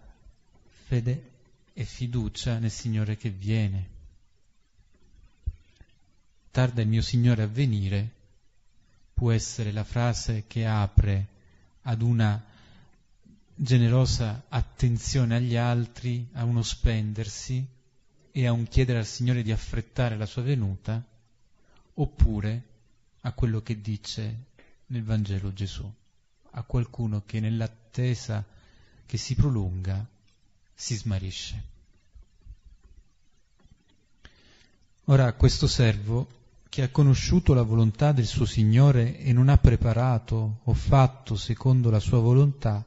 fede 0.86 1.29
e 1.73 1.86
fiducia 1.86 2.57
nel 2.57 2.71
Signore 2.71 3.15
che 3.15 3.29
viene. 3.29 3.91
Tarda 6.52 6.82
il 6.82 6.88
mio 6.89 7.02
Signore 7.02 7.43
a 7.43 7.47
venire 7.47 8.12
può 9.14 9.32
essere 9.32 9.72
la 9.72 9.86
frase 9.86 10.43
che 10.47 10.66
apre 10.66 11.28
ad 11.84 12.02
una 12.02 12.43
generosa 13.56 14.43
attenzione 14.49 15.38
agli 15.38 15.56
altri, 15.56 16.28
a 16.34 16.43
uno 16.43 16.62
spendersi 16.62 17.66
e 18.32 18.47
a 18.47 18.52
un 18.52 18.68
chiedere 18.68 18.99
al 18.99 19.06
Signore 19.06 19.43
di 19.43 19.54
affrettare 19.54 20.18
la 20.18 20.26
sua 20.26 20.41
venuta, 20.41 21.02
oppure 21.93 22.64
a 23.22 23.32
quello 23.32 23.62
che 23.62 23.80
dice 23.80 24.45
nel 24.88 25.04
Vangelo 25.04 25.54
Gesù, 25.54 25.89
a 26.52 26.64
qualcuno 26.64 27.24
che 27.26 27.39
nell'attesa 27.39 28.43
che 29.06 29.18
si 29.18 29.36
prolunga 29.36 30.06
si 30.74 30.95
smarisce. 30.95 31.64
Ora 35.06 35.32
questo 35.34 35.68
servo 35.68 36.39
che 36.72 36.84
ha 36.84 36.89
conosciuto 36.89 37.53
la 37.53 37.63
volontà 37.63 38.13
del 38.13 38.26
suo 38.26 38.45
Signore 38.45 39.19
e 39.19 39.34
non 39.34 39.49
ha 39.49 39.57
preparato 39.57 40.59
o 40.63 40.74
fatto 40.74 41.36
secondo 41.36 41.89
la 41.89 41.99
sua 41.99 42.19
volontà, 42.19 42.86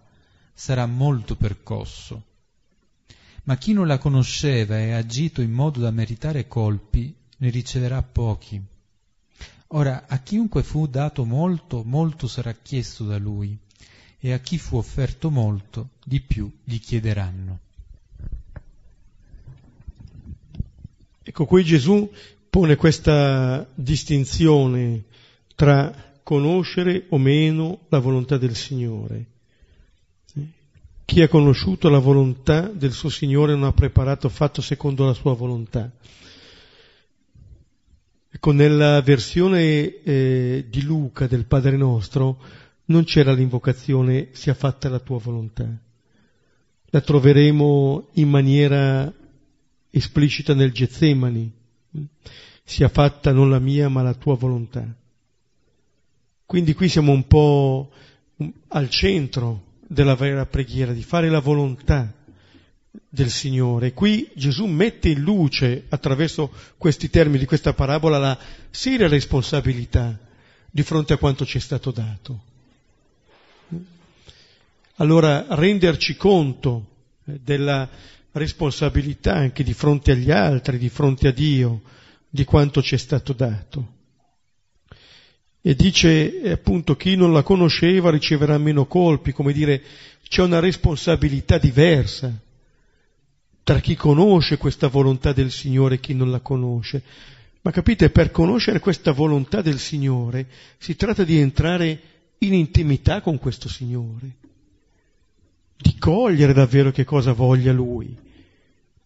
sarà 0.55 0.87
molto 0.87 1.37
percosso. 1.37 2.25
Ma 3.43 3.59
chi 3.59 3.75
non 3.75 3.87
la 3.87 3.99
conosceva 3.99 4.79
e 4.79 4.93
ha 4.93 4.97
agito 4.97 5.43
in 5.43 5.53
modo 5.53 5.81
da 5.81 5.91
meritare 5.91 6.49
colpi, 6.49 7.15
ne 7.37 7.51
riceverà 7.51 8.03
pochi. 8.03 8.59
Ora, 9.67 10.07
a 10.09 10.19
chiunque 10.21 10.63
fu 10.63 10.87
dato 10.87 11.27
molto, 11.27 11.83
molto 11.85 12.27
sarà 12.27 12.55
chiesto 12.55 13.05
da 13.05 13.19
lui, 13.19 13.55
e 14.19 14.33
a 14.33 14.39
chi 14.39 14.57
fu 14.57 14.79
offerto 14.79 15.29
molto, 15.29 15.91
di 16.03 16.23
più 16.23 16.51
gli 16.65 16.81
chiederanno. 16.81 17.59
Ecco, 21.23 21.45
qui 21.45 21.63
Gesù 21.65 22.11
pone 22.55 22.77
questa 22.77 23.69
distinzione 23.75 25.03
tra 25.57 25.93
conoscere 26.23 27.07
o 27.09 27.19
meno 27.19 27.81
la 27.89 27.99
volontà 27.99 28.39
del 28.39 28.55
Signore. 28.55 29.27
Chi 31.05 31.21
ha 31.21 31.27
conosciuto 31.27 31.89
la 31.89 31.99
volontà 31.99 32.69
del 32.69 32.93
suo 32.93 33.09
Signore 33.09 33.55
non 33.55 33.65
ha 33.65 33.73
preparato 33.73 34.29
fatto 34.29 34.63
secondo 34.63 35.05
la 35.05 35.15
sua 35.15 35.35
volontà. 35.35 35.91
Ecco, 38.31 38.53
nella 38.53 39.03
versione 39.03 40.03
eh, 40.05 40.67
di 40.69 40.83
Luca 40.83 41.27
del 41.27 41.47
Padre 41.47 41.77
nostro 41.77 42.41
non 42.85 43.03
c'era 43.03 43.33
l'invocazione 43.33 44.29
sia 44.31 44.55
fatta 44.55 44.89
la 44.89 45.01
tua 45.01 45.19
volontà. 45.19 45.69
La 46.85 47.01
troveremo 47.01 48.11
in 48.13 48.29
maniera 48.29 49.13
esplicita 49.91 50.55
nel 50.55 50.71
Getsemani 50.71 51.63
sia 52.65 52.89
fatta 52.89 53.33
non 53.33 53.51
la 53.51 53.59
mia 53.59 53.89
ma 53.89 54.03
la 54.03 54.15
tua 54.15 54.37
volontà. 54.37 54.87
Quindi 56.47 56.75
qui 56.75 56.89
siamo 56.89 57.13
un 57.13 57.27
po' 57.27 57.91
al 58.69 58.89
centro 58.91 59.73
della 59.87 60.15
vera 60.15 60.47
preghiera, 60.47 60.93
di 60.93 61.03
fare 61.03 61.29
la 61.29 61.41
volontà 61.41 62.13
del 63.09 63.31
Signore. 63.31 63.93
Qui 63.93 64.31
Gesù 64.35 64.67
mette 64.67 65.09
in 65.09 65.21
luce, 65.21 65.85
attraverso 65.89 66.53
questi 66.77 67.11
termini 67.11 67.39
di 67.39 67.47
questa 67.47 67.73
parabola, 67.73 68.19
la 68.19 68.39
seria 68.71 69.09
responsabilità 69.09 70.19
di 70.71 70.83
fronte 70.83 71.13
a 71.13 71.19
quanto 71.19 71.45
ci 71.45 71.59
è 71.59 71.61
stato 71.61 71.91
dato. 71.91 72.53
Allora 74.97 75.47
renderci 75.49 76.17
conto 76.17 76.87
della 77.25 77.89
responsabilità 78.35 79.35
anche 79.35 79.65
di 79.65 79.73
fronte 79.73 80.13
agli 80.13 80.31
altri, 80.31 80.79
di 80.79 80.89
fronte 80.89 81.29
a 81.29 81.33
Dio, 81.33 81.83
di 82.29 82.45
quanto 82.45 82.83
ci 82.83 82.97
è 82.97 82.99
stato 82.99 83.33
dato. 83.33 83.93
E 85.61 85.75
dice 85.77 86.41
eh, 86.43 86.51
appunto 86.51 86.97
chi 86.97 87.15
non 87.15 87.33
la 87.33 87.45
conosceva 87.45 88.11
riceverà 88.11 88.59
meno 88.59 88.87
colpi, 88.87 89.33
come 89.33 89.53
dire 89.53 89.81
c'è 90.29 90.43
una 90.43 90.59
responsabilità 90.59 91.59
diversa 91.59 92.37
tra 93.63 93.79
chi 93.79 93.95
conosce 93.95 94.59
questa 94.59 94.89
volontà 94.89 95.33
del 95.33 95.53
Signore 95.53 95.95
e 95.95 96.01
chi 96.01 96.13
non 96.13 96.31
la 96.31 96.41
conosce. 96.41 97.03
Ma 97.63 97.71
capite, 97.71 98.11
per 98.11 98.33
conoscere 98.33 98.81
questa 98.81 99.13
volontà 99.13 99.63
del 99.63 99.79
Signore 99.79 100.49
si 100.77 100.97
tratta 100.97 101.23
di 101.23 101.39
entrare 101.39 102.01
in 102.39 102.53
intimità 102.53 103.21
con 103.21 103.39
questo 103.39 103.69
Signore, 103.69 104.37
di 105.79 105.97
cogliere 105.99 106.53
davvero 106.53 106.91
che 106.91 107.05
cosa 107.05 107.33
voglia 107.33 107.73
Lui 107.73 108.24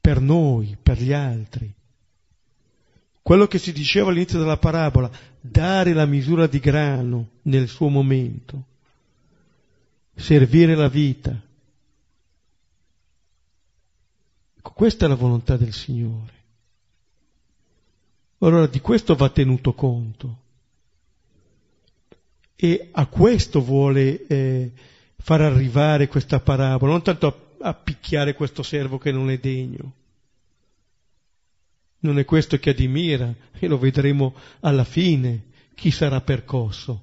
per 0.01 0.21
noi, 0.21 0.77
per 0.81 1.01
gli 1.01 1.13
altri. 1.13 1.73
Quello 3.23 3.47
che 3.47 3.59
si 3.59 3.73
diceva 3.73 4.09
all'inizio 4.09 4.39
della 4.39 4.57
parabola, 4.57 5.11
dare 5.39 5.93
la 5.93 6.07
misura 6.07 6.47
di 6.47 6.59
grano 6.61 7.29
nel 7.43 7.69
suo 7.69 7.89
momento, 7.89 8.65
servire 10.15 10.75
la 10.75 10.89
vita. 10.89 11.39
Ecco, 14.57 14.71
questa 14.71 15.05
è 15.05 15.09
la 15.09 15.15
volontà 15.15 15.59
del 15.59 15.75
Signore. 15.75 16.33
Allora 18.39 18.67
di 18.67 18.81
questo 18.81 19.15
va 19.15 19.29
tenuto 19.29 19.75
conto. 19.75 20.39
E 22.57 22.89
a 22.93 23.07
questo 23.07 23.61
vuole 23.61 24.27
eh, 24.27 24.73
far 25.17 25.43
arrivare 25.43 26.09
questa 26.09 26.41
parabola, 26.41 26.93
non 26.93 27.03
tanto 27.03 27.27
a 27.27 27.48
a 27.61 27.75
picchiare 27.75 28.35
questo 28.35 28.63
servo 28.63 28.99
che 28.99 29.13
non 29.13 29.31
è 29.31 29.39
degno. 29.39 29.93
Non 32.01 32.19
è 32.19 32.25
questo 32.25 32.59
che 32.59 32.71
admira 32.71 33.35
e 33.59 33.67
lo 33.67 33.79
vedremo 33.79 34.35
alla 34.61 34.85
fine 34.85 35.47
chi 35.75 35.91
sarà 35.91 36.21
percosso. 36.21 37.03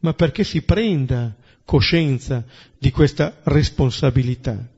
Ma 0.00 0.12
perché 0.12 0.44
si 0.44 0.62
prenda 0.62 1.34
coscienza 1.64 2.44
di 2.78 2.90
questa 2.90 3.40
responsabilità. 3.44 4.68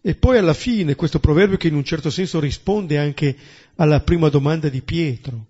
E 0.00 0.14
poi 0.14 0.38
alla 0.38 0.54
fine 0.54 0.94
questo 0.94 1.18
proverbio 1.18 1.56
che 1.56 1.68
in 1.68 1.74
un 1.74 1.84
certo 1.84 2.10
senso 2.10 2.38
risponde 2.40 2.98
anche 2.98 3.36
alla 3.74 4.00
prima 4.00 4.28
domanda 4.28 4.68
di 4.68 4.80
Pietro. 4.80 5.46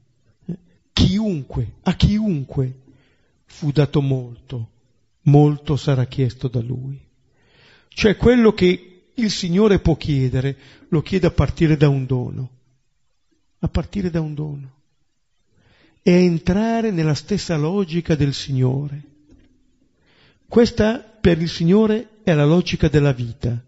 Chiunque, 0.93 1.75
a 1.83 1.95
chiunque 1.95 2.81
fu 3.45 3.71
dato 3.71 4.01
molto, 4.01 4.71
molto 5.27 5.77
sarà 5.77 6.05
chiesto 6.07 6.49
da 6.49 6.61
lui. 6.61 7.01
Cioè 7.89 8.16
quello 8.16 8.53
che 8.53 9.11
il 9.14 9.31
Signore 9.31 9.79
può 9.79 9.97
chiedere, 9.97 10.57
lo 10.89 11.01
chiede 11.03 11.29
a 11.29 11.31
partire 11.31 11.77
da 11.77 11.89
un 11.89 12.05
dono, 12.05 12.51
a 13.61 13.68
partire 13.68 14.11
da 14.11 14.20
un 14.20 14.35
dono. 14.35 14.74
E 16.03 16.12
entrare 16.12 16.91
nella 16.91 17.14
stessa 17.14 17.57
logica 17.57 18.14
del 18.14 18.35
Signore. 18.35 19.03
Questa 20.47 20.99
per 20.99 21.41
il 21.41 21.49
Signore 21.49 22.20
è 22.22 22.33
la 22.35 22.45
logica 22.45 22.89
della 22.89 23.12
vita, 23.12 23.61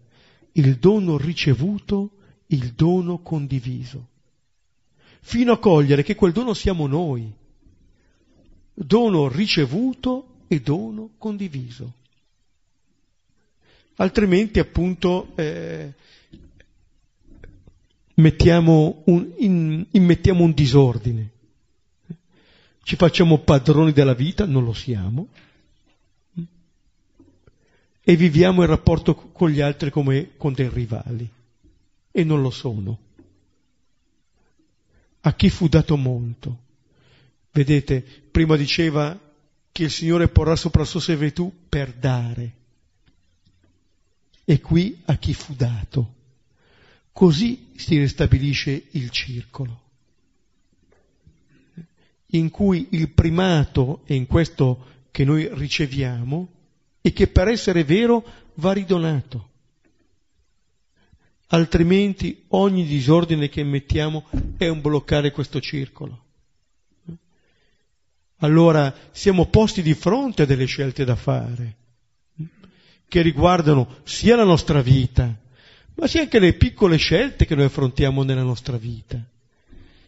il 0.53 0.77
dono 0.77 1.17
ricevuto, 1.17 2.11
il 2.47 2.71
dono 2.73 3.19
condiviso, 3.21 4.07
fino 5.21 5.51
a 5.51 5.59
cogliere 5.59 6.03
che 6.03 6.15
quel 6.15 6.31
dono 6.31 6.53
siamo 6.53 6.87
noi, 6.87 7.31
dono 8.73 9.27
ricevuto 9.27 10.38
e 10.51 10.59
dono 10.61 11.11
condiviso. 11.19 11.93
Altrimenti 13.97 14.57
appunto 14.57 15.31
eh, 15.35 15.93
mettiamo 18.15 19.03
un, 19.05 19.31
in, 19.37 19.85
immettiamo 19.91 20.43
un 20.43 20.51
disordine. 20.53 21.29
Ci 22.81 22.95
facciamo 22.95 23.37
padroni 23.37 23.91
della 23.91 24.15
vita, 24.15 24.45
non 24.47 24.63
lo 24.63 24.73
siamo, 24.73 25.27
e 28.01 28.15
viviamo 28.15 28.63
il 28.63 28.67
rapporto 28.67 29.13
con 29.13 29.51
gli 29.51 29.61
altri 29.61 29.91
come 29.91 30.31
con 30.35 30.53
dei 30.53 30.69
rivali, 30.69 31.29
e 32.11 32.23
non 32.23 32.41
lo 32.41 32.49
sono. 32.49 32.97
A 35.21 35.33
chi 35.35 35.51
fu 35.51 35.67
dato 35.67 35.95
molto. 35.95 36.57
Vedete, 37.51 38.01
prima 38.31 38.55
diceva 38.55 39.27
che 39.79 39.85
il 39.85 39.91
Signore 39.91 40.27
porrà 40.27 40.57
sopra 40.57 40.81
la 40.81 40.85
sua 40.87 40.99
servitù 40.99 41.53
per 41.69 41.93
dare. 41.93 42.55
E 44.43 44.59
qui 44.59 44.99
a 45.05 45.15
chi 45.15 45.33
fu 45.33 45.53
dato. 45.55 46.15
Così 47.13 47.71
si 47.77 47.97
ristabilisce 47.97 48.87
il 48.91 49.09
circolo, 49.09 49.81
in 52.31 52.49
cui 52.49 52.87
il 52.91 53.09
primato, 53.11 54.01
e 54.05 54.15
in 54.15 54.25
questo 54.25 55.07
che 55.11 55.23
noi 55.23 55.47
riceviamo 55.49 56.49
e 56.99 57.13
che 57.13 57.27
per 57.27 57.47
essere 57.47 57.85
vero 57.85 58.25
va 58.55 58.73
ridonato. 58.73 59.49
Altrimenti 61.47 62.43
ogni 62.49 62.85
disordine 62.85 63.47
che 63.47 63.63
mettiamo 63.63 64.27
è 64.57 64.67
un 64.67 64.81
bloccare 64.81 65.31
questo 65.31 65.61
circolo. 65.61 66.25
Allora 68.39 68.93
siamo 69.11 69.45
posti 69.47 69.81
di 69.81 69.93
fronte 69.93 70.43
a 70.43 70.45
delle 70.45 70.65
scelte 70.65 71.03
da 71.03 71.15
fare 71.15 71.75
che 73.09 73.21
riguardano 73.21 73.97
sia 74.03 74.35
la 74.35 74.43
nostra 74.43 74.81
vita, 74.81 75.35
ma 75.95 76.07
sia 76.07 76.21
anche 76.21 76.39
le 76.39 76.53
piccole 76.53 76.95
scelte 76.97 77.45
che 77.45 77.55
noi 77.55 77.65
affrontiamo 77.65 78.23
nella 78.23 78.43
nostra 78.43 78.77
vita. 78.77 79.21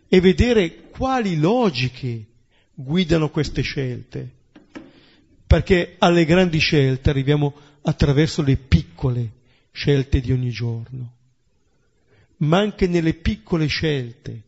E 0.07 0.19
vedere 0.21 0.89
quali 0.89 1.37
logiche 1.37 2.25
guidano 2.73 3.29
queste 3.29 3.61
scelte, 3.63 4.29
perché 5.47 5.95
alle 5.97 6.25
grandi 6.25 6.59
scelte 6.59 7.09
arriviamo 7.09 7.53
attraverso 7.81 8.41
le 8.43 8.55
piccole 8.55 9.31
scelte 9.71 10.21
di 10.21 10.31
ogni 10.31 10.51
giorno, 10.51 11.13
ma 12.37 12.59
anche 12.59 12.87
nelle 12.87 13.13
piccole 13.13 13.65
scelte 13.65 14.41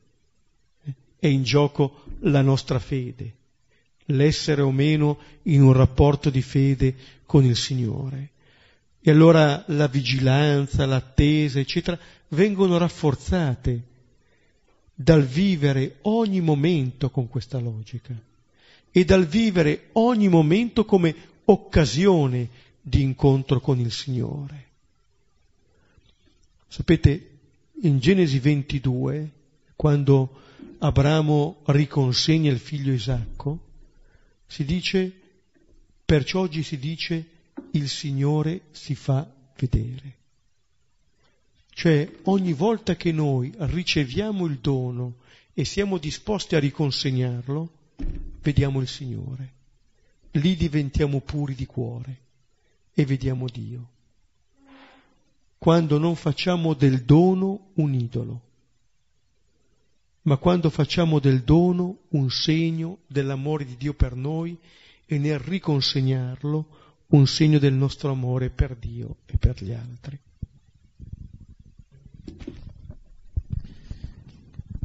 è 1.18 1.28
in 1.28 1.44
gioco 1.44 2.04
la 2.20 2.42
nostra 2.42 2.80
fede, 2.80 3.34
l'essere 4.06 4.62
o 4.62 4.72
meno 4.72 5.18
in 5.44 5.62
un 5.62 5.74
rapporto 5.74 6.30
di 6.30 6.42
fede 6.42 6.96
con 7.26 7.46
il 7.46 7.56
Signore. 7.56 8.30
E 9.02 9.12
allora 9.12 9.64
la 9.68 9.88
vigilanza, 9.88 10.86
l'attesa, 10.86 11.60
eccetera, 11.60 12.00
vengono 12.30 12.78
rafforzate 12.78 13.82
dal 14.96 15.26
vivere 15.26 15.98
ogni 16.04 16.40
momento 16.40 17.10
con 17.10 17.28
questa 17.28 17.60
logica 17.60 18.14
e 18.92 19.06
dal 19.06 19.26
vivere 19.26 19.90
ogni 19.94 20.28
momento 20.28 20.86
come 20.86 21.16
occasione 21.46 22.48
di 22.80 23.02
incontro 23.02 23.60
con 23.60 23.80
il 23.80 23.92
Signore. 23.92 24.68
Sapete, 26.68 27.30
in 27.82 28.00
Genesi 28.00 28.40
22, 28.40 29.30
quando 29.76 30.42
Abramo 30.80 31.62
riconsegna 31.66 32.52
il 32.52 32.60
figlio 32.60 32.94
Isacco, 32.94 33.60
si 34.54 34.66
dice, 34.66 35.12
perciò 36.06 36.42
oggi 36.42 36.62
si 36.62 36.78
dice, 36.78 37.26
il 37.72 37.90
Signore 37.90 38.66
si 38.70 38.94
fa 38.94 39.28
vedere. 39.58 40.18
Cioè 41.72 42.20
ogni 42.26 42.54
volta 42.54 42.96
che 42.96 43.12
noi 43.12 43.52
riceviamo 43.58 44.46
il 44.46 44.60
dono 44.60 45.16
e 45.56 45.66
siamo 45.66 45.98
disposti 45.98 46.56
a 46.56 46.60
riconsegnarlo, 46.60 47.72
vediamo 48.44 48.80
il 48.80 48.88
Signore. 48.88 49.54
Lì 50.34 50.56
diventiamo 50.56 51.20
puri 51.20 51.56
di 51.56 51.66
cuore 51.66 52.18
e 52.94 53.06
vediamo 53.06 53.48
Dio. 53.48 53.90
Quando 55.58 55.98
non 55.98 56.16
facciamo 56.16 56.76
del 56.76 57.02
dono 57.02 57.72
un 57.74 57.96
idolo, 57.96 58.42
ma 60.24 60.38
quando 60.38 60.70
facciamo 60.70 61.20
del 61.20 61.44
dono 61.44 62.00
un 62.10 62.30
segno 62.30 63.00
dell'amore 63.08 63.66
di 63.66 63.76
Dio 63.78 63.94
per 63.94 64.16
noi 64.16 64.58
e 65.06 65.18
nel 65.18 65.40
riconsegnarlo 65.40 66.68
un 67.08 67.28
segno 67.28 67.60
del 67.60 67.74
nostro 67.74 68.12
amore 68.12 68.50
per 68.50 68.76
Dio 68.76 69.18
e 69.26 69.38
per 69.38 69.62
gli 69.64 69.74
altri. 69.74 70.20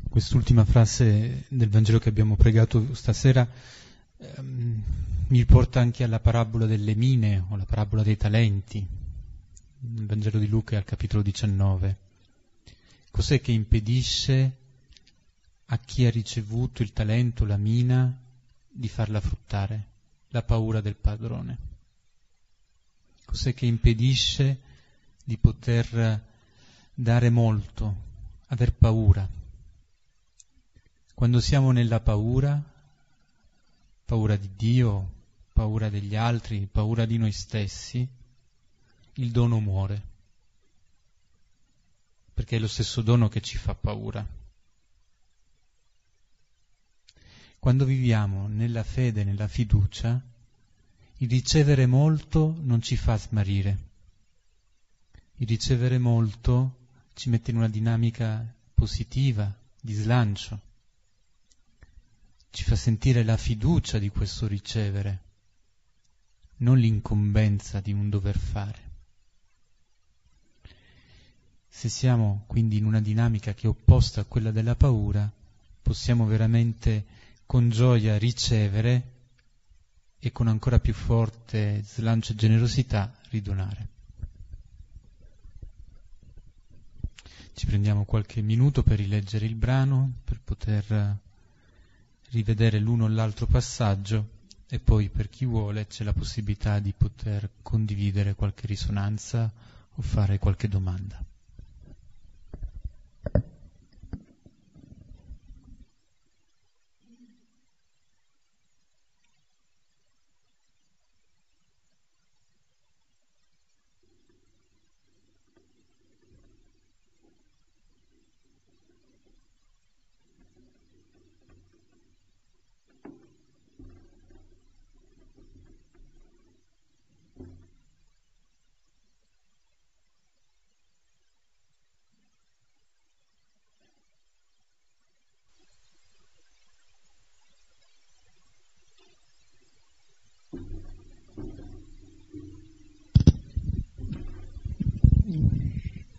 Quest'ultima 0.09 0.65
frase 0.65 1.45
del 1.49 1.69
Vangelo 1.69 1.99
che 1.99 2.09
abbiamo 2.09 2.35
pregato 2.35 2.93
stasera 2.95 3.49
ehm, 4.17 4.83
mi 5.29 5.45
porta 5.45 5.79
anche 5.79 6.03
alla 6.03 6.19
parabola 6.19 6.67
delle 6.67 6.97
mine 6.97 7.45
o 7.49 7.55
alla 7.55 7.65
parabola 7.65 8.03
dei 8.03 8.17
talenti, 8.17 8.85
nel 9.81 10.07
Vangelo 10.07 10.39
di 10.39 10.49
Luca 10.49 10.77
al 10.77 10.85
capitolo 10.85 11.23
19. 11.23 11.97
Cos'è 13.13 13.41
che 13.41 13.53
impedisce 13.53 14.57
a 15.71 15.79
chi 15.79 16.07
ha 16.07 16.11
ricevuto 16.11 16.83
il 16.83 16.93
talento, 16.93 17.45
la 17.45 17.59
mina, 17.59 18.17
di 18.67 18.89
farla 18.89 19.21
fruttare? 19.21 19.87
La 20.29 20.43
paura 20.43 20.81
del 20.81 20.97
padrone. 20.97 21.59
Cos'è 23.25 23.53
che 23.53 23.67
impedisce 23.67 24.61
di 25.23 25.37
poter 25.37 26.23
dare 26.95 27.31
molto, 27.31 27.97
aver 28.47 28.73
paura? 28.73 29.29
Quando 31.13 31.41
siamo 31.41 31.71
nella 31.71 32.01
paura, 32.01 32.63
paura 34.05 34.37
di 34.37 34.51
Dio, 34.57 35.13
paura 35.53 35.91
degli 35.91 36.17
altri, 36.17 36.67
paura 36.71 37.05
di 37.05 37.19
noi 37.19 37.33
stessi, 37.33 38.09
il 39.15 39.31
dono 39.31 39.61
muore, 39.61 40.03
perché 42.33 42.57
è 42.57 42.59
lo 42.59 42.69
stesso 42.69 43.03
dono 43.03 43.29
che 43.29 43.43
ci 43.43 43.59
fa 43.59 43.75
paura. 43.75 44.38
Quando 47.59 47.85
viviamo 47.85 48.47
nella 48.47 48.85
fede, 48.85 49.25
nella 49.25 49.49
fiducia, 49.49 50.21
il 51.19 51.29
ricevere 51.29 51.87
molto 51.87 52.57
non 52.61 52.81
ci 52.81 52.97
fa 52.97 53.17
smarrire. 53.17 53.87
Il 55.37 55.49
ricevere 55.49 55.99
molto 55.99 56.87
ci 57.15 57.29
mette 57.31 57.51
in 57.51 57.57
una 57.57 57.69
dinamica 57.69 58.47
positiva, 58.75 59.53
di 59.81 59.93
slancio. 59.93 60.61
Ci 62.51 62.63
fa 62.63 62.77
sentire 62.77 63.25
la 63.25 63.37
fiducia 63.37 63.99
di 63.99 64.09
questo 64.09 64.47
ricevere, 64.47 65.23
non 66.59 66.79
l'incombenza 66.79 67.81
di 67.81 67.93
un 67.93 68.09
dover 68.09 68.39
fare. 68.39 68.87
Se 71.69 71.89
siamo 71.89 72.45
quindi 72.47 72.77
in 72.77 72.85
una 72.85 73.01
dinamica 73.01 73.53
che 73.55 73.67
è 73.67 73.69
opposta 73.69 74.21
a 74.21 74.25
quella 74.25 74.53
della 74.53 74.77
paura, 74.77 75.31
possiamo 75.83 76.25
veramente 76.25 77.05
con 77.49 77.71
gioia 77.71 78.19
ricevere 78.19 79.13
e 80.19 80.31
con 80.33 80.49
ancora 80.49 80.81
più 80.81 80.93
forte 80.93 81.81
slancio 81.83 82.33
e 82.33 82.35
generosità 82.35 83.11
ridonare. 83.31 83.89
Ci 87.55 87.65
prendiamo 87.65 88.05
qualche 88.05 88.43
minuto 88.43 88.83
per 88.83 88.99
rileggere 88.99 89.47
il 89.47 89.55
brano, 89.55 90.13
per 90.25 90.41
poter 90.45 91.17
rivedere 92.33 92.81
l'uno 92.81 93.05
o 93.05 93.09
l'altro 93.09 93.47
passaggio 93.47 94.29
e 94.69 94.79
poi 94.79 95.09
per 95.09 95.31
chi 95.31 95.47
vuole 95.47 95.87
c'è 95.87 96.05
la 96.05 96.13
possibilità 96.13 96.81
di 96.81 96.93
poter 96.93 97.49
condividere 97.63 98.35
qualche 98.35 98.67
risonanza 98.67 99.51
o 99.95 100.03
fare 100.03 100.39
qualche 100.39 100.69
domanda. 100.69 101.25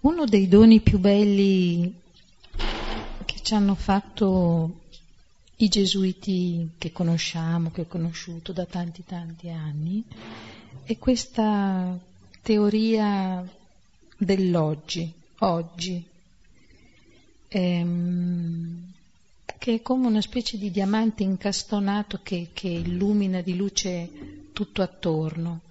Uno 0.10 0.26
dei 0.26 0.48
doni 0.48 0.80
più 0.80 0.98
belli 0.98 1.94
che 3.26 3.36
ci 3.44 3.54
hanno 3.54 3.76
fatto 3.76 4.80
i 5.58 5.68
gesuiti 5.68 6.72
che 6.80 6.92
conosciamo, 6.92 7.70
che 7.70 7.82
ho 7.82 7.86
conosciuto 7.86 8.52
da 8.52 8.66
tanti 8.66 9.04
tanti 9.06 9.50
anni, 9.50 10.04
è 10.84 10.98
questa 10.98 11.96
teoria 12.42 13.48
dell'oggi, 14.18 15.14
oggi, 15.38 16.04
ehm, 17.48 18.92
che 19.60 19.74
è 19.76 19.82
come 19.84 20.08
una 20.08 20.22
specie 20.22 20.58
di 20.58 20.72
diamante 20.72 21.22
incastonato 21.22 22.20
che, 22.24 22.50
che 22.52 22.68
illumina 22.68 23.42
di 23.42 23.56
luce 23.56 24.10
tutto 24.54 24.82
attorno. 24.82 25.62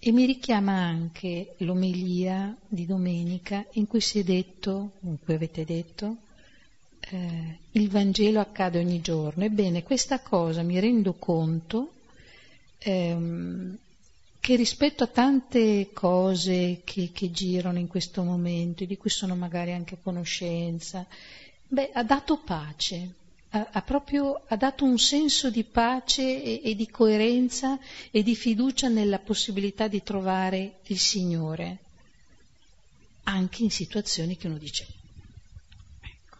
E 0.00 0.12
mi 0.12 0.26
richiama 0.26 0.72
anche 0.72 1.54
l'omelia 1.58 2.56
di 2.66 2.86
domenica 2.86 3.66
in 3.72 3.86
cui 3.88 4.00
si 4.00 4.20
è 4.20 4.22
detto, 4.22 4.92
in 5.00 5.16
cui 5.22 5.34
avete 5.34 5.64
detto, 5.64 6.18
eh, 7.00 7.58
il 7.72 7.88
Vangelo 7.90 8.38
accade 8.38 8.78
ogni 8.78 9.00
giorno. 9.00 9.44
Ebbene, 9.44 9.82
questa 9.82 10.20
cosa 10.20 10.62
mi 10.62 10.78
rendo 10.78 11.14
conto 11.14 11.94
ehm, 12.78 13.76
che 14.38 14.56
rispetto 14.56 15.02
a 15.04 15.08
tante 15.08 15.90
cose 15.92 16.80
che, 16.84 17.10
che, 17.12 17.30
girano 17.30 17.78
in 17.78 17.88
questo 17.88 18.22
momento, 18.22 18.84
di 18.84 18.96
cui 18.96 19.10
sono 19.10 19.34
magari 19.34 19.72
anche 19.72 19.94
a 19.94 20.02
conoscenza, 20.02 21.04
beh, 21.66 21.90
ha 21.92 22.04
dato 22.04 22.38
pace, 22.38 23.14
ha, 23.50 23.82
proprio 23.82 24.42
ha 24.46 24.56
dato 24.56 24.84
un 24.84 24.98
senso 24.98 25.50
di 25.50 25.64
pace 25.64 26.42
e, 26.42 26.60
e 26.62 26.74
di 26.74 26.88
coerenza 26.88 27.78
e 28.10 28.22
di 28.22 28.34
fiducia 28.34 28.88
nella 28.88 29.18
possibilità 29.18 29.88
di 29.88 30.02
trovare 30.02 30.80
il 30.86 30.98
Signore, 30.98 31.78
anche 33.24 33.62
in 33.62 33.70
situazioni 33.70 34.36
che 34.36 34.48
uno 34.48 34.58
dice. 34.58 34.86
Ecco. 36.00 36.36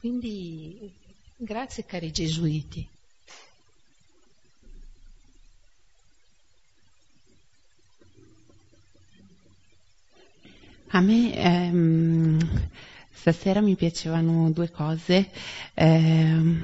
Quindi 0.00 0.92
grazie 1.36 1.84
cari 1.84 2.10
gesuiti. 2.10 2.88
A 10.94 11.00
me 11.00 11.34
ehm, 11.34 12.70
stasera 13.22 13.60
mi 13.60 13.76
piacevano 13.76 14.50
due 14.50 14.68
cose 14.68 15.30
ehm, 15.74 16.60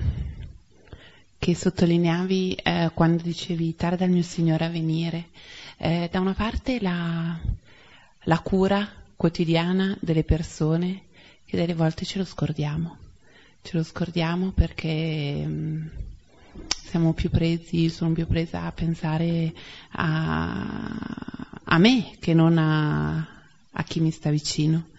che 1.38 1.54
sottolineavi 1.54 2.54
eh, 2.54 2.90
quando 2.94 3.22
dicevi 3.22 3.76
tarda 3.76 4.04
il 4.06 4.10
mio 4.10 4.24
Signore 4.24 4.64
a 4.64 4.68
venire. 4.68 5.28
Eh, 5.76 6.08
da 6.10 6.18
una 6.18 6.34
parte 6.34 6.80
la, 6.80 7.38
la 8.24 8.38
cura 8.40 8.90
quotidiana 9.14 9.96
delle 10.00 10.24
persone 10.24 11.02
che 11.44 11.56
delle 11.56 11.74
volte 11.74 12.04
ce 12.04 12.18
lo 12.18 12.24
scordiamo. 12.24 12.96
Ce 13.62 13.76
lo 13.76 13.84
scordiamo 13.84 14.50
perché 14.50 15.46
mh, 15.46 15.52
mm, 15.52 15.86
siamo 16.86 17.12
più 17.12 17.30
presi, 17.30 17.88
sono 17.88 18.12
più 18.14 18.26
presa 18.26 18.64
a 18.64 18.72
pensare 18.72 19.54
a, 19.90 21.60
a 21.62 21.78
me 21.78 22.16
che 22.18 22.34
non 22.34 22.58
a, 22.58 23.16
a 23.70 23.82
chi 23.84 24.00
mi 24.00 24.10
sta 24.10 24.30
vicino. 24.30 24.96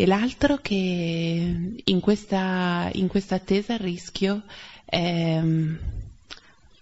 E 0.00 0.06
l'altro 0.06 0.56
che 0.62 1.82
in 1.84 2.00
questa, 2.00 2.88
in 2.94 3.06
questa 3.06 3.34
attesa 3.34 3.74
il 3.74 3.80
rischio 3.80 4.44
è 4.86 5.38
um, 5.42 5.78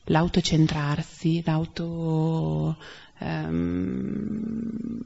l'autocentrarsi, 0.04 1.42
l'auto, 1.44 2.76
um, 3.18 5.00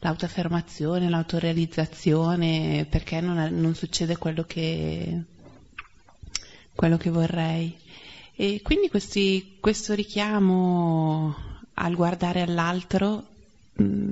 l'autoaffermazione, 0.00 1.08
l'autorealizzazione, 1.08 2.86
perché 2.90 3.22
non, 3.22 3.48
non 3.50 3.74
succede 3.74 4.18
quello 4.18 4.44
che, 4.44 5.22
quello 6.74 6.98
che 6.98 7.08
vorrei. 7.08 7.74
E 8.36 8.60
quindi 8.62 8.90
questi, 8.90 9.56
questo 9.58 9.94
richiamo 9.94 11.34
al 11.72 11.94
guardare 11.94 12.42
all'altro 12.42 13.30
Mm, 13.80 14.11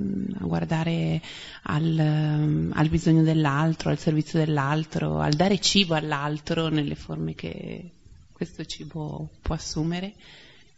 guardare 0.51 1.21
al, 1.63 1.83
mm, 1.83 2.71
al, 2.75 2.89
bisogno 2.89 3.23
dell'altro, 3.23 3.89
al 3.89 3.97
servizio 3.97 4.37
dell'altro, 4.37 5.19
al 5.19 5.33
dare 5.33 5.59
cibo 5.59 5.95
all'altro 5.95 6.67
nelle 6.67 6.95
forme 6.95 7.33
che 7.35 7.91
questo 8.33 8.65
cibo 8.65 9.29
può 9.41 9.55
assumere, 9.55 10.13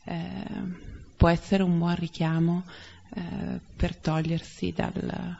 eh, 0.03 0.45
può 1.17 1.28
essere 1.28 1.63
un 1.63 1.80
buon 1.80 1.95
richiamo 1.95 2.63
eh, 3.15 3.59
per 3.76 3.95
togliersi 3.95 4.71
dal, 4.74 5.38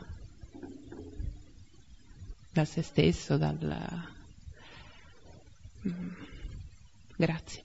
dal 2.52 2.68
se 2.68 2.82
stesso, 2.82 3.38
dal... 3.38 4.08
Mm, 5.88 6.10
grazie. 7.18 7.63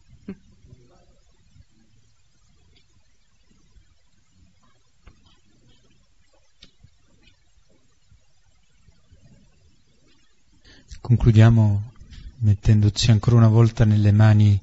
Concludiamo 11.01 11.93
mettendoci 12.39 13.11
ancora 13.11 13.37
una 13.37 13.49
volta 13.49 13.85
nelle 13.85 14.13
mani 14.13 14.61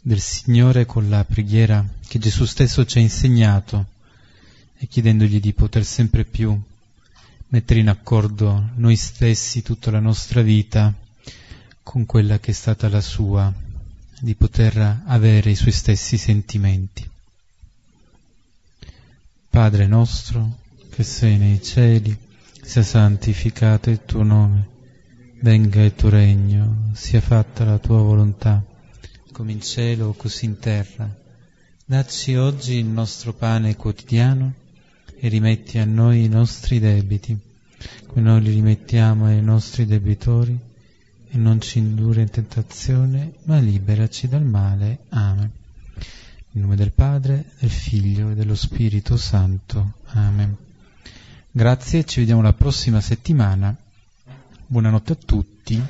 del 0.00 0.20
Signore 0.20 0.86
con 0.86 1.08
la 1.08 1.24
preghiera 1.24 1.84
che 2.06 2.18
Gesù 2.18 2.44
stesso 2.44 2.86
ci 2.86 2.98
ha 2.98 3.00
insegnato 3.00 3.86
e 4.78 4.86
chiedendogli 4.86 5.40
di 5.40 5.52
poter 5.52 5.84
sempre 5.84 6.24
più 6.24 6.58
mettere 7.48 7.80
in 7.80 7.88
accordo 7.88 8.70
noi 8.76 8.96
stessi, 8.96 9.62
tutta 9.62 9.90
la 9.90 10.00
nostra 10.00 10.40
vita, 10.40 10.94
con 11.82 12.06
quella 12.06 12.38
che 12.38 12.52
è 12.52 12.54
stata 12.54 12.88
la 12.88 13.00
sua, 13.00 13.52
di 14.20 14.34
poter 14.34 15.02
avere 15.04 15.50
i 15.50 15.56
suoi 15.56 15.72
stessi 15.72 16.16
sentimenti. 16.16 17.08
Padre 19.50 19.86
nostro, 19.86 20.58
che 20.90 21.02
sei 21.02 21.36
nei 21.38 21.62
cieli, 21.62 22.16
sia 22.62 22.82
santificato 22.82 23.90
il 23.90 24.04
tuo 24.04 24.22
nome 24.22 24.76
venga 25.40 25.82
il 25.82 25.94
tuo 25.94 26.08
regno, 26.08 26.90
sia 26.94 27.20
fatta 27.20 27.64
la 27.64 27.78
tua 27.78 27.98
volontà, 27.98 28.64
come 29.32 29.52
in 29.52 29.60
cielo 29.60 30.12
così 30.14 30.46
in 30.46 30.58
terra. 30.58 31.08
Dacci 31.84 32.34
oggi 32.34 32.74
il 32.74 32.86
nostro 32.86 33.32
pane 33.32 33.76
quotidiano 33.76 34.52
e 35.16 35.28
rimetti 35.28 35.78
a 35.78 35.84
noi 35.84 36.24
i 36.24 36.28
nostri 36.28 36.80
debiti, 36.80 37.38
come 38.06 38.20
noi 38.20 38.42
li 38.42 38.50
rimettiamo 38.50 39.26
ai 39.26 39.40
nostri 39.40 39.86
debitori, 39.86 40.58
e 41.30 41.36
non 41.36 41.60
ci 41.60 41.78
indurre 41.78 42.22
in 42.22 42.30
tentazione, 42.30 43.34
ma 43.44 43.58
liberaci 43.58 44.28
dal 44.28 44.44
male. 44.44 45.00
Amen. 45.10 45.50
In 46.52 46.62
nome 46.62 46.74
del 46.74 46.92
Padre, 46.92 47.52
del 47.60 47.70
Figlio 47.70 48.30
e 48.30 48.34
dello 48.34 48.56
Spirito 48.56 49.16
Santo. 49.16 49.92
Amen. 50.06 50.56
Grazie, 51.50 52.04
ci 52.04 52.20
vediamo 52.20 52.42
la 52.42 52.54
prossima 52.54 53.00
settimana 53.00 53.76
Buonanotte 54.70 55.12
a 55.12 55.16
tutti 55.24 55.82